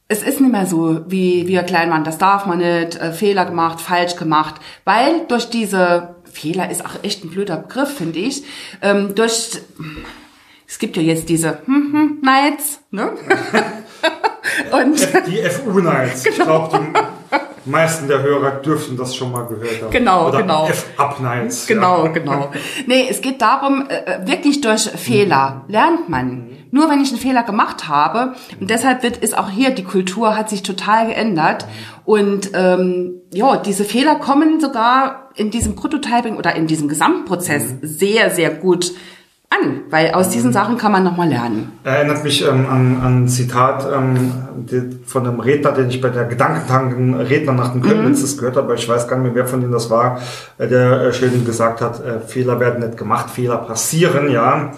es 0.10 0.22
ist 0.22 0.42
nicht 0.42 0.52
mehr 0.52 0.68
so, 0.68 1.02
wie 1.08 1.48
wir 1.48 1.64
klein 1.64 1.90
waren, 1.90 2.04
das 2.04 2.20
darf 2.20 2.46
man 2.46 2.60
nicht, 2.60 2.96
äh, 2.98 3.14
Fehler 3.14 3.46
gemacht, 3.46 3.82
falsch 3.82 4.16
gemacht, 4.16 4.56
weil 4.84 5.26
durch 5.28 5.50
diese 5.50 6.16
Fehler 6.32 6.70
ist 6.70 6.86
auch 6.86 7.04
echt 7.04 7.24
ein 7.24 7.30
blöder 7.30 7.58
Begriff, 7.58 7.98
finde 7.98 8.20
ich, 8.20 8.44
ähm, 8.82 9.16
durch 9.16 9.60
es 10.74 10.80
gibt 10.80 10.98
ja 10.98 11.04
jetzt 11.04 11.30
diese 11.30 11.60
hm, 11.66 11.94
hm, 11.94 12.18
Nights, 12.24 12.80
ne? 12.90 13.12
Und 14.72 15.08
die 15.28 15.48
FU 15.48 15.80
Nights. 15.80 16.24
Genau. 16.24 16.34
Ich 16.34 16.44
glaube, 16.44 16.80
meisten 17.66 18.08
der 18.08 18.24
Hörer 18.24 18.54
dürften 18.54 18.98
das 18.98 19.16
schon 19.16 19.32
mal 19.32 19.46
gehört 19.46 19.84
haben. 19.84 19.92
Genau, 19.92 20.30
Oder 20.30 20.42
genau. 20.42 20.68
F-Up-Nights. 20.68 21.68
Genau, 21.68 22.06
ja. 22.06 22.12
genau. 22.12 22.52
Nee, 22.88 23.06
es 23.08 23.22
geht 23.22 23.40
darum, 23.44 23.86
äh, 23.88 24.26
wirklich 24.26 24.62
durch 24.62 24.90
Fehler 24.90 25.64
lernt 25.68 26.10
man. 26.10 26.50
Nur 26.72 26.90
wenn 26.90 27.04
ich 27.04 27.12
einen 27.12 27.20
Fehler 27.20 27.44
gemacht 27.44 27.88
habe, 27.88 28.34
und 28.60 28.72
deshalb 28.72 29.04
wird 29.04 29.18
ist 29.18 29.38
auch 29.38 29.52
hier 29.52 29.70
die 29.70 29.84
Kultur 29.84 30.36
hat 30.36 30.50
sich 30.50 30.64
total 30.64 31.06
geändert. 31.06 31.68
Und 32.04 32.50
ähm, 32.56 33.22
ja, 33.32 33.58
diese 33.58 33.84
Fehler 33.84 34.16
kommen 34.16 34.60
sogar 34.60 35.30
in 35.36 35.52
diesem 35.52 35.76
Prototyping 35.76 36.36
oder 36.36 36.56
in 36.56 36.66
diesem 36.66 36.88
Gesamtprozess 36.88 37.76
sehr, 37.84 38.32
sehr 38.32 38.50
gut 38.50 38.92
an, 39.54 39.82
weil 39.90 40.12
aus 40.12 40.30
diesen 40.30 40.54
Sachen 40.54 40.78
kann 40.78 40.92
man 40.92 41.04
nochmal 41.04 41.30
lernen. 41.30 41.72
Erinnert 41.84 42.24
mich 42.24 42.44
ähm, 42.46 42.66
an, 42.70 43.02
an 43.02 43.24
ein 43.24 43.28
Zitat 43.28 43.88
ähm, 43.94 44.32
von 45.06 45.28
einem 45.28 45.40
Redner, 45.40 45.72
den 45.72 45.90
ich 45.90 46.02
bei 46.02 46.10
der 46.10 46.26
Gedankentanken 46.26 47.16
Redner 47.16 47.54
nach 47.54 47.72
dem 47.72 47.82
Kölnitzes 47.82 48.38
gehört 48.38 48.58
habe, 48.58 48.74
ich 48.76 48.88
weiß 48.88 49.08
gar 49.08 49.18
nicht 49.18 49.26
mehr, 49.26 49.36
wer 49.36 49.48
von 49.48 49.62
denen 49.62 49.74
das 49.74 49.90
war, 49.90 50.20
äh, 50.58 50.68
der 50.68 51.02
äh, 51.02 51.14
schön 51.14 51.46
gesagt 51.46 51.82
hat, 51.82 52.04
äh, 52.04 52.20
Fehler 52.20 52.60
werden 52.60 52.86
nicht 52.86 52.98
gemacht, 52.98 53.30
Fehler 53.30 53.58
passieren, 53.58 54.30
ja. 54.32 54.72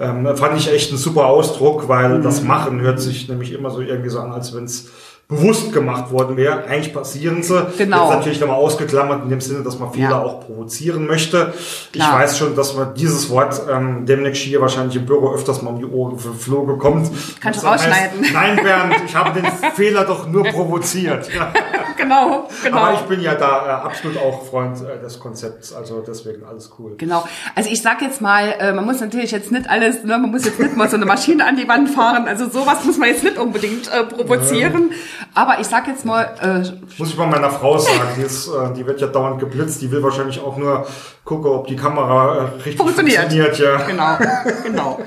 Ähm, 0.00 0.28
fand 0.36 0.56
ich 0.56 0.72
echt 0.72 0.92
ein 0.92 0.96
super 0.96 1.26
Ausdruck, 1.26 1.88
weil 1.88 2.20
das 2.20 2.42
Machen 2.42 2.80
hört 2.80 3.00
sich 3.00 3.28
nämlich 3.28 3.52
immer 3.52 3.70
so 3.70 3.80
irgendwie 3.80 4.10
so 4.10 4.20
an, 4.20 4.30
als 4.30 4.54
wenn 4.54 4.64
es 4.64 4.88
bewusst 5.28 5.74
gemacht 5.74 6.10
worden 6.10 6.38
wäre. 6.38 6.64
Eigentlich 6.64 6.94
passieren 6.94 7.42
sie. 7.42 7.66
Genau. 7.76 8.06
Jetzt 8.06 8.16
natürlich 8.16 8.40
nochmal 8.40 8.56
ausgeklammert 8.56 9.24
in 9.24 9.28
dem 9.28 9.42
Sinne, 9.42 9.62
dass 9.62 9.78
man 9.78 9.92
Fehler 9.92 10.08
Ja. 10.10 10.22
auch 10.22 10.40
provozieren 10.46 11.06
möchte. 11.06 11.52
Ich 11.92 12.00
Klar. 12.00 12.20
weiß 12.20 12.38
schon, 12.38 12.56
dass 12.56 12.74
man 12.74 12.94
dieses 12.94 13.28
Wort 13.28 13.60
ähm, 13.70 14.06
demnächst 14.06 14.42
hier 14.42 14.62
wahrscheinlich 14.62 14.96
im 14.96 15.04
Büro 15.04 15.34
öfters 15.34 15.60
mal 15.60 15.70
um 15.74 15.78
die 15.78 15.84
Ohren 15.84 16.16
geflogen 16.16 16.78
kommt. 16.78 17.10
Kannst 17.42 17.62
du 17.62 17.66
Das 17.66 17.84
heißt, 17.84 17.86
rausschneiden. 17.88 18.26
Nein, 18.32 18.56
Bernd, 18.62 18.94
ich 19.04 19.14
habe 19.14 19.38
den 19.38 19.44
Fehler 19.74 20.04
doch 20.04 20.26
nur 20.26 20.44
provoziert. 20.44 21.28
Ja. 21.34 21.52
Genau, 21.98 22.48
Aber 22.70 22.94
ich 22.94 23.00
bin 23.00 23.20
ja 23.20 23.34
da 23.34 23.66
äh, 23.66 23.70
absolut 23.86 24.18
auch 24.18 24.46
Freund 24.46 24.78
äh, 24.82 25.00
des 25.02 25.18
Konzepts. 25.18 25.72
Also 25.72 26.00
deswegen 26.06 26.44
alles 26.44 26.70
cool. 26.78 26.94
Genau. 26.96 27.26
Also 27.56 27.70
ich 27.70 27.82
sag 27.82 28.00
jetzt 28.02 28.20
mal, 28.20 28.54
äh, 28.60 28.72
man 28.72 28.84
muss 28.84 29.00
natürlich 29.00 29.32
jetzt 29.32 29.50
nicht 29.50 29.68
alles, 29.68 30.04
ne, 30.04 30.16
man 30.16 30.30
muss 30.30 30.44
jetzt 30.44 30.60
nicht 30.60 30.76
mal 30.76 30.88
so 30.88 30.94
eine 30.94 31.06
Maschine 31.06 31.44
an 31.44 31.56
die 31.56 31.66
Wand 31.66 31.90
fahren. 31.90 32.28
Also 32.28 32.48
sowas 32.48 32.84
muss 32.84 32.98
man 32.98 33.08
jetzt 33.08 33.24
nicht 33.24 33.36
unbedingt 33.36 33.88
äh, 33.92 34.04
provozieren. 34.04 34.92
Aber 35.34 35.60
ich 35.60 35.66
sag 35.66 35.86
jetzt 35.86 36.04
mal, 36.04 36.24
äh, 36.40 36.98
Muss 36.98 37.10
ich 37.10 37.16
mal 37.16 37.26
meiner 37.26 37.50
Frau 37.50 37.78
sagen, 37.78 38.00
die, 38.16 38.22
ist, 38.22 38.48
äh, 38.48 38.72
die 38.74 38.86
wird 38.86 39.00
ja 39.00 39.06
dauernd 39.06 39.40
geblitzt, 39.40 39.82
die 39.82 39.90
will 39.90 40.02
wahrscheinlich 40.02 40.40
auch 40.40 40.56
nur 40.56 40.86
gucken, 41.24 41.50
ob 41.50 41.66
die 41.66 41.76
Kamera 41.76 42.36
äh, 42.36 42.40
richtig 42.56 42.76
Funktioniert. 42.76 43.32
funktioniert. 43.32 43.58
ja. 43.58 43.76
genau, 43.86 44.18
genau. 44.64 44.98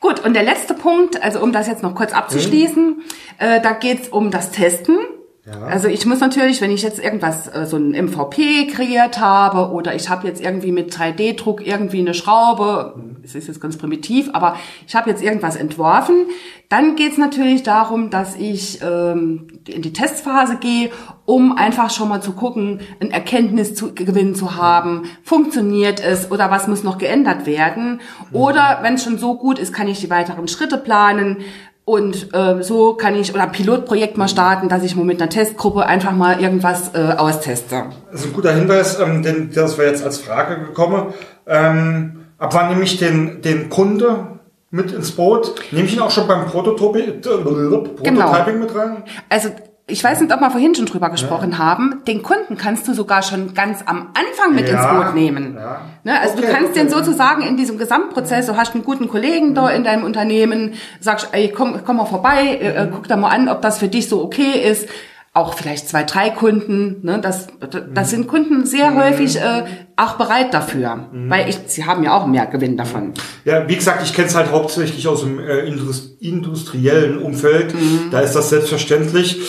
Gut, 0.00 0.20
und 0.20 0.34
der 0.34 0.42
letzte 0.42 0.74
Punkt, 0.74 1.22
also 1.22 1.40
um 1.40 1.52
das 1.52 1.66
jetzt 1.66 1.82
noch 1.82 1.94
kurz 1.94 2.12
abzuschließen, 2.12 3.02
äh, 3.38 3.60
da 3.62 3.72
geht's 3.72 4.08
um 4.08 4.30
das 4.30 4.50
Testen. 4.50 4.98
Ja. 5.46 5.60
Also 5.60 5.88
ich 5.88 6.06
muss 6.06 6.20
natürlich, 6.20 6.62
wenn 6.62 6.70
ich 6.70 6.82
jetzt 6.82 6.98
irgendwas, 6.98 7.48
äh, 7.48 7.66
so 7.66 7.76
ein 7.76 7.90
MVP 7.90 8.66
kreiert 8.68 9.20
habe 9.20 9.72
oder 9.72 9.94
ich 9.94 10.08
habe 10.08 10.26
jetzt 10.26 10.40
irgendwie 10.40 10.72
mit 10.72 10.96
3D-Druck 10.96 11.66
irgendwie 11.66 11.98
eine 11.98 12.14
Schraube, 12.14 12.94
es 13.22 13.34
ist 13.34 13.48
jetzt 13.48 13.60
ganz 13.60 13.76
primitiv, 13.76 14.30
aber 14.32 14.56
ich 14.86 14.94
habe 14.94 15.10
jetzt 15.10 15.22
irgendwas 15.22 15.56
entworfen, 15.56 16.28
dann 16.70 16.96
geht's 16.96 17.18
natürlich 17.18 17.62
darum, 17.62 18.08
dass 18.08 18.36
ich 18.36 18.80
ähm, 18.82 19.48
in 19.68 19.82
die 19.82 19.92
Testphase 19.92 20.56
gehe, 20.56 20.90
um 21.26 21.56
einfach 21.58 21.90
schon 21.90 22.08
mal 22.08 22.22
zu 22.22 22.32
gucken, 22.32 22.80
ein 23.00 23.10
Erkenntnisgewinn 23.10 24.34
zu 24.34 24.56
haben, 24.56 25.02
funktioniert 25.22 26.02
es 26.02 26.30
oder 26.30 26.50
was 26.50 26.68
muss 26.68 26.84
noch 26.84 26.96
geändert 26.96 27.44
werden. 27.44 28.00
Oder 28.32 28.78
wenn 28.80 28.94
es 28.94 29.04
schon 29.04 29.18
so 29.18 29.36
gut 29.36 29.58
ist, 29.58 29.74
kann 29.74 29.88
ich 29.88 30.00
die 30.00 30.10
weiteren 30.10 30.48
Schritte 30.48 30.78
planen. 30.78 31.44
Und 31.84 32.34
äh, 32.34 32.62
so 32.62 32.94
kann 32.94 33.14
ich 33.14 33.34
oder 33.34 33.42
ein 33.42 33.52
Pilotprojekt 33.52 34.16
mal 34.16 34.28
starten, 34.28 34.70
dass 34.70 34.82
ich 34.82 34.96
mal 34.96 35.04
mit 35.04 35.20
einer 35.20 35.28
Testgruppe 35.28 35.84
einfach 35.84 36.12
mal 36.12 36.40
irgendwas 36.40 36.94
äh, 36.94 37.14
austeste. 37.18 37.84
Das 38.10 38.20
ist 38.20 38.28
ein 38.28 38.32
guter 38.32 38.54
Hinweis, 38.54 38.98
ähm, 38.98 39.22
den, 39.22 39.50
das 39.52 39.76
wäre 39.76 39.90
jetzt 39.90 40.02
als 40.02 40.18
Frage 40.18 40.60
gekommen. 40.64 41.12
Ähm, 41.46 42.24
ab 42.38 42.54
wann 42.54 42.70
nehme 42.70 42.84
ich 42.84 42.96
den, 42.96 43.42
den 43.42 43.68
Kunde 43.68 44.38
mit 44.70 44.92
ins 44.92 45.12
Boot? 45.12 45.54
Nehme 45.72 45.86
ich 45.86 45.94
ihn 45.94 46.00
auch 46.00 46.10
schon 46.10 46.26
beim 46.26 46.46
Prototyping, 46.46 47.20
Prototyping 47.20 48.60
mit 48.60 48.74
rein? 48.74 49.04
Also 49.28 49.50
ich 49.86 50.02
weiß 50.02 50.20
nicht, 50.22 50.32
ob 50.32 50.40
wir 50.40 50.50
vorhin 50.50 50.74
schon 50.74 50.86
drüber 50.86 51.10
gesprochen 51.10 51.58
haben. 51.58 52.02
Den 52.06 52.22
Kunden 52.22 52.56
kannst 52.56 52.88
du 52.88 52.94
sogar 52.94 53.22
schon 53.22 53.52
ganz 53.52 53.82
am 53.84 54.08
Anfang 54.14 54.54
mit 54.54 54.66
Ja, 54.68 54.76
ins 54.76 54.86
Boot 55.06 55.14
nehmen. 55.14 55.56
ja. 55.58 55.82
Ne, 56.04 56.18
also 56.20 56.38
Okay, 56.38 56.46
du 56.46 56.52
kannst 56.52 56.70
okay. 56.70 56.80
den 56.80 56.88
sozusagen 56.88 57.42
in 57.42 57.56
diesem 57.58 57.76
Gesamtprozess, 57.76 58.46
du 58.46 58.56
hast 58.56 58.74
einen 58.74 58.84
guten 58.84 59.08
Kollegen 59.08 59.54
da 59.54 59.68
in 59.68 59.84
deinem 59.84 60.04
Unternehmen, 60.04 60.72
sagst, 61.00 61.28
ey, 61.32 61.48
komm, 61.50 61.80
komm 61.84 61.96
mal 61.98 62.06
vorbei, 62.06 62.58
äh, 62.62 62.88
guck 62.90 63.08
da 63.08 63.16
mal 63.16 63.28
an, 63.28 63.48
ob 63.50 63.60
das 63.60 63.78
für 63.78 63.88
dich 63.88 64.08
so 64.08 64.22
okay 64.24 64.52
ist. 64.70 64.88
Auch 65.36 65.54
vielleicht 65.54 65.88
zwei, 65.88 66.04
drei 66.04 66.30
Kunden. 66.30 67.00
Ne, 67.02 67.18
das, 67.18 67.48
das 67.92 68.08
sind 68.10 68.26
Kunden 68.28 68.64
sehr 68.66 68.94
häufig 68.94 69.36
äh, 69.38 69.64
auch 69.96 70.14
bereit 70.14 70.52
dafür, 70.52 71.06
weil 71.12 71.48
ich, 71.48 71.58
sie 71.66 71.84
haben 71.84 72.02
ja 72.02 72.16
auch 72.16 72.26
mehr 72.26 72.46
Gewinn 72.46 72.76
davon. 72.76 73.12
Ja, 73.44 73.68
wie 73.68 73.76
gesagt, 73.76 74.02
ich 74.02 74.12
kenne 74.12 74.28
es 74.28 74.34
halt 74.34 74.50
hauptsächlich 74.50 75.06
aus 75.06 75.20
dem 75.20 75.38
äh, 75.38 75.60
Indus 75.60 76.16
industriellen 76.20 77.18
Umfeld. 77.18 77.74
Da 78.10 78.20
ist 78.20 78.32
das 78.34 78.50
selbstverständlich. 78.50 79.40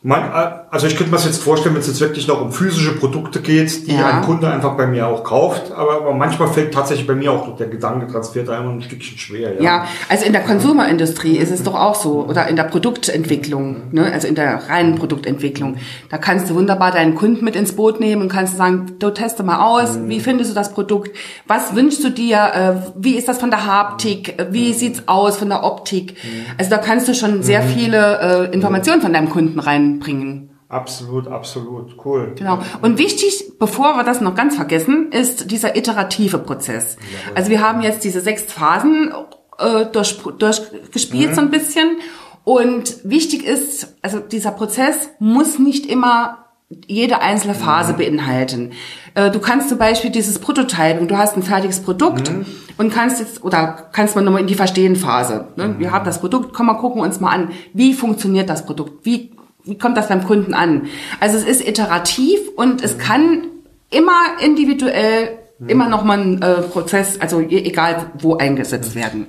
Man, 0.00 0.20
äh, 0.30 0.50
also 0.70 0.86
ich 0.86 0.94
könnte 0.96 1.10
mir 1.10 1.16
das 1.16 1.24
jetzt 1.26 1.42
vorstellen, 1.42 1.74
wenn 1.74 1.80
es 1.80 1.88
jetzt 1.88 2.00
wirklich 2.00 2.28
noch 2.28 2.40
um 2.40 2.52
physische 2.52 2.92
Produkte 2.94 3.40
geht, 3.40 3.88
die 3.88 3.96
Ja. 3.96 4.06
ein 4.18 4.22
Kunde 4.22 4.48
einfach 4.48 4.76
bei 4.76 4.86
mir 4.86 5.08
auch 5.08 5.24
kauft. 5.24 5.72
Aber, 5.72 6.14
manchmal 6.14 6.46
fällt 6.48 6.72
tatsächlich 6.72 7.04
bei 7.04 7.16
mir 7.16 7.32
auch 7.32 7.48
noch 7.48 7.56
der 7.56 7.66
Gedankentransfer 7.66 8.44
da 8.44 8.58
immer 8.58 8.70
ein 8.70 8.80
Stückchen 8.82 9.18
schwer. 9.18 9.54
Ja. 9.56 9.60
Ja, 9.60 9.84
also 10.08 10.24
in 10.24 10.32
der 10.32 10.42
Konsumerindustrie 10.42 11.36
ist 11.36 11.50
es 11.50 11.64
doch 11.64 11.74
auch 11.74 11.96
so 11.96 12.24
oder 12.28 12.46
in 12.46 12.54
der 12.54 12.62
Produktentwicklung, 12.64 13.92
ne, 13.92 14.12
also 14.12 14.28
in 14.28 14.36
der 14.36 14.68
reinen 14.68 14.94
Produktentwicklung. 14.94 15.78
Da 16.10 16.18
kannst 16.18 16.48
du 16.48 16.54
wunderbar 16.54 16.92
deinen 16.92 17.16
Kunden 17.16 17.44
mit 17.44 17.56
ins 17.56 17.72
Boot 17.72 17.98
nehmen 17.98 18.22
und 18.22 18.28
kannst 18.28 18.56
sagen, 18.56 18.92
du 19.00 19.10
teste 19.10 19.42
mal 19.42 19.64
aus, 19.66 19.87
wie 20.06 20.20
findest 20.20 20.50
du 20.50 20.54
das 20.54 20.72
Produkt? 20.72 21.16
Was 21.46 21.74
wünschst 21.74 22.02
du 22.04 22.10
dir? 22.10 22.38
Äh, 22.38 22.92
wie 22.96 23.16
ist 23.16 23.28
das 23.28 23.38
von 23.38 23.50
der 23.50 23.66
Haptik? 23.66 24.36
Wie 24.50 24.72
sieht's 24.72 25.02
aus 25.06 25.36
von 25.36 25.48
der 25.48 25.64
Optik? 25.64 26.16
Also 26.58 26.70
da 26.70 26.78
kannst 26.78 27.08
du 27.08 27.14
schon 27.14 27.42
sehr 27.42 27.62
viele 27.62 28.48
äh, 28.50 28.54
Informationen 28.54 29.02
von 29.02 29.12
deinem 29.12 29.30
Kunden 29.30 29.58
reinbringen. 29.58 30.50
Absolut, 30.68 31.28
absolut. 31.28 31.96
Cool. 32.04 32.34
Genau. 32.36 32.58
Und 32.82 32.98
wichtig, 32.98 33.54
bevor 33.58 33.96
wir 33.96 34.04
das 34.04 34.20
noch 34.20 34.34
ganz 34.34 34.54
vergessen, 34.56 35.10
ist 35.12 35.50
dieser 35.50 35.76
iterative 35.76 36.38
Prozess. 36.38 36.98
Also 37.34 37.50
wir 37.50 37.66
haben 37.66 37.80
jetzt 37.80 38.04
diese 38.04 38.20
sechs 38.20 38.42
Phasen 38.42 39.12
äh, 39.58 39.86
durch, 39.86 40.18
durchgespielt 40.38 41.34
so 41.34 41.40
ein 41.40 41.50
bisschen. 41.50 41.96
Und 42.44 42.98
wichtig 43.04 43.44
ist, 43.44 43.96
also 44.02 44.20
dieser 44.20 44.52
Prozess 44.52 45.10
muss 45.18 45.58
nicht 45.58 45.86
immer 45.86 46.47
jede 46.86 47.20
einzelne 47.22 47.54
Phase 47.54 47.94
beinhalten. 47.94 48.72
Äh, 49.14 49.30
Du 49.30 49.40
kannst 49.40 49.68
zum 49.68 49.78
Beispiel 49.78 50.10
dieses 50.10 50.38
Prototyping, 50.38 51.08
du 51.08 51.16
hast 51.16 51.36
ein 51.36 51.42
fertiges 51.42 51.80
Produkt 51.80 52.30
und 52.76 52.92
kannst 52.92 53.20
jetzt, 53.20 53.42
oder 53.42 53.88
kannst 53.92 54.14
man 54.16 54.24
nochmal 54.24 54.42
in 54.42 54.46
die 54.46 54.54
Verstehen-Phase. 54.54 55.48
Ne? 55.56 55.76
Wir 55.78 55.92
haben 55.92 56.04
das 56.04 56.20
Produkt, 56.20 56.52
komm 56.52 56.66
mal 56.66 56.74
gucken 56.74 57.00
uns 57.00 57.20
mal 57.20 57.30
an, 57.30 57.50
wie 57.72 57.94
funktioniert 57.94 58.50
das 58.50 58.66
Produkt, 58.66 59.06
wie, 59.06 59.32
wie 59.64 59.78
kommt 59.78 59.96
das 59.96 60.08
beim 60.08 60.24
Kunden 60.24 60.52
an? 60.52 60.88
Also 61.20 61.38
es 61.38 61.44
ist 61.44 61.66
iterativ 61.66 62.40
und 62.56 62.82
es 62.82 62.98
kann 62.98 63.46
immer 63.90 64.20
individuell 64.42 65.38
immer 65.66 65.88
noch 65.88 66.04
mal 66.04 66.18
ein 66.20 66.42
äh, 66.42 66.62
Prozess, 66.62 67.20
also 67.20 67.40
egal 67.40 68.12
wo 68.20 68.36
eingesetzt 68.36 68.94
werden. 68.94 69.26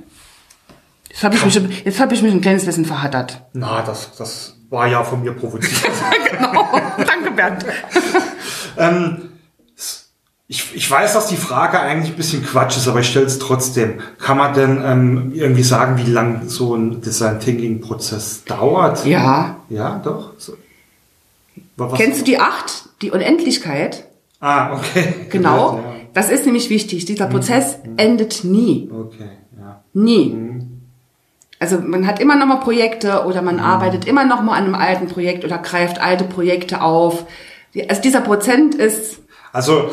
Jetzt 1.10 1.24
habe 1.24 1.36
ich, 1.36 1.44
mich, 1.44 1.86
jetzt 1.86 2.00
hab 2.00 2.12
ich 2.12 2.22
mich 2.22 2.32
ein 2.32 2.42
kleines 2.42 2.66
bisschen 2.66 2.86
verhattert. 2.86 3.42
Na, 3.54 3.82
das, 3.82 4.16
das 4.16 4.59
war 4.70 4.88
ja 4.88 5.04
von 5.04 5.22
mir 5.22 5.34
provoziert. 5.34 5.92
genau. 6.32 6.68
Danke, 6.98 7.32
Bernd. 7.32 7.66
Ich, 10.52 10.76
ich 10.76 10.90
weiß, 10.90 11.14
dass 11.14 11.28
die 11.28 11.36
Frage 11.36 11.80
eigentlich 11.80 12.14
ein 12.14 12.18
bisschen 12.18 12.44
Quatsch 12.44 12.76
ist, 12.76 12.88
aber 12.88 13.02
ich 13.02 13.08
stelle 13.08 13.28
es 13.28 13.38
trotzdem. 13.38 14.00
Kann 14.18 14.36
man 14.36 14.56
denn 14.56 14.82
ähm, 14.84 15.32
irgendwie 15.36 15.62
sagen, 15.62 16.04
wie 16.04 16.10
lang 16.10 16.50
so 16.50 16.74
ein 16.74 17.02
Design 17.02 17.40
Thinking 17.40 17.82
Prozess 17.82 18.46
dauert? 18.46 19.06
Ja. 19.06 19.58
Ja, 19.70 20.02
doch. 20.04 20.32
So. 20.40 20.54
Was? 21.78 21.94
Kennst 22.00 22.22
du 22.22 22.26
die 22.26 22.40
Acht, 22.40 22.90
die 23.04 23.12
Unendlichkeit? 23.12 24.06
Ah, 24.40 24.74
okay. 24.74 25.28
Genau. 25.30 25.78
Ja. 25.78 25.84
Das 26.16 26.32
ist 26.32 26.48
nämlich 26.48 26.72
wichtig. 26.72 27.06
Dieser 27.06 27.28
Prozess 27.28 27.78
endet 27.98 28.44
nie. 28.44 28.90
Okay, 28.92 29.30
ja. 29.56 29.84
Nie. 29.94 30.36
Also 31.60 31.78
man 31.80 32.08
hat 32.08 32.22
immer 32.22 32.38
noch 32.38 32.46
mal 32.46 32.62
Projekte 32.62 33.26
oder 33.26 33.42
man 33.42 33.60
arbeitet 33.60 34.06
immer 34.06 34.24
noch 34.24 34.42
mal 34.42 34.56
an 34.56 34.64
einem 34.64 34.76
alten 34.76 35.08
Projekt 35.08 35.44
oder 35.44 35.58
greift 35.58 36.02
alte 36.02 36.24
Projekte 36.24 36.82
auf. 36.82 37.26
Also 37.88 38.02
dieser 38.02 38.22
Prozent 38.22 38.76
ist 38.76 39.20
Also, 39.52 39.90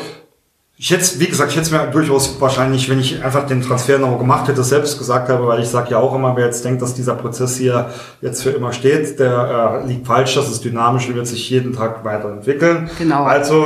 ich 0.79 0.91
hätte, 0.91 1.19
wie 1.19 1.25
gesagt, 1.25 1.49
ich 1.49 1.57
hätte 1.57 1.65
es 1.65 1.71
mir 1.71 1.87
durchaus 1.87 2.39
wahrscheinlich, 2.39 2.87
wenn 2.87 2.99
ich 2.99 3.23
einfach 3.23 3.47
den 3.47 3.63
Transfer 3.63 3.97
noch 3.97 4.19
gemacht 4.19 4.47
hätte, 4.47 4.63
selbst 4.63 4.99
gesagt 4.99 5.27
habe, 5.27 5.47
weil 5.47 5.59
ich 5.59 5.67
sage 5.67 5.91
ja 5.91 5.97
auch 5.97 6.13
immer, 6.13 6.35
wer 6.37 6.45
jetzt 6.45 6.63
denkt, 6.63 6.83
dass 6.83 6.93
dieser 6.93 7.15
Prozess 7.15 7.57
hier 7.57 7.89
jetzt 8.21 8.43
für 8.43 8.51
immer 8.51 8.71
steht, 8.73 9.19
der 9.19 9.81
äh, 9.83 9.87
liegt 9.87 10.05
falsch, 10.05 10.35
das 10.35 10.49
ist 10.49 10.63
dynamisch 10.63 11.09
und 11.09 11.15
wird 11.15 11.27
sich 11.27 11.49
jeden 11.49 11.73
Tag 11.73 12.05
weiterentwickeln. 12.05 12.89
Genau. 12.99 13.23
Also, 13.23 13.65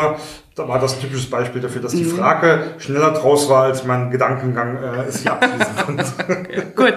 da 0.55 0.67
war 0.67 0.79
das 0.79 0.95
ein 0.95 1.01
typisches 1.01 1.29
Beispiel 1.29 1.61
dafür, 1.61 1.81
dass 1.81 1.93
die 1.93 2.03
Frage 2.03 2.75
schneller 2.77 3.11
draus 3.11 3.49
war, 3.49 3.63
als 3.63 3.85
mein 3.85 4.11
Gedankengang 4.11 4.77
äh, 4.77 5.03
es 5.07 5.21
hier 5.21 5.33
abschließen 5.33 5.75
konnte. 5.85 6.03
gut. 6.75 6.95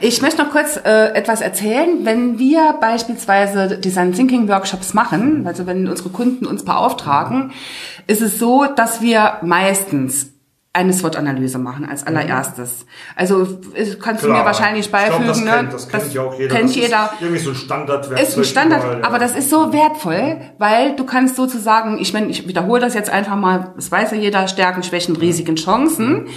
Ich 0.00 0.22
möchte 0.22 0.42
noch 0.42 0.50
kurz 0.50 0.76
äh, 0.76 1.12
etwas 1.14 1.40
erzählen. 1.40 2.04
Wenn 2.04 2.38
wir 2.38 2.74
beispielsweise 2.80 3.78
Design 3.78 4.12
Thinking 4.12 4.48
Workshops 4.48 4.92
machen, 4.92 5.46
also 5.46 5.66
wenn 5.66 5.86
unsere 5.86 6.08
Kunden 6.08 6.46
uns 6.46 6.64
beauftragen, 6.64 7.52
ist 8.08 8.22
es 8.22 8.38
so, 8.38 8.66
dass 8.66 9.00
wir 9.00 9.38
meistens 9.42 10.32
eine 10.76 10.92
SWOT-Analyse 10.92 11.58
machen 11.58 11.88
als 11.88 12.06
allererstes. 12.06 12.84
Also 13.14 13.46
kannst 13.98 14.22
Klar, 14.22 14.34
du 14.34 14.40
mir 14.40 14.44
wahrscheinlich 14.44 14.90
beifügen. 14.90 15.30
Ich 15.30 15.42
glaub, 15.42 15.46
das, 15.46 15.62
ne? 15.62 15.68
das 15.72 15.88
kennt 15.88 16.14
ja 16.14 16.22
auch 16.22 16.38
jeder. 16.38 16.54
Kennt 16.54 16.76
jeder. 16.76 17.10
Ist 17.14 17.22
irgendwie 17.22 17.40
so 17.40 17.50
ein 17.50 17.56
Standard. 17.56 18.20
Ist 18.20 18.36
ein 18.36 18.44
Standard, 18.44 18.82
überall, 18.82 18.98
ja. 19.00 19.04
aber 19.04 19.18
das 19.18 19.34
ist 19.34 19.48
so 19.48 19.72
wertvoll, 19.72 20.38
weil 20.58 20.94
du 20.96 21.06
kannst 21.06 21.36
sozusagen, 21.36 21.98
ich 21.98 22.12
meine, 22.12 22.26
ich 22.26 22.46
wiederhole 22.46 22.80
das 22.80 22.92
jetzt 22.92 23.08
einfach 23.08 23.36
mal, 23.36 23.72
das 23.74 23.90
weiß 23.90 24.10
ja 24.10 24.18
jeder, 24.18 24.46
Stärken, 24.48 24.82
Schwächen, 24.82 25.16
Risiken, 25.16 25.56
Chancen. 25.56 26.28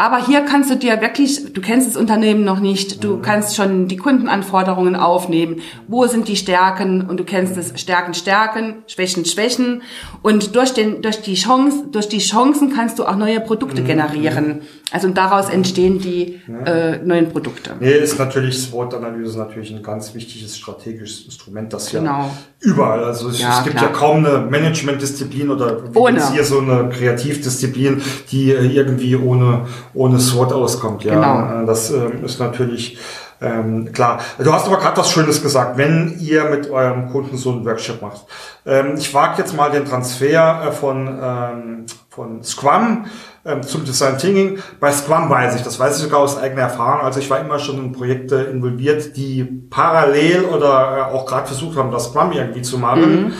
Aber 0.00 0.24
hier 0.24 0.42
kannst 0.42 0.70
du 0.70 0.76
dir 0.76 1.00
wirklich, 1.00 1.52
du 1.52 1.60
kennst 1.60 1.88
das 1.88 1.96
Unternehmen 1.96 2.44
noch 2.44 2.60
nicht, 2.60 3.02
du 3.02 3.18
kannst 3.18 3.56
schon 3.56 3.88
die 3.88 3.96
Kundenanforderungen 3.96 4.94
aufnehmen. 4.94 5.60
Wo 5.88 6.06
sind 6.06 6.28
die 6.28 6.36
Stärken? 6.36 7.08
Und 7.08 7.18
du 7.18 7.24
kennst 7.24 7.56
es 7.56 7.72
Stärken, 7.80 8.14
Stärken, 8.14 8.84
Schwächen, 8.86 9.24
Schwächen. 9.24 9.82
Und 10.22 10.54
durch 10.54 10.72
den, 10.72 11.02
durch 11.02 11.20
die 11.20 11.34
Chance, 11.34 11.88
durch 11.90 12.08
die 12.08 12.20
Chancen 12.20 12.72
kannst 12.72 13.00
du 13.00 13.06
auch 13.06 13.16
neue 13.16 13.40
Produkte 13.40 13.82
generieren. 13.82 14.62
Also 14.90 15.08
daraus 15.10 15.50
entstehen 15.50 15.98
die 15.98 16.40
äh, 16.64 16.96
neuen 17.04 17.28
Produkte. 17.28 17.72
Nee, 17.78 17.92
ist 17.92 18.18
natürlich 18.18 18.58
SWOT-Analyse 18.62 19.38
natürlich 19.38 19.70
ein 19.70 19.82
ganz 19.82 20.14
wichtiges 20.14 20.56
strategisches 20.56 21.26
Instrument, 21.26 21.72
das 21.74 21.92
ja 21.92 22.00
genau. 22.00 22.30
überall, 22.60 23.04
also 23.04 23.28
es, 23.28 23.38
ja, 23.38 23.58
es 23.58 23.64
gibt 23.64 23.76
klar. 23.76 23.90
ja 23.90 23.96
kaum 23.96 24.24
eine 24.24 24.38
Management-Disziplin 24.38 25.50
oder 25.50 25.82
ohne. 25.94 26.32
hier 26.32 26.42
so 26.42 26.60
eine 26.60 26.88
Kreativdisziplin, 26.88 28.00
die 28.30 28.50
äh, 28.50 28.64
irgendwie 28.64 29.14
ohne, 29.14 29.66
ohne 29.92 30.18
SWOT 30.18 30.54
auskommt. 30.54 31.04
Ja, 31.04 31.14
genau. 31.14 31.66
das 31.66 31.90
äh, 31.90 32.08
ist 32.24 32.40
natürlich 32.40 32.96
ähm, 33.40 33.92
klar. 33.92 34.20
Du 34.38 34.52
hast 34.52 34.66
aber 34.66 34.78
gerade 34.78 34.96
was 34.96 35.10
Schönes 35.10 35.42
gesagt, 35.42 35.76
wenn 35.76 36.18
ihr 36.18 36.44
mit 36.44 36.70
eurem 36.70 37.10
Kunden 37.10 37.36
so 37.36 37.52
einen 37.52 37.64
Workshop 37.64 38.02
macht. 38.02 38.22
Ähm, 38.66 38.94
ich 38.96 39.12
wage 39.14 39.38
jetzt 39.38 39.56
mal 39.56 39.70
den 39.70 39.84
Transfer 39.84 40.66
äh, 40.66 40.72
von, 40.72 41.18
ähm, 41.22 41.86
von 42.08 42.42
Scrum 42.42 43.06
ähm, 43.48 43.62
zum 43.62 43.84
Design 43.84 44.18
Thinking. 44.18 44.58
Bei 44.78 44.92
Scrum 44.92 45.28
weiß 45.30 45.56
ich, 45.56 45.62
das 45.62 45.78
weiß 45.78 45.96
ich 45.96 46.02
sogar 46.02 46.20
aus 46.20 46.36
eigener 46.38 46.62
Erfahrung. 46.62 47.00
Also 47.00 47.20
ich 47.20 47.30
war 47.30 47.40
immer 47.40 47.58
schon 47.58 47.78
in 47.78 47.92
Projekte 47.92 48.36
involviert, 48.36 49.16
die 49.16 49.44
parallel 49.70 50.44
oder 50.44 51.08
äh, 51.10 51.14
auch 51.14 51.26
gerade 51.26 51.46
versucht 51.46 51.76
haben, 51.76 51.90
das 51.90 52.06
Scrum 52.06 52.32
irgendwie 52.32 52.62
zu 52.62 52.78
machen. 52.78 53.26
Mhm. 53.26 53.32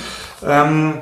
Ähm, 0.46 0.94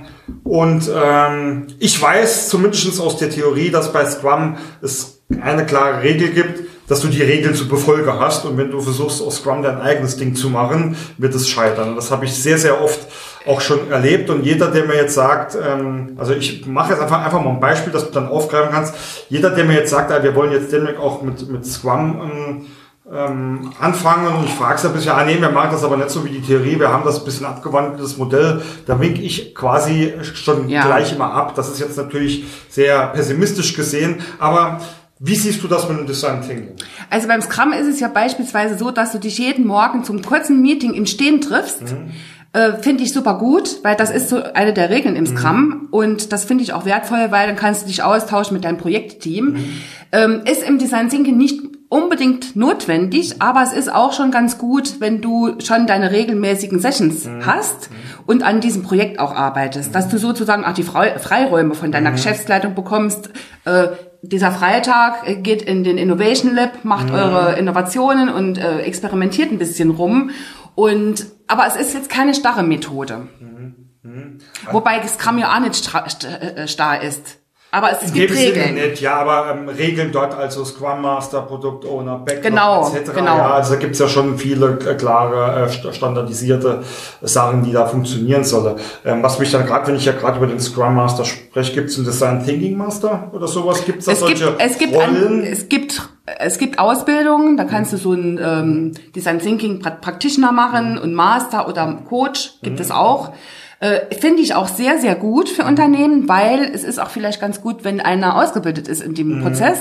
und 0.44 0.90
ähm, 0.94 1.66
ich 1.78 2.00
weiß 2.00 2.48
zumindest 2.48 3.00
aus 3.00 3.16
der 3.16 3.30
Theorie, 3.30 3.70
dass 3.70 3.92
bei 3.92 4.04
Scrum 4.06 4.56
es 4.82 5.22
eine 5.40 5.66
klare 5.66 6.02
Regel 6.02 6.30
gibt, 6.30 6.62
dass 6.88 7.00
du 7.00 7.08
die 7.08 7.22
Regeln 7.22 7.54
zu 7.54 7.68
befolgen 7.68 8.12
hast. 8.18 8.44
Und 8.44 8.56
wenn 8.56 8.70
du 8.70 8.80
versuchst, 8.80 9.22
aus 9.22 9.36
Scrum 9.36 9.62
dein 9.62 9.80
eigenes 9.80 10.16
Ding 10.16 10.34
zu 10.34 10.50
machen, 10.50 10.96
wird 11.18 11.34
es 11.34 11.48
scheitern. 11.48 11.96
Das 11.96 12.10
habe 12.10 12.24
ich 12.24 12.34
sehr, 12.34 12.58
sehr 12.58 12.82
oft 12.82 13.00
auch 13.46 13.60
schon 13.60 13.90
erlebt. 13.90 14.28
Und 14.30 14.44
jeder, 14.44 14.70
der 14.70 14.84
mir 14.86 14.96
jetzt 14.96 15.14
sagt, 15.14 15.56
ähm, 15.56 16.16
also 16.18 16.32
ich 16.32 16.66
mache 16.66 16.92
jetzt 16.92 17.02
einfach, 17.02 17.24
einfach 17.24 17.42
mal 17.42 17.50
ein 17.50 17.60
Beispiel, 17.60 17.92
dass 17.92 18.06
du 18.06 18.12
dann 18.12 18.28
aufgreifen 18.28 18.70
kannst. 18.72 18.94
Jeder, 19.28 19.50
der 19.50 19.64
mir 19.64 19.74
jetzt 19.74 19.90
sagt, 19.90 20.10
ah, 20.12 20.22
wir 20.22 20.34
wollen 20.34 20.52
jetzt 20.52 20.72
demnächst 20.72 21.00
auch 21.00 21.22
mit, 21.22 21.48
mit 21.48 21.64
Scrum 21.66 22.20
ähm, 22.22 22.66
ähm, 23.12 23.72
anfangen 23.78 24.34
und 24.34 24.46
ich 24.46 24.52
frage 24.52 24.74
es 24.74 24.84
ein 24.84 24.92
bisschen, 24.92 25.12
ah 25.12 25.24
nee, 25.24 25.40
wir 25.40 25.50
machen 25.50 25.70
das 25.70 25.84
aber 25.84 25.96
nicht 25.96 26.10
so 26.10 26.24
wie 26.24 26.30
die 26.30 26.40
Theorie, 26.40 26.78
wir 26.78 26.92
haben 26.92 27.04
das 27.04 27.20
ein 27.20 27.24
bisschen 27.24 27.46
abgewandeltes 27.46 28.16
Modell, 28.16 28.62
da 28.86 28.98
wink 29.00 29.20
ich 29.20 29.54
quasi 29.54 30.14
schon 30.22 30.68
ja. 30.68 30.84
gleich 30.84 31.12
immer 31.12 31.32
ab. 31.32 31.54
Das 31.54 31.68
ist 31.68 31.78
jetzt 31.78 31.96
natürlich 31.96 32.44
sehr 32.68 33.06
pessimistisch 33.08 33.76
gesehen, 33.76 34.16
aber 34.40 34.80
wie 35.18 35.34
siehst 35.36 35.62
du 35.62 35.68
das 35.68 35.88
mit 35.88 35.98
dem 35.98 36.06
Design 36.06 36.42
Thinking? 36.42 36.76
Also 37.08 37.28
beim 37.28 37.40
Scrum 37.40 37.72
ist 37.72 37.86
es 37.86 38.00
ja 38.00 38.08
beispielsweise 38.08 38.76
so, 38.76 38.90
dass 38.90 39.12
du 39.12 39.18
dich 39.18 39.38
jeden 39.38 39.66
Morgen 39.66 40.04
zum 40.04 40.20
kurzen 40.20 40.60
Meeting 40.60 40.92
im 40.92 41.06
Stehen 41.06 41.40
triffst. 41.40 41.82
Mhm. 41.82 42.10
Äh, 42.56 42.78
finde 42.80 43.02
ich 43.04 43.12
super 43.12 43.36
gut, 43.36 43.80
weil 43.82 43.96
das 43.96 44.10
ist 44.10 44.30
so 44.30 44.42
eine 44.42 44.72
der 44.72 44.88
Regeln 44.88 45.14
im 45.14 45.24
mhm. 45.24 45.36
Scrum 45.36 45.88
und 45.90 46.32
das 46.32 46.46
finde 46.46 46.64
ich 46.64 46.72
auch 46.72 46.86
wertvoll, 46.86 47.26
weil 47.28 47.46
dann 47.46 47.56
kannst 47.56 47.82
du 47.82 47.86
dich 47.88 48.02
austauschen 48.02 48.54
mit 48.54 48.64
deinem 48.64 48.78
Projektteam. 48.78 49.44
Mhm. 49.44 49.64
Ähm, 50.10 50.42
ist 50.50 50.66
im 50.66 50.78
Design 50.78 51.10
Thinking 51.10 51.36
nicht 51.36 51.60
unbedingt 51.90 52.56
notwendig, 52.56 53.42
aber 53.42 53.62
es 53.62 53.74
ist 53.74 53.92
auch 53.92 54.14
schon 54.14 54.30
ganz 54.30 54.56
gut, 54.56 55.00
wenn 55.00 55.20
du 55.20 55.60
schon 55.60 55.86
deine 55.86 56.12
regelmäßigen 56.12 56.80
Sessions 56.80 57.26
mhm. 57.26 57.44
hast 57.44 57.90
und 58.24 58.42
an 58.42 58.62
diesem 58.62 58.82
Projekt 58.82 59.18
auch 59.18 59.34
arbeitest, 59.34 59.94
dass 59.94 60.08
du 60.08 60.16
sozusagen 60.16 60.64
auch 60.64 60.72
die 60.72 60.82
Freiräume 60.82 61.74
von 61.74 61.92
deiner 61.92 62.08
mhm. 62.08 62.14
Geschäftsleitung 62.14 62.74
bekommst. 62.74 63.28
Äh, 63.66 63.88
dieser 64.22 64.50
Freitag 64.50 65.42
geht 65.42 65.60
in 65.60 65.84
den 65.84 65.98
Innovation 65.98 66.54
Lab, 66.54 66.86
macht 66.86 67.08
mhm. 67.08 67.16
eure 67.16 67.58
Innovationen 67.58 68.30
und 68.30 68.56
äh, 68.56 68.78
experimentiert 68.78 69.52
ein 69.52 69.58
bisschen 69.58 69.90
rum. 69.90 70.30
Und 70.74 71.26
aber 71.46 71.66
es 71.66 71.76
ist 71.76 71.94
jetzt 71.94 72.10
keine 72.10 72.34
starre 72.34 72.62
Methode. 72.62 73.28
Mhm. 73.40 73.74
Mhm. 74.02 74.38
Wobei 74.70 75.06
Scrum 75.06 75.38
ja 75.38 75.54
auch 75.54 75.60
nicht 75.60 75.94
äh, 76.24 76.68
starr 76.68 77.02
ist. 77.02 77.38
Aber 77.72 77.90
es, 77.90 78.02
es 78.04 78.12
gibt 78.12 78.32
Regeln. 78.32 78.74
Nicht, 78.74 79.02
ja, 79.02 79.16
aber 79.16 79.50
ähm, 79.50 79.68
Regeln 79.68 80.12
dort, 80.12 80.34
also 80.34 80.64
Scrum 80.64 81.02
Master, 81.02 81.42
Produkt 81.42 81.84
Owner, 81.84 82.18
Backlog 82.20 82.42
genau, 82.44 82.88
etc. 82.88 83.12
Genau. 83.12 83.36
Ja, 83.36 83.50
also 83.50 83.74
da 83.74 83.80
gibt's 83.80 83.98
ja 83.98 84.08
schon 84.08 84.38
viele 84.38 84.78
äh, 84.78 84.94
klare, 84.94 85.68
äh, 85.68 85.92
standardisierte 85.92 86.84
Sachen, 87.22 87.64
die 87.64 87.72
da 87.72 87.86
funktionieren 87.86 88.44
sollen. 88.44 88.76
Ähm, 89.04 89.22
was 89.22 89.38
mich 89.38 89.50
dann 89.50 89.66
gerade, 89.66 89.88
wenn 89.88 89.96
ich 89.96 90.04
ja 90.04 90.12
gerade 90.12 90.38
über 90.38 90.46
den 90.46 90.60
Scrum 90.60 90.94
Master 90.94 91.24
spreche, 91.24 91.74
gibt's 91.74 91.96
einen 91.96 92.06
Design 92.06 92.44
Thinking 92.44 92.78
Master 92.78 93.30
oder 93.32 93.48
sowas? 93.48 93.84
Gibt's 93.84 94.06
da 94.06 94.12
es 94.12 94.20
solche 94.20 94.44
gibt, 94.46 94.60
es 94.62 94.78
gibt 94.78 94.94
Rollen? 94.94 95.26
An, 95.26 95.42
es 95.42 95.68
gibt 95.68 96.08
es 96.26 96.58
gibt 96.58 96.78
Ausbildungen, 96.78 97.56
da 97.56 97.64
kannst 97.64 97.92
du 97.92 97.96
so 97.96 98.12
ein 98.12 98.38
ähm, 98.42 98.92
Design 99.14 99.38
Thinking 99.38 99.80
Practitioner 99.80 100.52
machen 100.52 100.98
und 100.98 101.14
Master 101.14 101.68
oder 101.68 102.00
Coach 102.08 102.54
gibt 102.62 102.76
mhm. 102.76 102.82
es 102.82 102.90
auch. 102.90 103.32
Äh, 103.78 104.14
Finde 104.16 104.42
ich 104.42 104.54
auch 104.54 104.68
sehr, 104.68 104.98
sehr 104.98 105.14
gut 105.14 105.48
für 105.48 105.64
Unternehmen, 105.64 106.28
weil 106.28 106.64
es 106.64 106.82
ist 106.82 106.98
auch 106.98 107.10
vielleicht 107.10 107.40
ganz 107.40 107.60
gut, 107.60 107.84
wenn 107.84 108.00
einer 108.00 108.36
ausgebildet 108.36 108.88
ist 108.88 109.02
in 109.02 109.14
dem 109.14 109.38
mhm. 109.38 109.42
Prozess. 109.42 109.78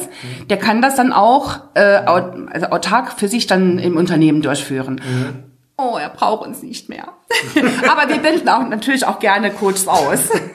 Der 0.50 0.58
kann 0.58 0.82
das 0.82 0.96
dann 0.96 1.14
auch 1.14 1.60
äh, 1.76 2.06
aut 2.06 2.34
also 2.52 2.68
autark 2.68 3.14
für 3.18 3.28
sich 3.28 3.48
dann 3.48 3.80
im 3.80 3.96
Unternehmen 3.96 4.42
durchführen. 4.42 4.96
Mhm. 4.96 5.44
Oh, 5.78 5.98
er 5.98 6.10
braucht 6.10 6.46
uns 6.46 6.62
nicht 6.62 6.90
mehr. 6.90 7.08
Aber 7.90 8.10
wir 8.10 8.20
bilden 8.20 8.48
auch 8.48 8.68
natürlich 8.68 9.06
auch 9.06 9.20
gerne 9.20 9.52
Coaches 9.52 9.88
aus. 9.88 10.30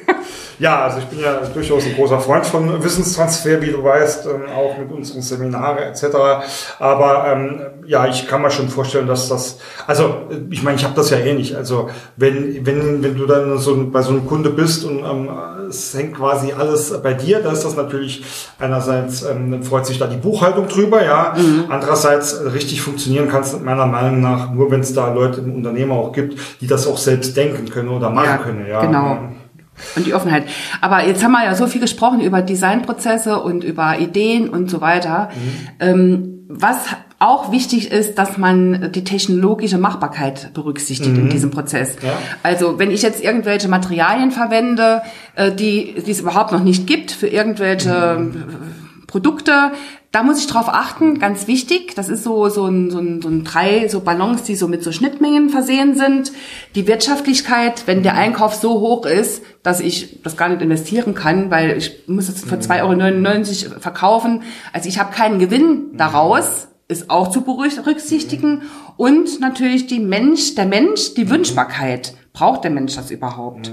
Ja, 0.61 0.83
also 0.83 0.99
ich 0.99 1.07
bin 1.07 1.21
ja 1.21 1.41
durchaus 1.55 1.87
ein 1.87 1.95
großer 1.95 2.21
Freund 2.21 2.45
von 2.45 2.85
Wissenstransfer, 2.85 3.63
wie 3.63 3.71
du 3.71 3.83
weißt, 3.83 4.27
ähm, 4.27 4.43
auch 4.55 4.77
mit 4.77 4.93
unseren 4.93 5.23
Seminare 5.23 5.87
etc. 5.87 6.05
Aber 6.79 7.25
ähm, 7.33 7.63
ja, 7.87 8.07
ich 8.07 8.29
kann 8.29 8.43
mir 8.43 8.51
schon 8.51 8.69
vorstellen, 8.69 9.07
dass 9.07 9.31
das, 9.31 9.59
also 9.87 10.17
ich 10.51 10.63
meine, 10.63 10.77
ich 10.77 10.85
habe 10.85 10.95
das 10.95 11.09
ja 11.09 11.17
eh 11.17 11.33
nicht. 11.33 11.57
Also 11.57 11.89
wenn 12.17 12.67
wenn 12.67 13.03
wenn 13.03 13.17
du 13.17 13.25
dann 13.25 13.57
so 13.57 13.75
bei 13.91 14.03
so 14.03 14.11
einem 14.11 14.27
Kunde 14.27 14.51
bist 14.51 14.85
und 14.85 14.99
ähm, 14.99 15.31
es 15.71 15.95
hängt 15.95 16.17
quasi 16.17 16.53
alles 16.53 16.93
bei 17.03 17.15
dir, 17.15 17.41
da 17.41 17.53
ist 17.53 17.65
das 17.65 17.77
natürlich 17.77 18.23
einerseits 18.59 19.23
ähm, 19.23 19.63
freut 19.63 19.87
sich 19.87 19.99
da 19.99 20.09
die 20.09 20.19
Buchhaltung 20.19 20.69
drüber, 20.69 21.03
ja. 21.03 21.35
Mhm. 21.39 21.65
Andererseits 21.71 22.35
äh, 22.35 22.49
richtig 22.49 22.83
funktionieren 22.83 23.29
kann 23.29 23.43
es 23.43 23.59
meiner 23.59 23.87
Meinung 23.87 24.21
nach 24.21 24.53
nur, 24.53 24.71
wenn 24.71 24.81
es 24.81 24.93
da 24.93 25.11
Leute 25.11 25.41
im 25.41 25.55
Unternehmen 25.55 25.93
auch 25.93 26.13
gibt, 26.13 26.39
die 26.61 26.67
das 26.67 26.87
auch 26.87 26.99
selbst 26.99 27.35
denken 27.35 27.71
können 27.71 27.89
oder 27.89 28.11
machen 28.11 28.27
ja, 28.27 28.37
können, 28.37 28.67
ja. 28.69 28.81
Genau. 28.83 29.19
Und 29.97 30.07
die 30.07 30.15
Offenheit. 30.15 30.45
Aber 30.81 31.07
jetzt 31.07 31.23
haben 31.25 31.33
wir 31.33 31.45
ja 31.45 31.55
so 31.55 31.67
viel 31.67 31.81
gesprochen 31.81 32.21
über 32.21 32.43
Designprozesse 32.43 33.41
und 33.41 33.65
über 33.65 33.99
Ideen 33.99 34.49
und 34.49 34.71
so 34.71 34.81
weiter. 34.81 35.31
Mhm. 35.81 36.47
Was 36.49 36.77
auch 37.21 37.53
wichtig 37.53 37.93
ist, 37.93 38.17
dass 38.17 38.39
man 38.39 38.93
die 38.93 39.05
technologische 39.05 39.77
Machbarkeit 39.77 40.55
berücksichtigt 40.55 41.13
mhm. 41.13 41.21
in 41.21 41.29
diesem 41.29 41.51
Prozess. 41.51 41.97
Ja. 42.03 42.17
Also 42.43 42.79
wenn 42.79 42.91
ich 42.91 43.03
jetzt 43.03 43.23
irgendwelche 43.23 43.69
Materialien 43.69 44.31
verwende, 44.31 45.03
äh, 45.37 45.53
die, 45.53 45.95
die 46.05 46.11
es 46.11 46.21
überhaupt 46.21 46.51
noch 46.51 46.65
nicht 46.65 46.87
gibt 46.87 47.13
für 47.13 47.29
irgendwelche 47.29 48.19
mhm. 48.19 48.45
Produkte, 49.07 49.73
da 50.13 50.25
muss 50.25 50.41
ich 50.41 50.49
drauf 50.49 50.69
achten, 50.69 51.21
ganz 51.21 51.47
wichtig. 51.47 51.95
Das 51.95 52.09
ist 52.09 52.25
so, 52.25 52.49
so, 52.49 52.67
ein, 52.67 52.91
so, 52.91 52.99
ein, 52.99 53.23
so 53.23 53.29
ein 53.29 53.45
drei 53.45 53.87
so 53.87 54.01
Ballons, 54.01 54.43
die 54.43 54.57
so 54.57 54.67
mit 54.67 54.83
so 54.83 54.91
Schnittmengen 54.91 55.51
versehen 55.51 55.95
sind. 55.95 56.33
Die 56.75 56.89
Wirtschaftlichkeit, 56.89 57.85
wenn 57.87 58.03
der 58.03 58.15
Einkauf 58.15 58.55
so 58.55 58.81
hoch 58.81 59.07
ist, 59.07 59.45
dass 59.63 59.79
ich 59.79 60.21
das 60.23 60.37
gar 60.37 60.49
nicht 60.49 60.63
investieren 60.63 61.15
kann, 61.15 61.53
weil 61.53 61.77
ich 61.77 62.09
muss 62.09 62.29
es 62.29 62.45
für 62.45 62.57
2,99 62.57 63.71
Euro 63.71 63.81
verkaufen. 63.81 64.43
Also 64.73 64.89
ich 64.89 64.99
habe 64.99 65.15
keinen 65.15 65.39
Gewinn 65.39 65.97
daraus, 65.97 66.67
ist 66.89 67.09
auch 67.09 67.31
zu 67.31 67.43
berücksichtigen. 67.43 68.63
Und 68.97 69.39
natürlich 69.41 69.87
die 69.87 70.01
Mensch, 70.01 70.57
der 70.57 70.67
Mensch, 70.67 71.15
die 71.15 71.31
Wünschbarkeit. 71.31 72.15
Braucht 72.33 72.65
der 72.65 72.73
Mensch 72.73 72.97
das 72.97 73.13
überhaupt? 73.13 73.71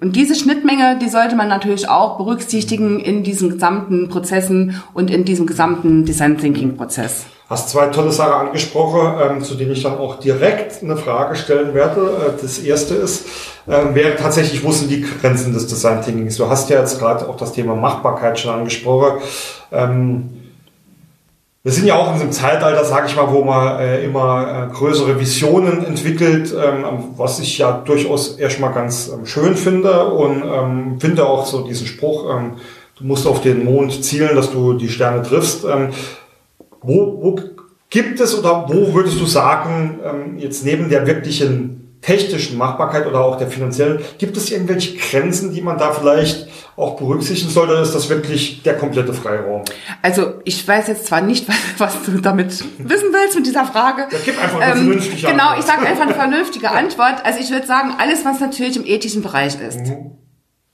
Und 0.00 0.14
diese 0.14 0.36
Schnittmenge, 0.36 0.96
die 1.02 1.08
sollte 1.08 1.34
man 1.34 1.48
natürlich 1.48 1.88
auch 1.88 2.18
berücksichtigen 2.18 3.00
in 3.00 3.24
diesen 3.24 3.50
gesamten 3.50 4.08
Prozessen 4.08 4.80
und 4.94 5.10
in 5.10 5.24
diesem 5.24 5.44
gesamten 5.44 6.04
Design 6.04 6.38
Thinking 6.38 6.76
Prozess. 6.76 7.26
Hast 7.50 7.70
zwei 7.70 7.86
tolle 7.86 8.12
Sachen 8.12 8.46
angesprochen, 8.46 9.18
ähm, 9.20 9.42
zu 9.42 9.56
denen 9.56 9.72
ich 9.72 9.82
dann 9.82 9.98
auch 9.98 10.20
direkt 10.20 10.84
eine 10.84 10.96
Frage 10.96 11.34
stellen 11.34 11.74
werde. 11.74 12.00
Äh, 12.00 12.40
das 12.40 12.58
erste 12.58 12.94
ist, 12.94 13.26
ähm, 13.66 13.96
wäre 13.96 14.14
tatsächlich, 14.14 14.62
wo 14.62 14.70
sind 14.70 14.88
die 14.88 15.00
Grenzen 15.00 15.52
des 15.52 15.66
Design 15.66 16.00
Thinkings? 16.00 16.36
Du 16.36 16.48
hast 16.48 16.70
ja 16.70 16.78
jetzt 16.78 17.00
gerade 17.00 17.28
auch 17.28 17.36
das 17.36 17.52
Thema 17.52 17.74
Machbarkeit 17.74 18.38
schon 18.38 18.54
angesprochen. 18.54 19.20
Wir 21.68 21.74
sind 21.74 21.86
ja 21.86 21.96
auch 21.96 22.06
in 22.06 22.14
diesem 22.14 22.32
Zeitalter, 22.32 22.82
sage 22.82 23.08
ich 23.08 23.16
mal, 23.16 23.30
wo 23.30 23.44
man 23.44 23.78
äh, 23.78 24.02
immer 24.02 24.70
äh, 24.70 24.74
größere 24.74 25.20
Visionen 25.20 25.84
entwickelt, 25.84 26.50
ähm, 26.50 26.82
was 27.18 27.40
ich 27.40 27.58
ja 27.58 27.82
durchaus 27.84 28.38
erstmal 28.38 28.72
ganz 28.72 29.12
ähm, 29.12 29.26
schön 29.26 29.54
finde 29.54 30.06
und 30.06 30.42
ähm, 30.50 30.98
finde 30.98 31.26
auch 31.26 31.44
so 31.44 31.60
diesen 31.60 31.86
Spruch, 31.86 32.24
ähm, 32.34 32.52
du 32.96 33.04
musst 33.04 33.26
auf 33.26 33.42
den 33.42 33.66
Mond 33.66 34.02
zielen, 34.02 34.34
dass 34.34 34.50
du 34.50 34.78
die 34.78 34.88
Sterne 34.88 35.20
triffst. 35.20 35.66
Ähm, 35.66 35.90
wo, 36.80 37.18
wo 37.20 37.38
gibt 37.90 38.18
es 38.18 38.38
oder 38.38 38.64
wo 38.66 38.94
würdest 38.94 39.20
du 39.20 39.26
sagen, 39.26 40.00
ähm, 40.02 40.38
jetzt 40.38 40.64
neben 40.64 40.88
der 40.88 41.06
wirklichen 41.06 41.77
technischen 42.00 42.56
Machbarkeit 42.56 43.06
oder 43.06 43.20
auch 43.20 43.36
der 43.36 43.48
finanziellen, 43.48 44.00
gibt 44.18 44.36
es 44.36 44.50
irgendwelche 44.50 44.96
Grenzen, 44.96 45.52
die 45.52 45.60
man 45.60 45.78
da 45.78 45.92
vielleicht 45.92 46.46
auch 46.76 46.96
berücksichtigen 46.96 47.50
sollte, 47.50 47.72
oder 47.72 47.82
ist 47.82 47.94
das 47.94 48.08
wirklich 48.08 48.62
der 48.62 48.76
komplette 48.76 49.12
Freiraum? 49.12 49.64
Also 50.00 50.34
ich 50.44 50.66
weiß 50.66 50.86
jetzt 50.88 51.06
zwar 51.06 51.20
nicht, 51.20 51.46
was, 51.78 52.02
du 52.04 52.20
damit 52.20 52.50
wissen 52.50 53.08
willst 53.12 53.36
mit 53.36 53.46
dieser 53.46 53.64
Frage. 53.64 54.02
Ja, 54.10 54.18
gib 54.24 54.40
einfach 54.40 54.60
eine 54.60 54.72
ähm, 54.72 54.78
vernünftige 54.86 55.26
Genau, 55.26 55.48
Antwort. 55.48 55.58
ich 55.58 55.64
sage 55.64 55.86
einfach 55.86 56.02
eine 56.02 56.14
vernünftige 56.14 56.70
Antwort. 56.70 57.24
Also 57.24 57.40
ich 57.40 57.50
würde 57.50 57.66
sagen, 57.66 57.94
alles, 57.98 58.24
was 58.24 58.40
natürlich 58.40 58.76
im 58.76 58.86
ethischen 58.86 59.22
Bereich 59.22 59.60
ist. 59.60 59.80
Mhm. 59.80 60.17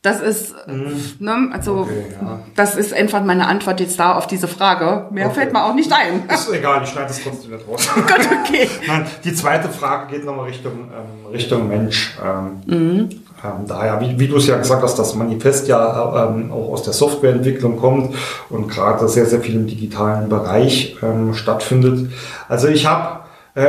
Das 0.05 0.21
ist, 0.21 0.55
mhm. 0.67 1.01
ne, 1.19 1.49
also 1.51 1.79
okay, 1.79 2.05
ja. 2.21 2.41
das 2.55 2.77
ist 2.77 2.93
einfach 2.93 3.25
meine 3.25 3.49
Antwort 3.49 3.81
jetzt 3.81 3.99
da 3.99 4.17
auf 4.17 4.27
diese 4.27 4.49
Frage. 4.49 5.07
Mehr 5.11 5.29
okay. 5.29 5.37
fällt 5.37 5.55
mir 5.55 5.65
auch 5.65 5.75
nicht 5.75 5.91
ein. 5.91 6.25
Ist 6.29 6.53
egal, 6.53 6.83
ich 6.85 6.91
schneide 6.91 7.07
das 7.09 7.23
trotzdem 7.23 7.53
nicht 7.53 7.67
raus. 7.67 7.89
Gut, 7.95 8.29
okay. 8.45 8.69
Nein, 8.87 9.07
die 9.25 9.35
zweite 9.35 9.71
Frage 9.71 10.13
geht 10.13 10.27
nochmal 10.27 10.45
Richtung, 10.45 10.73
ähm, 10.73 11.33
Richtung 11.33 11.69
Mensch. 11.69 12.19
Ähm, 12.23 12.61
mhm. 12.67 13.09
ähm, 13.43 13.67
daher, 13.67 13.99
wie, 14.03 14.19
wie 14.19 14.29
du 14.29 14.37
es 14.37 14.47
ja 14.47 14.59
gesagt 14.59 14.83
hast, 14.83 14.99
das 14.99 15.15
Manifest 15.15 15.69
ja 15.69 16.29
ähm, 16.29 16.53
auch 16.53 16.73
aus 16.73 16.83
der 16.83 16.93
Softwareentwicklung 16.93 17.79
kommt 17.79 18.15
und 18.51 18.69
gerade 18.69 19.09
sehr, 19.09 19.25
sehr 19.25 19.41
viel 19.41 19.55
im 19.55 19.67
digitalen 19.67 20.29
Bereich 20.29 20.99
ähm, 21.03 21.33
stattfindet. 21.33 22.13
Also 22.47 22.69
ich 22.69 22.85
habe 22.85 23.24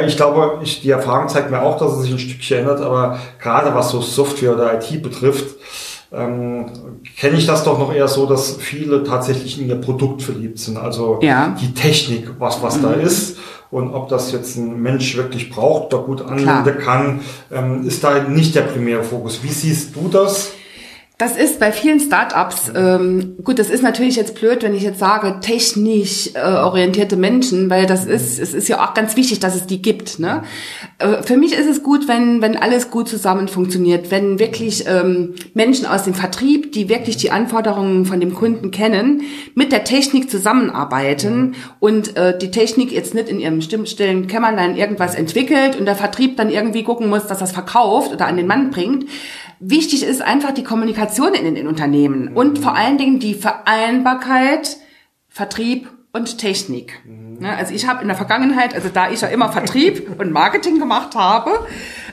ich 0.06 0.18
glaube, 0.18 0.60
ich, 0.64 0.82
die 0.82 0.90
Erfahrung 0.90 1.30
zeigt 1.30 1.52
mir 1.52 1.62
auch, 1.62 1.78
dass 1.78 1.94
es 1.94 2.04
sich 2.04 2.12
ein 2.12 2.20
Stückchen 2.20 2.60
ändert, 2.60 2.82
aber 2.82 3.20
gerade 3.40 3.76
was 3.76 3.92
so 3.92 4.02
Software 4.02 4.54
oder 4.54 4.74
IT 4.74 5.02
betrifft, 5.04 5.56
ähm, 6.12 6.66
kenne 7.18 7.38
ich 7.38 7.46
das 7.46 7.64
doch 7.64 7.78
noch 7.78 7.94
eher 7.94 8.08
so, 8.08 8.26
dass 8.26 8.56
viele 8.56 9.04
tatsächlich 9.04 9.60
in 9.60 9.70
ihr 9.70 9.76
Produkt 9.76 10.24
verliebt 10.24 10.60
sind. 10.60 10.78
Also 10.78 11.20
ja. 11.22 11.56
die 11.60 11.74
Technik, 11.74 12.32
was, 12.40 12.62
was 12.64 12.78
mhm. 12.78 12.84
da 12.84 12.94
ist. 12.94 13.38
Und 13.72 13.94
ob 13.94 14.10
das 14.10 14.32
jetzt 14.32 14.56
ein 14.56 14.82
Mensch 14.82 15.18
wirklich 15.18 15.50
braucht 15.50 15.94
oder 15.94 16.04
gut 16.04 16.22
anwenden 16.22 16.80
kann, 16.80 17.22
ähm, 17.52 17.86
ist 17.86 18.04
da 18.04 18.24
nicht 18.24 18.56
der 18.56 18.62
primäre 18.62 19.04
Fokus. 19.04 19.44
Wie 19.44 19.50
siehst 19.50 19.96
du 19.96 20.08
das? 20.08 20.52
Das 21.18 21.38
ist 21.38 21.62
bei 21.62 21.72
vielen 21.72 22.02
Startups, 22.02 22.74
ähm, 22.76 23.38
gut, 23.42 23.58
das 23.58 23.70
ist 23.70 23.82
natürlich 23.82 24.18
jetzt 24.18 24.36
blöd, 24.36 24.64
wenn 24.64 24.76
ich 24.76 24.84
jetzt 24.84 25.00
sage, 25.00 25.40
technisch 25.40 26.32
äh, 26.34 26.40
orientierte 26.40 27.16
Menschen, 27.16 27.70
weil 27.70 27.86
das 27.86 28.06
ist, 28.06 28.38
es 28.38 28.54
ist 28.54 28.68
ja 28.68 28.84
auch 28.84 28.94
ganz 28.94 29.16
wichtig, 29.16 29.40
dass 29.40 29.56
es 29.56 29.66
die 29.66 29.82
gibt. 29.82 30.20
Ne? 30.20 30.44
Äh, 31.00 31.24
für 31.24 31.38
mich 31.38 31.54
ist 31.54 31.70
es 31.70 31.84
gut, 31.84 32.10
wenn, 32.10 32.42
wenn 32.42 32.58
alles 32.58 32.92
gut 32.92 33.08
zusammen 33.08 33.48
funktioniert, 33.48 34.12
wenn 34.12 34.40
wirklich 34.40 34.88
ähm, 34.90 35.36
Menschen 35.54 35.86
aus 35.86 36.04
dem 36.04 36.16
Vertrieb, 36.16 36.74
die 36.74 36.90
wirklich 36.90 37.16
die 37.16 37.32
Anforderungen 37.32 38.06
von 38.06 38.20
dem 38.20 38.34
Kunden 38.34 38.72
kennen, 38.72 39.22
mit 39.54 39.72
der 39.72 39.86
Technik 39.86 40.30
zusammenarbeiten 40.30 41.56
und 41.80 42.18
äh, 42.18 42.38
die 42.38 42.52
Technik 42.52 42.92
jetzt 42.92 43.14
nicht 43.14 43.30
in 43.30 43.40
ihrem 43.40 43.62
stillen 43.62 44.28
Kämmerlein 44.28 44.76
irgendwas 44.76 45.16
entwickelt 45.16 45.78
und 45.80 45.86
der 45.86 45.96
Vertrieb 45.96 46.36
dann 46.36 46.50
irgendwie 46.50 46.84
gucken 46.84 47.08
muss, 47.08 47.26
dass 47.26 47.40
das 47.40 47.54
verkauft 47.54 48.12
oder 48.12 48.28
an 48.28 48.36
den 48.36 48.48
Mann 48.48 48.70
bringt, 48.70 49.06
Wichtig 49.60 50.04
ist 50.04 50.22
einfach 50.22 50.52
die 50.52 50.64
Kommunikation 50.64 51.34
in 51.34 51.56
den 51.56 51.68
Unternehmen 51.68 52.32
mhm. 52.32 52.38
und 52.38 52.60
vor 52.60 52.76
allen 52.76 52.98
Dingen 52.98 53.20
die 53.20 53.34
Vereinbarkeit 53.34 54.78
Vertrieb 55.30 55.90
und 56.14 56.38
Technik. 56.38 57.02
Mhm. 57.06 57.46
Also 57.46 57.74
ich 57.74 57.88
habe 57.88 58.02
in 58.02 58.08
der 58.08 58.16
Vergangenheit, 58.16 58.74
also 58.74 58.90
da 58.90 59.10
ich 59.10 59.22
ja 59.22 59.28
immer 59.28 59.52
Vertrieb 59.52 60.10
und 60.20 60.32
Marketing 60.32 60.80
gemacht 60.80 61.16
habe 61.16 61.52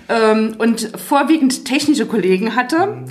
ähm, 0.09 0.57
und 0.59 0.91
vorwiegend 0.99 1.65
technische 1.65 2.07
Kollegen 2.07 2.57
hatte, 2.57 2.87
mhm. 2.87 3.05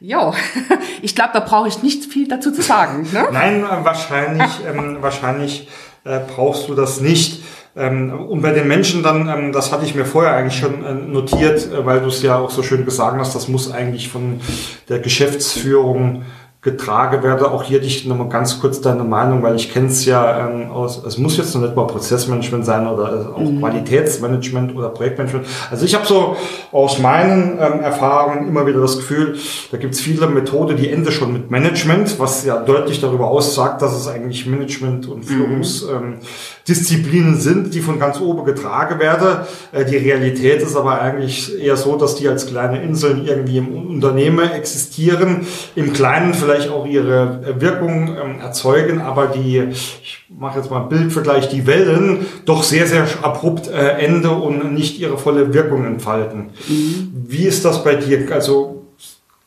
ja, 0.00 0.32
ich 1.02 1.14
glaube, 1.14 1.30
da 1.32 1.40
brauche 1.40 1.68
ich 1.68 1.82
nicht 1.82 2.04
viel 2.04 2.28
dazu 2.28 2.52
zu 2.52 2.62
sagen. 2.62 3.08
Ne? 3.12 3.26
Nein, 3.32 3.64
wahrscheinlich, 3.64 4.50
ähm, 4.66 4.98
wahrscheinlich 5.00 5.68
äh, 6.04 6.20
brauchst 6.34 6.68
du 6.68 6.74
das 6.74 7.00
nicht. 7.00 7.42
Ähm, 7.76 8.12
und 8.28 8.40
bei 8.42 8.52
den 8.52 8.68
Menschen 8.68 9.02
dann, 9.02 9.28
ähm, 9.28 9.52
das 9.52 9.72
hatte 9.72 9.84
ich 9.84 9.94
mir 9.94 10.04
vorher 10.04 10.36
eigentlich 10.36 10.58
schon 10.58 10.84
äh, 10.84 10.94
notiert, 10.94 11.72
äh, 11.72 11.84
weil 11.84 12.00
du 12.00 12.06
es 12.06 12.22
ja 12.22 12.38
auch 12.38 12.50
so 12.50 12.62
schön 12.62 12.84
gesagt 12.84 13.18
hast, 13.18 13.34
das 13.34 13.48
muss 13.48 13.72
eigentlich 13.72 14.08
von 14.08 14.40
der 14.88 15.00
Geschäftsführung 15.00 16.24
getragen 16.64 17.22
werde. 17.22 17.50
Auch 17.50 17.62
hier 17.62 17.78
dich 17.78 18.06
nochmal 18.06 18.30
ganz 18.30 18.58
kurz 18.58 18.80
deine 18.80 19.04
Meinung, 19.04 19.42
weil 19.42 19.54
ich 19.54 19.70
kenne 19.70 19.88
es 19.88 20.06
ja 20.06 20.48
ähm, 20.48 20.70
aus, 20.70 21.02
es 21.06 21.18
muss 21.18 21.36
jetzt 21.36 21.54
noch 21.54 21.60
nicht 21.60 21.76
mal 21.76 21.86
Prozessmanagement 21.86 22.64
sein 22.64 22.86
oder 22.86 23.34
auch 23.36 23.38
mhm. 23.38 23.60
Qualitätsmanagement 23.60 24.74
oder 24.74 24.88
Projektmanagement. 24.88 25.46
Also 25.70 25.84
ich 25.84 25.94
habe 25.94 26.06
so 26.06 26.38
aus 26.72 26.98
meinen 26.98 27.58
ähm, 27.60 27.80
Erfahrungen 27.80 28.48
immer 28.48 28.66
wieder 28.66 28.80
das 28.80 28.96
Gefühl, 28.96 29.36
da 29.70 29.76
gibt 29.76 29.92
es 29.92 30.00
viele 30.00 30.26
Methoden, 30.26 30.78
die 30.78 30.88
enden 30.88 31.12
schon 31.12 31.34
mit 31.34 31.50
Management, 31.50 32.18
was 32.18 32.46
ja 32.46 32.56
deutlich 32.56 32.98
darüber 32.98 33.28
aussagt, 33.28 33.82
dass 33.82 33.94
es 33.94 34.08
eigentlich 34.08 34.46
Management 34.46 35.06
und 35.06 35.18
mhm. 35.18 35.22
Führungsdisziplinen 35.22 37.34
ähm, 37.34 37.40
sind, 37.40 37.74
die 37.74 37.80
von 37.80 37.98
ganz 37.98 38.22
oben 38.22 38.46
getragen 38.46 39.00
werden. 39.00 39.40
Äh, 39.72 39.84
die 39.84 39.98
Realität 39.98 40.62
ist 40.62 40.76
aber 40.76 40.98
eigentlich 40.98 41.60
eher 41.60 41.76
so, 41.76 41.96
dass 41.96 42.14
die 42.14 42.26
als 42.26 42.46
kleine 42.46 42.82
Inseln 42.82 43.26
irgendwie 43.26 43.58
im 43.58 43.68
Unternehmen 43.68 44.50
existieren, 44.50 45.46
im 45.74 45.92
Kleinen 45.92 46.32
vielleicht 46.32 46.53
vielleicht 46.54 46.70
auch 46.70 46.86
ihre 46.86 47.40
äh, 47.44 47.60
Wirkung 47.60 48.16
ähm, 48.16 48.40
erzeugen, 48.40 49.00
aber 49.00 49.26
die, 49.26 49.58
ich 49.58 50.24
mache 50.28 50.58
jetzt 50.58 50.70
mal 50.70 50.82
ein 50.82 50.88
Bildvergleich, 50.88 51.48
die 51.48 51.66
Wellen 51.66 52.26
doch 52.44 52.62
sehr, 52.62 52.86
sehr 52.86 53.06
abrupt 53.22 53.68
äh, 53.68 53.98
ende 53.98 54.30
und 54.30 54.74
nicht 54.74 54.98
ihre 54.98 55.18
volle 55.18 55.52
Wirkung 55.52 55.84
entfalten. 55.84 56.50
Mhm. 56.68 57.12
Wie 57.26 57.44
ist 57.44 57.64
das 57.64 57.82
bei 57.84 57.96
dir? 57.96 58.32
Also 58.32 58.82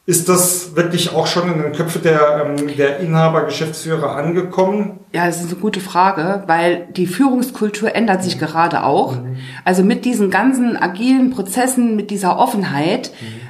ist 0.05 0.29
das 0.29 0.75
wirklich 0.75 1.13
auch 1.13 1.27
schon 1.27 1.51
in 1.51 1.61
den 1.61 1.73
Köpfen 1.73 2.01
der, 2.01 2.45
ähm, 2.45 2.75
der 2.77 2.99
Inhaber, 2.99 3.43
Geschäftsführer 3.43 4.15
angekommen? 4.15 4.99
Ja, 5.13 5.25
das 5.25 5.41
ist 5.41 5.51
eine 5.51 5.59
gute 5.59 5.81
Frage, 5.81 6.43
weil 6.47 6.87
die 6.95 7.07
Führungskultur 7.07 7.93
ändert 7.95 8.23
sich 8.23 8.35
mhm. 8.35 8.39
gerade 8.39 8.83
auch. 8.83 9.15
Mhm. 9.15 9.37
Also 9.65 9.83
mit 9.83 10.05
diesen 10.05 10.29
ganzen 10.29 10.77
agilen 10.77 11.31
Prozessen, 11.31 11.95
mit 11.95 12.09
dieser 12.09 12.37
Offenheit, 12.37 13.11
mhm 13.21 13.47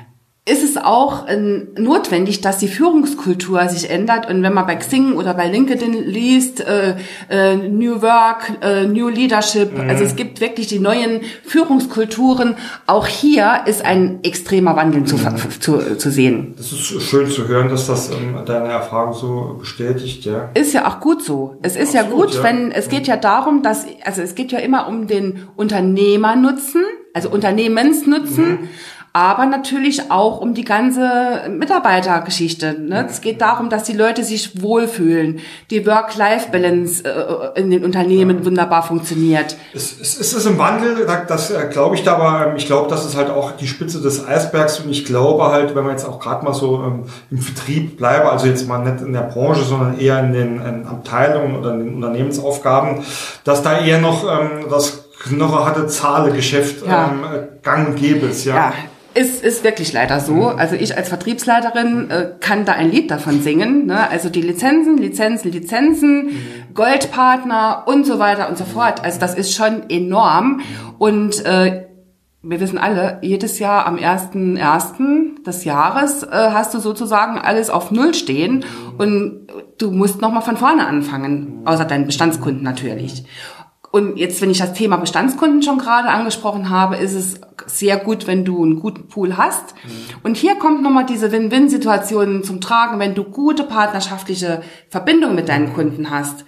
ist 0.47 0.63
es 0.63 0.77
auch 0.77 1.27
äh, 1.27 1.37
notwendig, 1.77 2.41
dass 2.41 2.57
die 2.57 2.67
Führungskultur 2.67 3.67
sich 3.67 3.89
ändert. 3.89 4.29
Und 4.29 4.43
wenn 4.43 4.53
man 4.53 4.65
bei 4.65 4.75
Xing 4.75 5.13
oder 5.13 5.33
bei 5.33 5.49
LinkedIn 5.49 5.93
liest, 6.05 6.61
äh, 6.61 6.95
äh, 7.29 7.55
New 7.55 8.01
Work, 8.01 8.53
äh, 8.61 8.85
New 8.85 9.09
Leadership, 9.09 9.77
mhm. 9.77 9.89
also 9.89 10.03
es 10.03 10.15
gibt 10.15 10.39
wirklich 10.39 10.67
die 10.67 10.79
neuen 10.79 11.21
Führungskulturen. 11.43 12.55
Auch 12.85 13.07
hier 13.07 13.61
ist 13.65 13.83
ein 13.83 14.19
extremer 14.23 14.75
Wandel 14.75 15.03
zu, 15.03 15.17
mhm. 15.17 15.37
zu, 15.59 15.97
zu 15.97 16.11
sehen. 16.11 16.53
Das 16.55 16.71
ist 16.71 17.01
schön 17.01 17.29
zu 17.29 17.47
hören, 17.47 17.67
dass 17.67 17.87
das 17.87 18.09
ähm, 18.09 18.37
deine 18.45 18.69
Erfahrung 18.69 19.13
so 19.13 19.57
bestätigt, 19.59 20.23
ja. 20.25 20.49
Ist 20.53 20.73
ja 20.73 20.87
auch 20.87 21.01
gut 21.01 21.23
so. 21.23 21.57
Es 21.61 21.75
ist 21.75 21.95
Absolut, 21.95 22.09
ja 22.09 22.25
gut, 22.25 22.33
ja. 22.35 22.43
wenn 22.43 22.71
es 22.71 22.87
geht 22.87 23.07
ja 23.07 23.17
darum, 23.17 23.63
dass 23.63 23.85
also 24.03 24.21
es 24.21 24.35
geht 24.35 24.51
ja 24.53 24.59
immer 24.59 24.87
um 24.87 25.07
den 25.07 25.47
Unternehmernutzen, 25.57 26.83
also 27.13 27.29
Unternehmensnutzen. 27.29 28.49
Mhm 28.49 28.69
aber 29.17 29.47
natürlich 29.47 30.11
auch 30.11 30.39
um 30.39 30.53
die 30.53 30.63
ganze 30.63 31.49
Mitarbeitergeschichte. 31.49 32.79
Ne? 32.79 33.07
Es 33.09 33.21
geht 33.21 33.41
darum, 33.41 33.71
dass 33.71 33.81
die 33.81 33.93
Leute 33.93 34.23
sich 34.23 34.61
wohlfühlen, 34.61 35.39
die 35.71 35.87
Work-Life-Balance 35.87 37.03
äh, 37.03 37.59
in 37.59 37.71
den 37.71 37.83
Unternehmen 37.83 38.39
ja. 38.39 38.45
wunderbar 38.45 38.83
funktioniert. 38.83 39.57
Es, 39.73 39.99
es, 39.99 40.19
es 40.19 40.33
ist 40.33 40.45
im 40.45 40.59
Wandel, 40.59 41.07
das 41.27 41.49
äh, 41.49 41.67
glaube 41.71 41.95
ich 41.95 42.03
da, 42.03 42.13
aber 42.13 42.55
ich 42.57 42.67
glaube, 42.67 42.91
das 42.91 43.07
ist 43.07 43.17
halt 43.17 43.31
auch 43.31 43.53
die 43.53 43.65
Spitze 43.65 44.03
des 44.03 44.23
Eisbergs 44.23 44.81
und 44.81 44.91
ich 44.91 45.03
glaube 45.03 45.45
halt, 45.45 45.73
wenn 45.73 45.83
man 45.83 45.93
jetzt 45.93 46.07
auch 46.07 46.19
gerade 46.19 46.45
mal 46.45 46.53
so 46.53 46.83
ähm, 46.83 47.05
im 47.31 47.39
Vertrieb 47.39 47.97
bleibe, 47.97 48.31
also 48.31 48.45
jetzt 48.45 48.67
mal 48.67 48.83
nicht 48.83 49.03
in 49.03 49.13
der 49.13 49.21
Branche, 49.21 49.63
sondern 49.63 49.99
eher 49.99 50.19
in 50.19 50.31
den 50.31 50.61
in 50.61 50.85
Abteilungen 50.85 51.55
oder 51.55 51.73
in 51.73 51.79
den 51.79 51.95
Unternehmensaufgaben, 51.95 53.03
dass 53.43 53.63
da 53.63 53.79
eher 53.79 53.99
noch 53.99 54.25
ähm, 54.25 54.67
das 54.69 55.09
knochenharte 55.23 55.87
Zahlegeschäft 55.87 56.85
ja. 56.85 57.07
ähm, 57.07 57.47
gang 57.63 57.87
und 57.87 57.95
gäbe 57.95 58.27
ja. 58.43 58.55
ja 58.55 58.73
ist, 59.17 59.43
ist 59.43 59.63
wirklich 59.63 59.91
leider 59.93 60.19
so. 60.19 60.33
Mhm. 60.33 60.59
Also 60.59 60.75
ich 60.75 60.95
als 60.95 61.09
Vertriebsleiterin 61.09 62.09
äh, 62.09 62.31
kann 62.39 62.65
da 62.65 62.73
ein 62.73 62.91
Lied 62.91 63.09
davon 63.09 63.41
singen. 63.41 63.87
Ne? 63.87 64.09
Also 64.09 64.29
die 64.29 64.41
Lizenzen, 64.41 64.97
Lizenzen, 64.97 65.51
Lizenzen, 65.51 66.25
mhm. 66.25 66.73
Goldpartner 66.73 67.83
und 67.87 68.05
so 68.05 68.19
weiter 68.19 68.49
und 68.49 68.57
so 68.57 68.65
fort. 68.65 69.03
Also 69.03 69.19
das 69.19 69.35
ist 69.35 69.53
schon 69.53 69.89
enorm. 69.89 70.61
Und 70.99 71.43
äh, 71.45 71.87
wir 72.43 72.59
wissen 72.59 72.77
alle, 72.77 73.17
jedes 73.21 73.59
Jahr 73.59 73.87
am 73.87 73.95
1.1. 73.95 75.43
des 75.43 75.65
Jahres 75.65 76.23
äh, 76.23 76.29
hast 76.31 76.73
du 76.73 76.79
sozusagen 76.79 77.39
alles 77.39 77.69
auf 77.69 77.91
Null 77.91 78.13
stehen 78.13 78.57
mhm. 78.57 78.99
und 78.99 79.47
du 79.79 79.91
musst 79.91 80.21
nochmal 80.21 80.43
von 80.43 80.57
vorne 80.57 80.85
anfangen, 80.87 81.61
außer 81.65 81.85
deinen 81.85 82.05
Bestandskunden 82.05 82.63
natürlich. 82.63 83.25
Und 83.97 84.17
jetzt, 84.17 84.41
wenn 84.41 84.51
ich 84.51 84.59
das 84.59 84.73
Thema 84.73 84.97
Bestandskunden 84.97 85.63
schon 85.63 85.79
gerade 85.79 86.09
angesprochen 86.09 86.69
habe, 86.69 86.97
ist 86.97 87.13
es 87.13 87.41
sehr 87.65 87.97
gut, 87.97 88.27
wenn 88.27 88.45
du 88.45 88.63
einen 88.63 88.79
guten 88.79 89.07
Pool 89.07 89.37
hast. 89.37 89.73
Mhm. 89.83 89.89
Und 90.23 90.37
hier 90.37 90.55
kommt 90.55 90.83
nochmal 90.83 91.05
diese 91.05 91.31
Win-Win-Situation 91.31 92.43
zum 92.43 92.61
Tragen, 92.61 92.99
wenn 92.99 93.15
du 93.15 93.23
gute 93.23 93.63
partnerschaftliche 93.63 94.61
Verbindungen 94.89 95.35
mit 95.35 95.49
deinen 95.49 95.73
Kunden 95.73 96.11
hast 96.11 96.45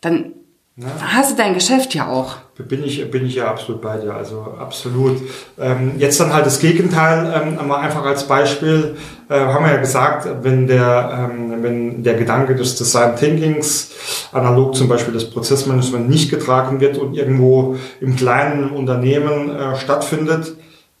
dann 0.00 0.34
ja. 0.76 0.86
hast 1.00 1.32
du 1.32 1.36
dein 1.36 1.54
Geschäft 1.54 1.94
ja 1.94 2.08
auch. 2.08 2.36
Bin 2.58 2.84
ich, 2.84 3.10
bin 3.10 3.26
ich 3.26 3.34
ja 3.34 3.48
absolut 3.48 3.82
bei 3.82 3.98
dir, 3.98 4.14
also 4.14 4.56
absolut. 4.58 5.20
Ähm, 5.58 5.92
jetzt 5.98 6.20
dann 6.20 6.32
halt 6.32 6.46
das 6.46 6.58
Gegenteil, 6.58 7.58
ähm, 7.58 7.66
mal 7.66 7.80
einfach 7.80 8.04
als 8.04 8.24
Beispiel, 8.24 8.96
äh, 9.28 9.38
haben 9.38 9.64
wir 9.64 9.72
ja 9.72 9.78
gesagt, 9.78 10.28
wenn 10.42 10.66
der, 10.66 11.30
ähm, 11.30 11.62
wenn 11.62 12.02
der 12.02 12.14
Gedanke 12.14 12.54
des 12.54 12.76
Design 12.76 13.16
Thinkings 13.16 13.90
analog 14.32 14.74
zum 14.74 14.88
Beispiel 14.88 15.12
das 15.12 15.30
Prozessmanagement 15.30 16.08
nicht 16.08 16.30
getragen 16.30 16.80
wird 16.80 16.96
und 16.96 17.14
irgendwo 17.14 17.76
im 18.00 18.16
kleinen 18.16 18.70
Unternehmen 18.70 19.54
äh, 19.54 19.76
stattfindet, 19.76 20.56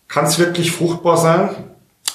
kann 0.08 0.24
es 0.26 0.38
wirklich 0.38 0.72
fruchtbar 0.72 1.16
sein? 1.16 1.50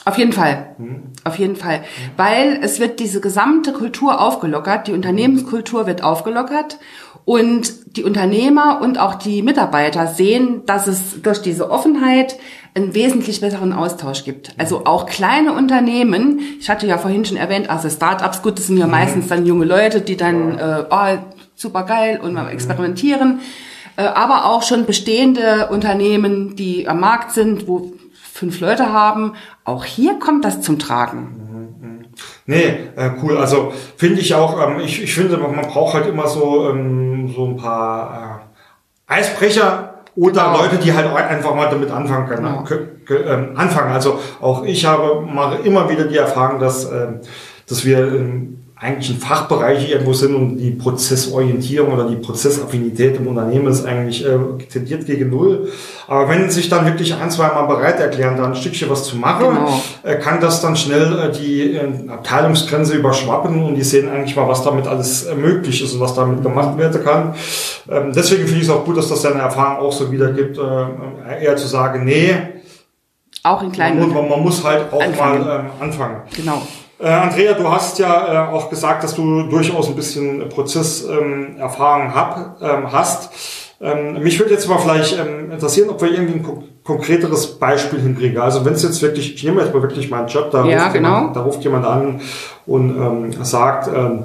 Auf 0.04 0.18
jeden 0.18 0.34
Fall. 0.34 0.76
Mhm. 0.78 1.04
Auf 1.24 1.38
jeden 1.38 1.56
Fall. 1.56 1.84
Weil 2.18 2.60
es 2.64 2.80
wird 2.80 3.00
diese 3.00 3.22
gesamte 3.22 3.74
Kultur 3.74 4.20
aufgelockert, 4.20 4.88
die 4.88 4.94
Unternehmenskultur 4.94 5.86
wird 5.86 6.04
aufgelockert 6.04 6.80
und 7.26 7.98
die 7.98 8.04
Unternehmer 8.04 8.80
und 8.82 9.00
auch 9.00 9.16
die 9.16 9.42
Mitarbeiter 9.42 10.08
sehen, 10.08 10.62
dass 10.66 10.88
es 10.88 11.22
durch 11.22 11.42
diese 11.42 11.70
Offenheit 11.70 12.38
einen 12.74 12.94
wesentlich 12.94 13.42
besseren 13.42 13.74
Austausch 13.74 14.24
gibt. 14.24 14.54
Also 14.58 14.86
auch 14.86 15.06
kleine 15.06 15.54
Unternehmen, 15.54 16.40
ich 16.60 16.70
hatte 16.70 16.88
ja 16.88 16.98
vorhin 16.98 17.26
schon 17.26 17.38
erwähnt, 17.38 17.70
also 17.70 17.90
Startups, 17.90 18.42
gut, 18.42 18.58
das 18.58 18.68
sind 18.68 18.78
ja 18.78 18.86
mhm. 18.86 18.92
meistens 18.92 19.28
dann 19.28 19.46
junge 19.46 19.66
Leute, 19.66 20.02
die 20.02 20.16
dann, 20.16 20.58
äh, 20.58 20.86
oh, 20.90 21.18
super 21.56 21.84
geil 21.84 22.20
und 22.24 22.34
mal 22.34 22.46
mhm. 22.46 22.52
experimentieren, 22.52 23.42
äh, 23.98 24.04
aber 24.04 24.46
auch 24.46 24.64
schon 24.64 24.86
bestehende 24.86 25.68
Unternehmen, 25.70 26.56
die 26.56 26.88
am 26.88 27.02
Markt 27.02 27.32
sind, 27.32 27.68
wo 27.68 27.94
fünf 28.14 28.62
Leute 28.62 28.94
haben, 28.94 29.34
auch 29.66 29.84
hier 29.84 30.18
kommt 30.18 30.46
das 30.46 30.62
zum 30.62 30.80
Tragen. 30.80 31.51
Nee, 32.46 32.90
äh, 32.96 33.12
cool. 33.22 33.38
Also 33.38 33.72
finde 33.98 34.22
ich 34.22 34.34
auch, 34.34 34.60
ähm, 34.62 34.80
ich, 34.80 35.04
ich 35.04 35.14
finde, 35.14 35.38
man 35.38 35.68
braucht 35.68 35.94
halt 35.94 36.08
immer 36.08 36.28
so, 36.28 36.70
ähm, 36.70 37.32
so 37.34 37.46
ein 37.46 37.58
paar 37.58 38.42
äh, 39.08 39.14
Eisbrecher 39.14 39.92
oder 40.16 40.46
genau. 40.46 40.58
Leute, 40.64 40.78
die 40.78 40.94
halt 40.94 41.14
einfach 41.16 41.56
mal 41.56 41.70
damit 41.70 41.92
anfangen 41.92 42.28
können. 42.28 42.66
Genau. 43.06 43.32
Ähm, 43.32 43.52
anfangen. 43.56 43.92
Also 43.92 44.20
auch 44.40 44.64
ich 44.64 44.86
habe 44.86 45.22
mache 45.22 45.60
immer 45.64 45.90
wieder 45.90 46.06
die 46.06 46.18
Erfahrung, 46.18 46.60
dass, 46.60 46.86
äh, 46.86 47.08
dass 47.68 47.86
wir 47.86 48.00
ähm, 48.00 48.61
eigentlich 48.82 49.12
ein 49.12 49.20
Fachbereich 49.20 49.92
irgendwo 49.92 50.14
sind 50.14 50.34
und 50.34 50.58
die 50.58 50.72
Prozessorientierung 50.72 51.94
oder 51.94 52.10
die 52.10 52.16
Prozessaffinität 52.16 53.16
im 53.18 53.28
Unternehmen 53.28 53.68
ist 53.68 53.86
eigentlich 53.86 54.26
äh, 54.26 54.40
tendiert 54.72 55.06
gegen 55.06 55.30
Null. 55.30 55.72
Aber 56.08 56.28
wenn 56.30 56.50
sich 56.50 56.68
dann 56.68 56.88
wirklich 56.88 57.14
ein, 57.14 57.30
zwei 57.30 57.50
Mal 57.50 57.68
bereit 57.68 58.00
erklären, 58.00 58.38
da 58.38 58.46
ein 58.46 58.56
Stückchen 58.56 58.90
was 58.90 59.04
zu 59.04 59.18
machen, 59.18 59.50
genau. 59.50 59.82
äh, 60.02 60.16
kann 60.16 60.42
das 60.42 60.62
dann 60.62 60.76
schnell 60.76 61.14
äh, 61.20 61.32
die 61.32 61.76
äh, 61.76 62.10
Abteilungsgrenze 62.10 62.96
überschwappen 62.96 63.64
und 63.64 63.76
die 63.76 63.84
sehen 63.84 64.10
eigentlich 64.10 64.36
mal, 64.36 64.48
was 64.48 64.64
damit 64.64 64.88
alles 64.88 65.26
äh, 65.26 65.36
möglich 65.36 65.84
ist 65.84 65.94
und 65.94 66.00
was 66.00 66.16
damit 66.16 66.42
gemacht 66.42 66.76
werden 66.80 67.04
kann. 67.04 67.36
Ähm, 67.88 68.14
deswegen 68.16 68.46
finde 68.46 68.62
ich 68.62 68.68
es 68.68 68.74
auch 68.74 68.84
gut, 68.84 68.98
dass 68.98 69.10
das 69.10 69.22
deine 69.22 69.42
Erfahrung 69.42 69.86
auch 69.86 69.94
so 69.94 70.12
wiedergibt, 70.12 70.58
äh, 70.58 71.44
eher 71.44 71.56
zu 71.56 71.68
sagen, 71.68 72.04
nee, 72.04 72.34
auch 73.44 73.62
in 73.64 73.72
kleinen. 73.72 74.12
Man, 74.12 74.30
man 74.30 74.42
muss 74.42 74.64
halt 74.64 74.92
auch 74.92 75.02
anfangen. 75.02 75.46
mal 75.46 75.60
ähm, 75.60 75.66
anfangen. 75.80 76.22
Genau. 76.36 76.62
Äh, 77.02 77.08
Andrea, 77.08 77.54
du 77.54 77.68
hast 77.70 77.98
ja 77.98 78.50
äh, 78.50 78.54
auch 78.54 78.70
gesagt, 78.70 79.04
dass 79.04 79.16
du 79.16 79.44
durchaus 79.44 79.88
ein 79.88 79.96
bisschen 79.96 80.48
Prozesserfahrung 80.50 82.06
ähm, 82.06 82.16
hab, 82.16 82.62
ähm, 82.62 82.92
hast. 82.92 83.32
Ähm, 83.82 84.22
mich 84.22 84.40
würde 84.40 84.54
jetzt 84.54 84.70
mal 84.70 84.78
vielleicht 84.78 85.18
ähm, 85.18 85.52
interessieren, 85.52 85.90
ob 85.90 86.00
wir 86.02 86.12
irgendwie 86.12 86.34
ein 86.34 86.44
ko 86.44 86.64
konkreteres 86.84 87.60
Beispiel 87.60 88.00
hinkriegen. 88.00 88.40
Also 88.40 88.66
wenn 88.66 88.74
es 88.74 88.82
jetzt 88.82 89.02
wirklich, 89.04 89.36
ich 89.36 89.44
nehme 89.44 89.62
jetzt 89.62 89.72
mal 89.72 89.84
wirklich 89.84 90.10
meinen 90.10 90.28
Job, 90.28 90.50
da, 90.50 90.66
ja, 90.66 90.84
ruft, 90.86 90.94
genau. 90.94 91.16
jemand, 91.16 91.36
da 91.36 91.42
ruft 91.42 91.64
jemand 91.64 91.86
an 91.86 92.22
und 92.66 92.90
ähm, 92.90 93.44
sagt, 93.44 93.88
ähm, 93.96 94.24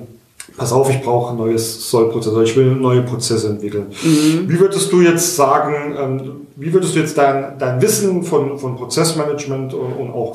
pass 0.56 0.72
auf, 0.72 0.88
ich 0.88 1.02
brauche 1.02 1.32
ein 1.32 1.36
neues 1.36 1.90
Sollprozess, 1.90 2.32
ich 2.44 2.56
will 2.56 2.74
neue 2.74 3.02
Prozesse 3.02 3.50
entwickeln. 3.50 3.88
Mhm. 4.02 4.48
Wie 4.48 4.58
würdest 4.58 4.90
du 4.90 5.02
jetzt 5.02 5.36
sagen, 5.36 5.94
ähm, 5.98 6.32
wie 6.56 6.72
würdest 6.72 6.94
du 6.94 7.00
jetzt 7.00 7.18
dein, 7.18 7.58
dein 7.58 7.80
Wissen 7.82 8.22
von, 8.22 8.58
von 8.58 8.76
Prozessmanagement 8.76 9.74
und, 9.74 9.92
und 9.92 10.10
auch 10.12 10.34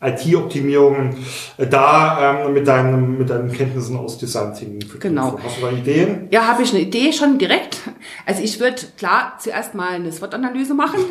IT-Optimierung 0.00 1.16
äh, 1.56 1.66
da 1.66 2.44
ähm, 2.44 2.52
mit, 2.52 2.68
deinem, 2.68 3.18
mit 3.18 3.30
deinen 3.30 3.50
Kenntnissen 3.50 3.96
aus 3.96 4.18
Design 4.18 4.54
Thinking. 4.54 5.00
Genau. 5.00 5.38
Hast 5.42 5.56
du 5.56 5.62
da 5.62 5.70
Ideen? 5.72 6.28
Ja, 6.30 6.46
habe 6.46 6.62
ich 6.62 6.70
eine 6.70 6.82
Idee 6.82 7.12
schon 7.12 7.38
direkt. 7.38 7.78
Also 8.26 8.42
ich 8.42 8.60
würde 8.60 8.76
klar 8.98 9.38
zuerst 9.38 9.74
mal 9.74 9.94
eine 9.94 10.12
SWOT-Analyse 10.12 10.74
machen. 10.74 11.00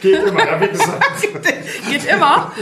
Geht 0.00 0.22
immer, 0.24 0.46
ja, 0.46 0.60
wie 0.60 0.68
gesagt. 0.68 1.04
Geht 1.90 2.06
immer. 2.06 2.52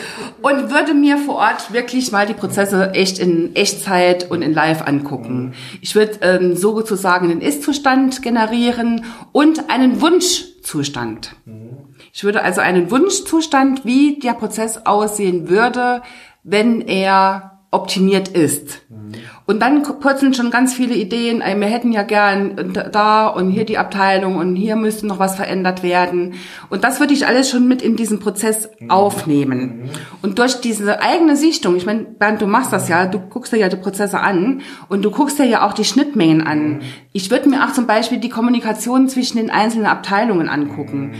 Und 0.42 0.70
würde 0.70 0.94
mir 0.94 1.18
vor 1.18 1.36
Ort 1.36 1.72
wirklich 1.72 2.10
mal 2.10 2.26
die 2.26 2.34
Prozesse 2.34 2.92
echt 2.94 3.20
in 3.20 3.54
Echtzeit 3.54 4.30
und 4.30 4.42
in 4.42 4.52
Live 4.52 4.82
angucken. 4.82 5.46
Mhm. 5.46 5.52
Ich 5.80 5.94
würde 5.94 6.18
ähm, 6.22 6.56
sozusagen 6.56 7.30
einen 7.30 7.40
Ist-Zustand 7.40 8.22
generieren 8.22 9.04
und 9.30 9.70
einen 9.70 10.00
Wunschzustand. 10.00 11.36
Mhm. 11.44 11.87
Ich 12.12 12.24
würde 12.24 12.42
also 12.42 12.60
einen 12.60 12.90
Wunschzustand, 12.90 13.84
wie 13.84 14.18
der 14.18 14.34
Prozess 14.34 14.86
aussehen 14.86 15.48
würde, 15.48 16.02
wenn 16.42 16.80
er 16.80 17.58
optimiert 17.70 18.28
ist. 18.28 18.82
Mhm. 18.88 19.12
Und 19.44 19.60
dann 19.60 19.82
purzeln 19.82 20.32
schon 20.32 20.50
ganz 20.50 20.72
viele 20.72 20.94
Ideen. 20.94 21.40
Wir 21.40 21.68
hätten 21.68 21.92
ja 21.92 22.02
gern 22.02 22.72
da 22.92 23.26
und 23.28 23.50
hier 23.50 23.66
die 23.66 23.76
Abteilung 23.76 24.36
und 24.36 24.56
hier 24.56 24.76
müsste 24.76 25.06
noch 25.06 25.18
was 25.18 25.36
verändert 25.36 25.82
werden. 25.82 26.34
Und 26.70 26.84
das 26.84 26.98
würde 26.98 27.12
ich 27.12 27.26
alles 27.26 27.50
schon 27.50 27.68
mit 27.68 27.82
in 27.82 27.96
diesen 27.96 28.20
Prozess 28.20 28.70
mhm. 28.78 28.90
aufnehmen. 28.90 29.60
Mhm. 29.60 29.90
Und 30.22 30.38
durch 30.38 30.62
diese 30.62 31.02
eigene 31.02 31.36
Sichtung, 31.36 31.76
ich 31.76 31.84
meine, 31.84 32.04
Bernd, 32.04 32.40
du 32.40 32.46
machst 32.46 32.72
das 32.72 32.88
ja, 32.88 33.06
du 33.06 33.18
guckst 33.18 33.52
dir 33.52 33.58
ja 33.58 33.68
die 33.68 33.76
Prozesse 33.76 34.20
an 34.20 34.62
und 34.88 35.02
du 35.02 35.10
guckst 35.10 35.38
dir 35.38 35.46
ja 35.46 35.66
auch 35.66 35.74
die 35.74 35.84
Schnittmengen 35.84 36.46
an. 36.46 36.80
Ich 37.12 37.30
würde 37.30 37.50
mir 37.50 37.64
auch 37.64 37.72
zum 37.72 37.86
Beispiel 37.86 38.18
die 38.18 38.30
Kommunikation 38.30 39.08
zwischen 39.08 39.36
den 39.36 39.50
einzelnen 39.50 39.86
Abteilungen 39.86 40.48
angucken. 40.48 41.16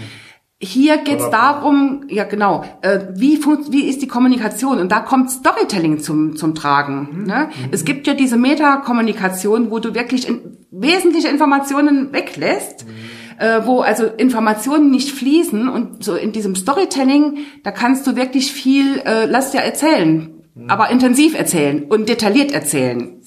Hier 0.61 0.99
geht 0.99 1.21
es 1.21 1.31
darum, 1.31 2.07
ja 2.09 2.25
genau, 2.25 2.65
äh, 2.83 2.99
wie, 3.15 3.39
wie 3.71 3.85
ist 3.85 4.03
die 4.03 4.09
Kommunikation? 4.09 4.81
Und 4.81 4.91
da 4.91 4.99
kommt 4.99 5.31
Storytelling 5.31 6.01
zum, 6.01 6.35
zum 6.35 6.57
Tragen. 6.57 7.09
Mhm. 7.13 7.27
Ne? 7.27 7.49
Mhm. 7.49 7.69
Es 7.71 7.85
gibt 7.85 8.09
ja 8.09 8.15
diese 8.15 8.37
Metakommunikation, 8.37 9.71
wo 9.71 9.79
du 9.79 9.95
wirklich 9.95 10.27
in, 10.27 10.57
wesentliche 10.73 11.29
Informationen 11.29 12.13
weglässt, 12.13 12.87
mhm. 12.87 13.41
äh, 13.41 13.67
wo 13.67 13.83
also 13.83 14.07
Informationen 14.07 14.91
nicht 14.91 15.13
fließen. 15.13 15.69
Und 15.69 16.03
so 16.03 16.17
in 16.17 16.33
diesem 16.33 16.57
Storytelling, 16.57 17.39
da 17.63 17.71
kannst 17.71 18.05
du 18.09 18.17
wirklich 18.17 18.53
viel, 18.53 18.99
äh, 19.05 19.27
lass 19.27 19.53
dir 19.53 19.61
erzählen, 19.61 20.43
mhm. 20.57 20.69
aber 20.69 20.91
intensiv 20.91 21.39
erzählen 21.39 21.85
und 21.85 22.09
detailliert 22.09 22.51
erzählen. 22.51 23.18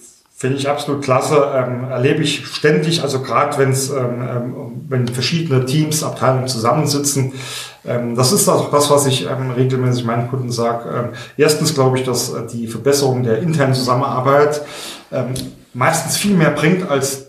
Finde 0.41 0.57
ich 0.57 0.67
absolut 0.67 1.03
klasse. 1.03 1.51
Ähm, 1.55 1.91
erlebe 1.91 2.23
ich 2.23 2.47
ständig, 2.47 3.03
also 3.03 3.21
gerade 3.21 3.59
wenn 3.59 3.69
es, 3.69 3.91
ähm, 3.91 4.27
ähm, 4.27 4.55
wenn 4.89 5.07
verschiedene 5.07 5.65
Teams, 5.65 6.03
Abteilungen 6.03 6.47
zusammensitzen. 6.47 7.33
Ähm, 7.85 8.15
das 8.15 8.31
ist 8.31 8.49
auch 8.49 8.71
das, 8.71 8.89
was 8.89 9.05
ich 9.05 9.29
ähm, 9.29 9.51
regelmäßig 9.51 10.03
meinen 10.03 10.31
Kunden 10.31 10.49
sage. 10.49 10.89
Ähm, 10.89 11.09
erstens 11.37 11.75
glaube 11.75 11.99
ich, 11.99 12.05
dass 12.05 12.33
äh, 12.33 12.47
die 12.51 12.65
Verbesserung 12.65 13.21
der 13.21 13.37
internen 13.37 13.75
Zusammenarbeit 13.75 14.61
meistens 15.73 16.17
viel 16.17 16.35
mehr 16.35 16.51
bringt 16.51 16.89
als 16.89 17.20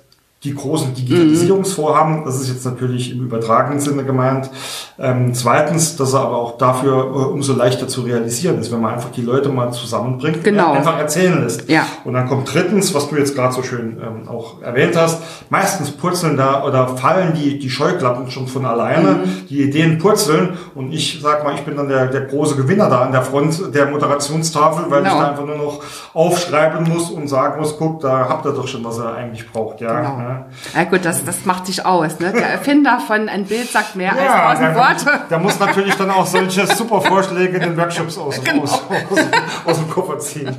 die 0.44 0.54
großen 0.56 0.92
Digitalisierungsvorhaben. 0.94 2.24
Das 2.24 2.40
ist 2.40 2.48
jetzt 2.48 2.64
natürlich 2.64 3.12
im 3.12 3.24
übertragenen 3.24 3.78
Sinne 3.78 4.04
gemeint. 4.04 4.50
Ähm, 4.98 5.34
zweitens, 5.34 5.96
dass 5.96 6.14
er 6.14 6.20
aber 6.20 6.36
auch 6.36 6.58
dafür 6.58 7.04
äh, 7.04 7.32
umso 7.32 7.52
leichter 7.54 7.86
zu 7.86 8.00
realisieren 8.00 8.58
ist, 8.58 8.72
wenn 8.72 8.80
man 8.80 8.94
einfach 8.94 9.12
die 9.12 9.22
Leute 9.22 9.50
mal 9.50 9.70
zusammenbringt, 9.72 10.42
genau. 10.42 10.72
einfach 10.72 10.98
erzählen 10.98 11.40
lässt. 11.40 11.70
Ja. 11.70 11.86
Und 12.04 12.14
dann 12.14 12.26
kommt 12.26 12.52
drittens, 12.52 12.92
was 12.92 13.08
du 13.08 13.16
jetzt 13.16 13.36
gerade 13.36 13.54
so 13.54 13.62
schön 13.62 13.98
ähm, 14.02 14.28
auch 14.28 14.60
erwähnt 14.62 14.96
hast, 14.96 15.22
meistens 15.48 15.92
purzeln 15.92 16.36
da 16.36 16.64
oder 16.64 16.88
fallen 16.88 17.34
die, 17.34 17.60
die 17.60 17.70
Scheuklappen 17.70 18.28
schon 18.30 18.48
von 18.48 18.64
alleine, 18.64 19.10
mhm. 19.12 19.46
die 19.48 19.62
Ideen 19.62 19.98
purzeln 19.98 20.58
und 20.74 20.92
ich 20.92 21.20
sag 21.22 21.44
mal, 21.44 21.54
ich 21.54 21.62
bin 21.62 21.76
dann 21.76 21.88
der, 21.88 22.06
der 22.06 22.22
große 22.22 22.56
Gewinner 22.56 22.88
da 22.88 23.02
an 23.02 23.12
der 23.12 23.22
Front 23.22 23.72
der 23.72 23.86
Moderationstafel, 23.86 24.86
weil 24.88 25.02
genau. 25.02 25.14
ich 25.14 25.20
da 25.20 25.30
einfach 25.30 25.46
nur 25.46 25.56
noch 25.56 25.82
aufschreiben 26.14 26.88
muss 26.88 27.10
und 27.10 27.28
sagen 27.28 27.60
muss, 27.60 27.76
guck, 27.78 28.00
da 28.00 28.28
habt 28.28 28.44
ihr 28.44 28.52
doch 28.52 28.66
schon, 28.66 28.84
was 28.84 28.98
ihr 28.98 29.12
eigentlich 29.12 29.50
braucht. 29.50 29.80
Ja, 29.80 30.00
genau. 30.00 30.18
ja. 30.18 30.31
Ja 30.74 30.84
gut, 30.84 31.04
das, 31.04 31.24
das 31.24 31.44
macht 31.44 31.66
sich 31.66 31.84
aus. 31.84 32.18
Ne? 32.20 32.32
Der 32.32 32.48
Erfinder 32.48 33.00
von 33.00 33.28
ein 33.28 33.46
Bild 33.46 33.70
sagt 33.70 33.96
mehr 33.96 34.14
ja, 34.16 34.48
als 34.48 34.58
tausend 34.58 34.76
Worte. 34.76 35.26
Der 35.30 35.38
muss 35.38 35.58
natürlich 35.58 35.94
dann 35.94 36.10
auch 36.10 36.26
solche 36.26 36.66
super 36.66 37.00
Vorschläge 37.00 37.56
in 37.56 37.62
den 37.62 37.76
Workshops 37.76 38.18
aus, 38.18 38.42
genau. 38.42 38.62
aus, 38.62 38.72
aus, 38.72 39.18
aus, 39.64 39.76
dem 39.78 39.90
Koffer 39.90 40.18
ziehen. 40.18 40.56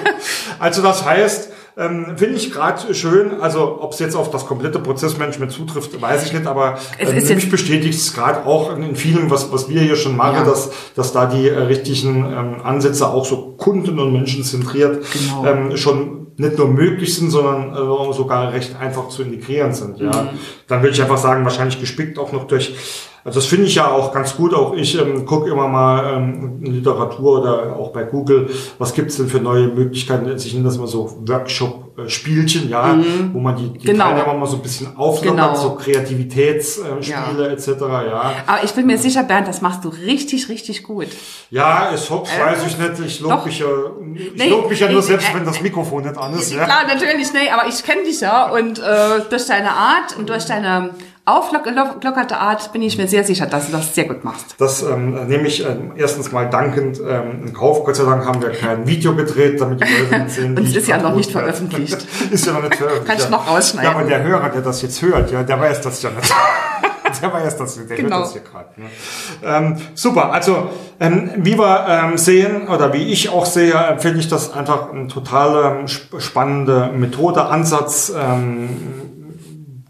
also 0.58 0.82
das 0.82 1.04
heißt, 1.04 1.52
ähm, 1.78 2.16
Finde 2.16 2.34
ich 2.34 2.50
gerade 2.50 2.92
schön, 2.92 3.40
also 3.40 3.80
ob 3.80 3.92
es 3.92 4.00
jetzt 4.00 4.16
auf 4.16 4.32
das 4.32 4.46
komplette 4.46 4.80
Prozessmanagement 4.80 5.52
zutrifft, 5.52 6.02
weiß 6.02 6.26
ich 6.26 6.32
nicht, 6.32 6.48
aber 6.48 6.76
ähm, 6.98 7.14
mich 7.14 7.50
bestätigt 7.50 7.96
es 7.96 8.14
gerade 8.14 8.46
auch 8.46 8.76
in 8.76 8.96
vielen, 8.96 9.30
was, 9.30 9.52
was 9.52 9.68
wir 9.68 9.80
hier 9.80 9.94
schon 9.94 10.16
machen, 10.16 10.38
ja. 10.38 10.44
dass, 10.44 10.70
dass 10.96 11.12
da 11.12 11.26
die 11.26 11.48
äh, 11.48 11.56
richtigen 11.56 12.24
ähm, 12.32 12.56
Ansätze 12.64 13.06
auch 13.06 13.24
so 13.24 13.54
kunden- 13.56 14.00
und 14.00 14.12
menschenzentriert 14.12 15.04
genau. 15.12 15.46
ähm, 15.46 15.76
schon 15.76 16.27
nicht 16.38 16.56
nur 16.56 16.68
möglich 16.68 17.14
sind, 17.14 17.30
sondern 17.30 17.72
äh, 17.72 18.12
sogar 18.12 18.52
recht 18.52 18.76
einfach 18.76 19.08
zu 19.08 19.22
integrieren 19.22 19.74
sind. 19.74 19.98
Ja, 19.98 20.22
mhm. 20.22 20.38
dann 20.68 20.82
würde 20.82 20.94
ich 20.94 21.02
einfach 21.02 21.18
sagen, 21.18 21.44
wahrscheinlich 21.44 21.80
gespickt 21.80 22.18
auch 22.18 22.32
noch 22.32 22.46
durch. 22.46 22.74
Also 23.28 23.40
das 23.40 23.46
finde 23.46 23.66
ich 23.66 23.74
ja 23.74 23.88
auch 23.90 24.10
ganz 24.10 24.34
gut. 24.34 24.54
Auch 24.54 24.72
ich 24.74 24.98
ähm, 24.98 25.26
gucke 25.26 25.50
immer 25.50 25.68
mal 25.68 26.14
ähm, 26.16 26.60
in 26.64 26.72
Literatur 26.76 27.40
oder 27.42 27.76
auch 27.76 27.90
bei 27.92 28.04
Google, 28.04 28.48
was 28.78 28.94
gibt's 28.94 29.18
denn 29.18 29.28
für 29.28 29.38
neue 29.38 29.66
Möglichkeiten. 29.68 30.34
Ich 30.34 30.54
nenne 30.54 30.64
das 30.64 30.78
mal 30.78 30.86
so 30.86 31.22
Workshop 31.26 31.88
äh, 31.98 32.68
ja, 32.70 32.94
mhm. 32.94 33.30
wo 33.34 33.40
man 33.40 33.56
die, 33.56 33.70
die 33.76 33.86
genau. 33.86 34.04
Teilnehmer 34.04 34.32
mal 34.34 34.46
so 34.46 34.56
ein 34.56 34.62
bisschen 34.62 34.96
auflockert, 34.96 35.36
Genau. 35.46 35.54
so 35.54 35.74
Kreativitätsspiele 35.74 37.02
Ja. 37.02 37.46
etc., 37.52 37.68
ja. 37.80 38.32
Aber 38.46 38.64
ich 38.64 38.72
bin 38.72 38.86
mir 38.86 38.98
sicher, 38.98 39.24
Bernd, 39.24 39.48
das 39.48 39.60
machst 39.60 39.84
du 39.84 39.88
richtig, 39.88 40.48
richtig 40.48 40.84
gut. 40.84 41.08
Ja, 41.50 41.90
ich 41.94 42.08
hoffe, 42.08 42.30
Äh, 42.34 42.46
weiß 42.52 42.66
ich 42.66 42.78
nicht, 42.78 43.00
ich 43.06 43.20
lob 43.20 43.32
doch. 43.32 43.44
mich 43.46 43.58
ja, 43.58 43.66
ich 44.14 44.34
Nee, 44.36 44.48
lob 44.50 44.70
mich 44.70 44.80
ja 44.80 44.88
nur 44.90 45.00
ich- 45.00 45.06
selbst, 45.06 45.28
äh, 45.30 45.34
wenn 45.34 45.44
das 45.44 45.60
Mikrofon 45.60 46.04
nicht 46.04 46.16
an 46.16 46.34
ist, 46.34 46.52
ja. 46.54 46.64
Klar, 46.64 46.86
natürlich, 46.86 47.32
nee, 47.32 47.50
aber 47.50 47.68
ich 47.68 47.82
kenne 47.82 48.04
dich 48.04 48.20
ja 48.20 48.50
und 48.50 48.78
äh, 48.78 49.20
durch 49.28 49.46
deine 49.46 49.70
Art 49.72 50.16
und 50.16 50.28
durch 50.28 50.44
deine 50.46 50.90
aufgelockerte 51.28 52.38
Art 52.38 52.72
bin 52.72 52.82
ich 52.82 52.96
mir 52.98 53.06
sehr 53.08 53.24
sicher, 53.24 53.46
dass 53.46 53.66
du 53.66 53.72
das 53.72 53.94
sehr 53.94 54.04
gut 54.04 54.24
machst. 54.24 54.54
Das 54.58 54.82
ähm, 54.82 55.26
nehme 55.28 55.46
ich 55.46 55.64
ähm, 55.64 55.92
erstens 55.96 56.32
mal 56.32 56.48
dankend 56.48 57.00
ähm, 57.00 57.46
in 57.46 57.52
Kauf. 57.52 57.84
Gott 57.84 57.96
sei 57.96 58.04
Dank 58.04 58.24
haben 58.26 58.40
wir 58.42 58.50
kein 58.50 58.86
Video 58.86 59.14
gedreht, 59.14 59.60
damit 59.60 59.80
die 59.80 59.84
Leute 60.10 60.28
sehen, 60.28 60.56
Und 60.56 60.66
es 60.66 60.74
ist 60.76 60.88
ja 60.88 60.98
noch 60.98 61.14
nicht 61.14 61.34
werde. 61.34 61.46
veröffentlicht. 61.52 62.06
ist 62.30 62.46
ja 62.46 62.52
noch 62.52 62.62
nicht 62.62 62.76
veröffentlicht. 62.76 63.06
Kannst 63.08 63.28
du 63.28 63.32
ja. 63.32 63.36
noch 63.38 63.48
rausschneiden. 63.48 63.90
Ja, 63.90 63.96
aber 63.98 64.08
der 64.08 64.22
Hörer, 64.22 64.48
der 64.48 64.62
das 64.62 64.82
jetzt 64.82 65.00
hört, 65.02 65.30
ja, 65.30 65.42
der 65.42 65.60
weiß 65.60 65.80
das 65.82 66.02
ja 66.02 66.10
nicht. 66.10 66.32
Der 67.22 67.32
weiß 67.32 67.56
das, 67.56 67.74
der 67.88 67.96
Genau. 67.96 68.16
hört 68.16 68.26
das 68.26 68.32
hier 68.32 68.42
gerade. 68.42 68.68
Ne? 68.76 68.86
Ähm, 69.42 69.76
super, 69.94 70.30
also 70.30 70.68
ähm, 71.00 71.30
wie 71.38 71.58
wir 71.58 71.86
ähm, 71.88 72.18
sehen 72.18 72.68
oder 72.68 72.92
wie 72.92 73.02
ich 73.10 73.30
auch 73.30 73.46
sehe, 73.46 73.96
finde 73.98 74.18
ich 74.20 74.28
das 74.28 74.52
einfach 74.52 74.92
eine 74.92 75.08
total 75.08 75.78
ähm, 75.80 75.84
sp- 75.88 76.20
spannende 76.20 76.90
Methode, 76.94 77.46
Ansatz, 77.46 78.12
ähm, 78.14 78.68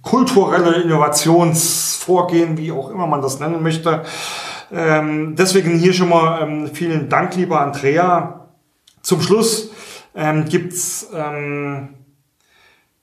kulturelle 0.08 0.82
Innovationsvorgehen, 0.82 2.56
wie 2.56 2.72
auch 2.72 2.90
immer 2.90 3.06
man 3.06 3.20
das 3.20 3.40
nennen 3.40 3.62
möchte. 3.62 4.04
Ähm, 4.72 5.36
deswegen 5.36 5.78
hier 5.78 5.92
schon 5.92 6.08
mal 6.08 6.42
ähm, 6.42 6.70
vielen 6.72 7.10
Dank, 7.10 7.36
lieber 7.36 7.60
Andrea. 7.60 8.46
Zum 9.02 9.20
Schluss 9.20 9.70
ähm, 10.14 10.46
gibt's 10.46 11.08
ähm, 11.14 11.90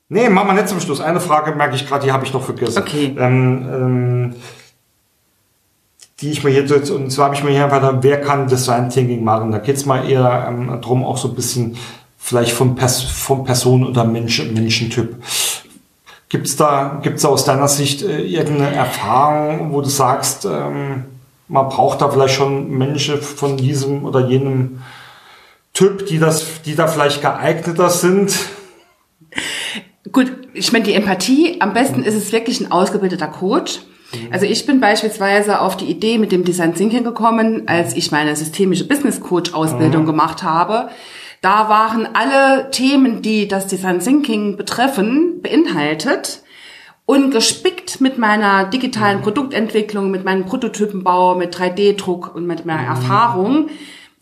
Nee, 0.08 0.28
machen 0.28 0.46
wir 0.48 0.54
nicht 0.54 0.68
zum 0.68 0.80
Schluss. 0.80 1.00
Eine 1.00 1.20
Frage 1.20 1.52
merke 1.56 1.74
ich 1.74 1.86
gerade, 1.86 2.04
die 2.06 2.12
habe 2.12 2.24
ich 2.24 2.32
noch 2.32 2.44
vergessen. 2.44 2.78
Okay. 2.78 3.16
Ähm, 3.18 3.68
ähm, 3.72 4.34
die 6.20 6.30
ich 6.30 6.44
mir 6.44 6.50
hier, 6.50 6.62
und 6.94 7.10
zwar 7.10 7.26
habe 7.26 7.34
ich 7.34 7.42
mir 7.42 7.50
hier 7.50 7.64
einfach, 7.64 7.98
wer 8.00 8.20
kann 8.20 8.46
Design 8.46 8.88
Thinking 8.88 9.24
machen? 9.24 9.50
Da 9.50 9.58
geht's 9.58 9.84
mal 9.84 10.08
eher 10.08 10.46
ähm, 10.48 10.80
drum, 10.80 11.04
auch 11.04 11.18
so 11.18 11.28
ein 11.28 11.34
bisschen 11.34 11.76
vielleicht 12.16 12.52
vom, 12.52 12.76
Pers 12.76 13.02
vom 13.02 13.44
Person- 13.44 13.86
oder 13.86 14.04
Mensch 14.04 14.42
Menschentyp. 14.42 15.16
Gibt's 16.28 16.56
da, 16.56 17.00
gibt's 17.02 17.22
da 17.22 17.28
aus 17.28 17.44
deiner 17.44 17.68
Sicht 17.68 18.02
äh, 18.02 18.22
irgendeine 18.22 18.74
Erfahrung, 18.74 19.72
wo 19.72 19.80
du 19.80 19.88
sagst, 19.88 20.44
ähm, 20.44 21.04
man 21.48 21.68
braucht 21.68 22.00
da 22.00 22.08
vielleicht 22.08 22.34
schon 22.34 22.70
Menschen 22.70 23.22
von 23.22 23.56
diesem 23.56 24.04
oder 24.04 24.26
jenem 24.26 24.82
Typ, 25.72 26.06
die 26.06 26.18
das, 26.18 26.62
die 26.62 26.74
da 26.74 26.88
vielleicht 26.88 27.20
geeigneter 27.20 27.90
sind? 27.90 28.34
Gut, 30.10 30.32
ich 30.54 30.72
meine, 30.72 30.84
die 30.84 30.94
Empathie, 30.94 31.60
am 31.60 31.74
besten 31.74 32.02
ist 32.02 32.14
es 32.14 32.32
wirklich 32.32 32.60
ein 32.60 32.72
ausgebildeter 32.72 33.28
Coach. 33.28 33.80
Also 34.30 34.46
ich 34.46 34.66
bin 34.66 34.80
beispielsweise 34.80 35.60
auf 35.60 35.76
die 35.76 35.86
Idee 35.86 36.18
mit 36.18 36.32
dem 36.32 36.44
Design 36.44 36.74
Thinking 36.74 37.04
gekommen, 37.04 37.64
als 37.66 37.94
ich 37.94 38.10
meine 38.12 38.34
systemische 38.34 38.86
Business 38.86 39.20
Coach 39.20 39.52
Ausbildung 39.52 40.06
gemacht 40.06 40.42
habe. 40.42 40.88
Da 41.40 41.68
waren 41.68 42.08
alle 42.14 42.70
Themen, 42.70 43.22
die 43.22 43.48
das 43.48 43.66
Design 43.66 44.00
Thinking 44.00 44.56
betreffen, 44.56 45.42
beinhaltet 45.42 46.42
und 47.04 47.30
gespickt 47.30 48.00
mit 48.00 48.18
meiner 48.18 48.64
digitalen 48.64 49.22
Produktentwicklung, 49.22 50.10
mit 50.10 50.24
meinem 50.24 50.44
Prototypenbau, 50.44 51.36
mit 51.36 51.56
3D-Druck 51.56 52.34
und 52.34 52.46
mit 52.46 52.66
meiner 52.66 52.86
Erfahrung. 52.86 53.68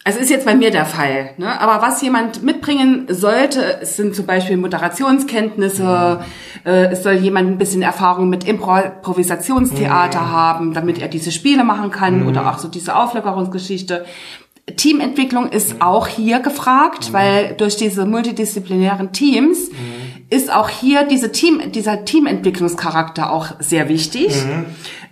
Also 0.07 0.19
ist 0.19 0.29
jetzt 0.29 0.45
bei 0.45 0.55
mir 0.55 0.71
der 0.71 0.85
Fall. 0.85 1.31
Ne? 1.39 1.59
Aber 1.59 1.81
was 1.81 2.03
jemand 2.03 2.43
mitbringen 2.43 3.07
sollte, 3.09 3.81
es 3.81 3.97
sind 3.97 4.15
zum 4.15 4.27
Beispiel 4.27 4.59
Moderationskenntnisse, 4.59 6.21
äh, 6.67 6.89
es 6.93 7.03
soll 7.03 7.15
jemand 7.15 7.49
ein 7.49 7.57
bisschen 7.57 7.81
Erfahrung 7.81 8.29
mit 8.29 8.45
Improvisationstheater 8.45 10.31
haben, 10.31 10.75
damit 10.75 11.01
er 11.01 11.09
diese 11.09 11.33
Spiele 11.33 11.65
machen 11.65 11.91
kann 11.91 12.27
oder 12.27 12.51
auch 12.51 12.59
so 12.59 12.69
diese 12.69 12.95
Auflockerungsgeschichte. 12.95 14.05
Teamentwicklung 14.77 15.51
ist 15.51 15.81
auch 15.81 16.07
hier 16.07 16.41
gefragt, 16.41 17.13
weil 17.13 17.55
durch 17.59 17.77
diese 17.77 18.07
multidisziplinären 18.07 19.13
Teams 19.13 19.71
ist 20.31 20.53
auch 20.53 20.71
hier 20.71 21.05
diese 21.05 21.33
Team, 21.33 21.61
dieser 21.73 22.05
Teamentwicklungscharakter 22.05 23.31
auch 23.31 23.61
sehr 23.61 23.89
wichtig. 23.89 24.35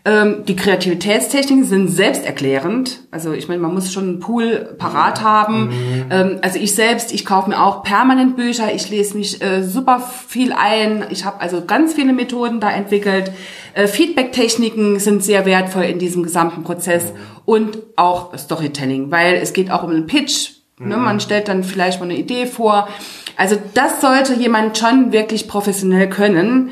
Ähm, 0.05 0.45
die 0.47 0.57
Kreativitätstechniken 0.57 1.65
sind 1.65 1.87
selbsterklärend. 1.87 3.01
Also 3.13 3.33
ich 3.33 3.47
meine, 3.47 3.61
man 3.61 3.73
muss 3.73 3.93
schon 3.93 4.05
einen 4.05 4.21
Pool 4.21 4.75
parat 4.77 5.23
haben. 5.23 5.71
Ähm, 6.11 6.39
also 6.43 6.59
ich 6.59 6.75
selbst, 6.75 7.13
ich 7.13 7.25
kaufe 7.25 7.49
mir 7.49 7.63
auch 7.63 7.85
permanent 7.85 8.35
Bücher. 8.35 8.75
Ich 8.75 8.91
lese 8.91 9.17
mich 9.17 9.41
äh, 9.41 9.63
super 9.63 10.01
viel 10.01 10.53
ein. 10.53 11.05
Ich 11.11 11.25
habe 11.25 11.41
also 11.41 11.65
ganz 11.65 11.95
viele 11.95 12.13
Methoden 12.13 12.59
da 12.59 12.71
entwickelt. 12.71 13.31
Äh, 13.75 13.87
Feedback-Techniken 13.87 14.99
sind 14.99 15.23
sehr 15.23 15.47
wertvoll 15.47 15.85
in 15.85 16.01
diesem 16.01 16.25
gesamten 16.25 16.65
Prozess 16.65 17.13
und 17.45 17.79
auch 17.95 18.37
Storytelling, 18.37 19.13
weil 19.13 19.35
es 19.35 19.53
geht 19.53 19.71
auch 19.71 19.85
um 19.85 19.91
einen 19.91 20.09
Pitch. 20.09 20.51
Ne? 20.81 20.97
Man 20.97 21.21
stellt 21.21 21.47
dann 21.47 21.63
vielleicht 21.63 22.01
mal 22.01 22.07
eine 22.07 22.19
Idee 22.19 22.47
vor. 22.47 22.89
Also 23.37 23.57
das 23.75 24.01
sollte 24.01 24.35
jemand 24.35 24.77
schon 24.77 25.13
wirklich 25.13 25.49
professionell 25.49 26.09
können. 26.09 26.71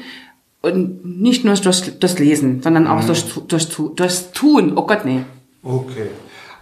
Und 0.62 1.20
nicht 1.20 1.44
nur 1.44 1.54
durch 1.54 1.98
das 1.98 2.18
Lesen, 2.18 2.62
sondern 2.62 2.86
auch 2.86 3.02
durch, 3.04 3.24
durch, 3.48 3.68
durchs 3.68 4.32
Tun. 4.32 4.76
Oh 4.76 4.86
Gott, 4.86 5.04
nee. 5.04 5.24
Okay. 5.62 6.08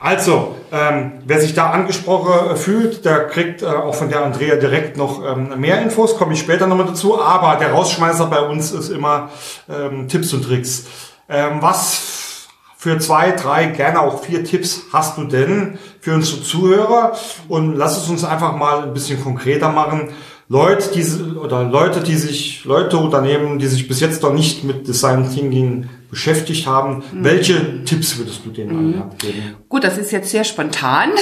Also, 0.00 0.54
ähm, 0.70 1.14
wer 1.26 1.40
sich 1.40 1.54
da 1.54 1.70
angesprochen 1.70 2.52
äh, 2.52 2.56
fühlt, 2.56 3.04
der 3.04 3.26
kriegt 3.26 3.62
äh, 3.62 3.66
auch 3.66 3.96
von 3.96 4.08
der 4.08 4.24
Andrea 4.24 4.54
direkt 4.54 4.96
noch 4.96 5.24
ähm, 5.24 5.58
mehr 5.58 5.82
Infos, 5.82 6.16
komme 6.16 6.34
ich 6.34 6.38
später 6.38 6.68
nochmal 6.68 6.86
dazu. 6.86 7.20
Aber 7.20 7.56
der 7.56 7.72
Rausschmeißer 7.72 8.26
bei 8.26 8.40
uns 8.40 8.70
ist 8.70 8.90
immer 8.90 9.30
ähm, 9.68 10.06
Tipps 10.06 10.32
und 10.32 10.44
Tricks. 10.44 10.86
Ähm, 11.28 11.58
was 11.60 12.46
für 12.76 12.98
zwei, 13.00 13.32
drei, 13.32 13.66
gerne 13.66 14.00
auch 14.00 14.22
vier 14.22 14.44
Tipps 14.44 14.82
hast 14.92 15.18
du 15.18 15.24
denn 15.24 15.80
für 16.00 16.14
unsere 16.14 16.42
Zuhörer? 16.42 17.16
Und 17.48 17.74
lass 17.74 17.96
es 17.96 18.08
uns 18.08 18.22
einfach 18.22 18.54
mal 18.54 18.84
ein 18.84 18.94
bisschen 18.94 19.20
konkreter 19.20 19.70
machen. 19.70 20.10
Leute, 20.50 20.90
die, 20.94 21.04
oder 21.36 21.64
Leute, 21.64 22.00
die 22.00 22.16
sich, 22.16 22.64
Leute, 22.64 22.96
Unternehmen, 22.96 23.58
die 23.58 23.66
sich 23.66 23.86
bis 23.86 24.00
jetzt 24.00 24.22
noch 24.22 24.32
nicht 24.32 24.64
mit 24.64 24.88
Design 24.88 25.30
Thinking 25.30 25.90
beschäftigt 26.10 26.66
haben, 26.66 27.02
welche 27.12 27.84
Tipps 27.84 28.16
würdest 28.16 28.46
du 28.46 28.50
denen 28.50 28.70
an 28.70 28.92
die 28.92 28.98
Hand 28.98 29.18
geben? 29.18 29.56
Gut, 29.68 29.84
das 29.84 29.98
ist 29.98 30.10
jetzt 30.10 30.30
sehr 30.30 30.44
spontan. 30.44 31.10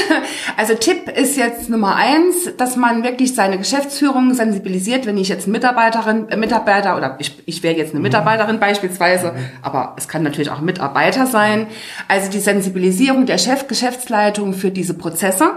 Also 0.57 0.75
Tipp 0.75 1.11
ist 1.11 1.37
jetzt 1.37 1.69
Nummer 1.69 1.97
eins, 1.97 2.51
dass 2.57 2.77
man 2.77 3.03
wirklich 3.03 3.35
seine 3.35 3.59
Geschäftsführung 3.59 4.33
sensibilisiert, 4.33 5.05
wenn 5.05 5.19
ich 5.19 5.29
jetzt 5.29 5.47
Mitarbeiterin, 5.47 6.29
äh, 6.29 6.37
Mitarbeiter 6.37 6.97
oder 6.97 7.17
ich, 7.19 7.37
ich 7.45 7.63
wäre 7.63 7.77
jetzt 7.77 7.93
eine 7.93 8.01
Mitarbeiterin 8.01 8.59
beispielsweise, 8.59 9.35
aber 9.61 9.97
es 9.99 10.09
kann 10.09 10.23
natürlich 10.23 10.51
auch 10.51 10.61
Mitarbeiter 10.61 11.27
sein. 11.27 11.67
Also 12.09 12.31
die 12.31 12.39
Sensibilisierung 12.39 13.27
der 13.27 13.39
Chef, 13.39 13.67
Geschäftsleitung 13.69 14.55
für 14.55 14.71
diese 14.71 14.95
Prozesse, 14.95 15.51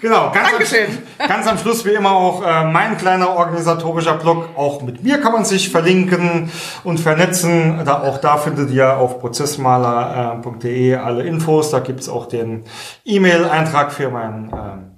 Genau, 0.00 0.30
ganz, 0.32 0.50
Dankeschön. 0.50 0.86
Am, 1.18 1.28
ganz 1.28 1.46
am 1.46 1.58
Schluss 1.58 1.84
wie 1.84 1.92
immer 1.92 2.12
auch 2.12 2.42
äh, 2.42 2.64
mein 2.64 2.96
kleiner 2.96 3.30
organisatorischer 3.30 4.14
Blog. 4.14 4.48
Auch 4.56 4.82
mit 4.82 5.02
mir 5.02 5.20
kann 5.20 5.32
man 5.32 5.44
sich 5.44 5.70
verlinken 5.70 6.50
und 6.84 7.00
vernetzen. 7.00 7.82
Da, 7.84 8.02
auch 8.02 8.18
da 8.18 8.36
findet 8.36 8.70
ihr 8.70 8.96
auf 8.96 9.20
prozessmaler.de 9.20 10.96
alle 10.96 11.22
Infos. 11.24 11.70
Da 11.70 11.80
gibt's 11.80 12.08
auch 12.08 12.26
den 12.26 12.64
E-Mail-Eintrag 13.04 13.92
für 13.92 14.10
meinen 14.10 14.52
ähm, 14.52 14.90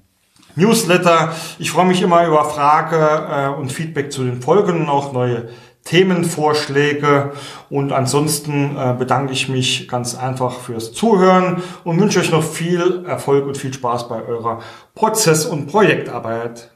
Newsletter. 0.56 1.32
Ich 1.58 1.70
freue 1.70 1.86
mich 1.86 2.02
immer 2.02 2.26
über 2.26 2.44
Frage 2.44 3.26
äh, 3.30 3.48
und 3.48 3.72
Feedback 3.72 4.10
zu 4.10 4.24
den 4.24 4.40
Folgen 4.40 4.82
und 4.82 4.88
auch 4.88 5.12
neue 5.12 5.48
Themenvorschläge. 5.86 7.32
Und 7.70 7.92
ansonsten 7.92 8.76
äh, 8.76 8.94
bedanke 8.98 9.32
ich 9.32 9.48
mich 9.48 9.88
ganz 9.88 10.14
einfach 10.14 10.60
fürs 10.60 10.92
Zuhören 10.92 11.62
und 11.84 11.98
wünsche 11.98 12.20
euch 12.20 12.30
noch 12.30 12.44
viel 12.44 13.04
Erfolg 13.06 13.46
und 13.46 13.56
viel 13.56 13.72
Spaß 13.72 14.08
bei 14.08 14.22
eurer 14.22 14.60
Prozess- 14.94 15.46
und 15.46 15.68
Projektarbeit. 15.68 16.75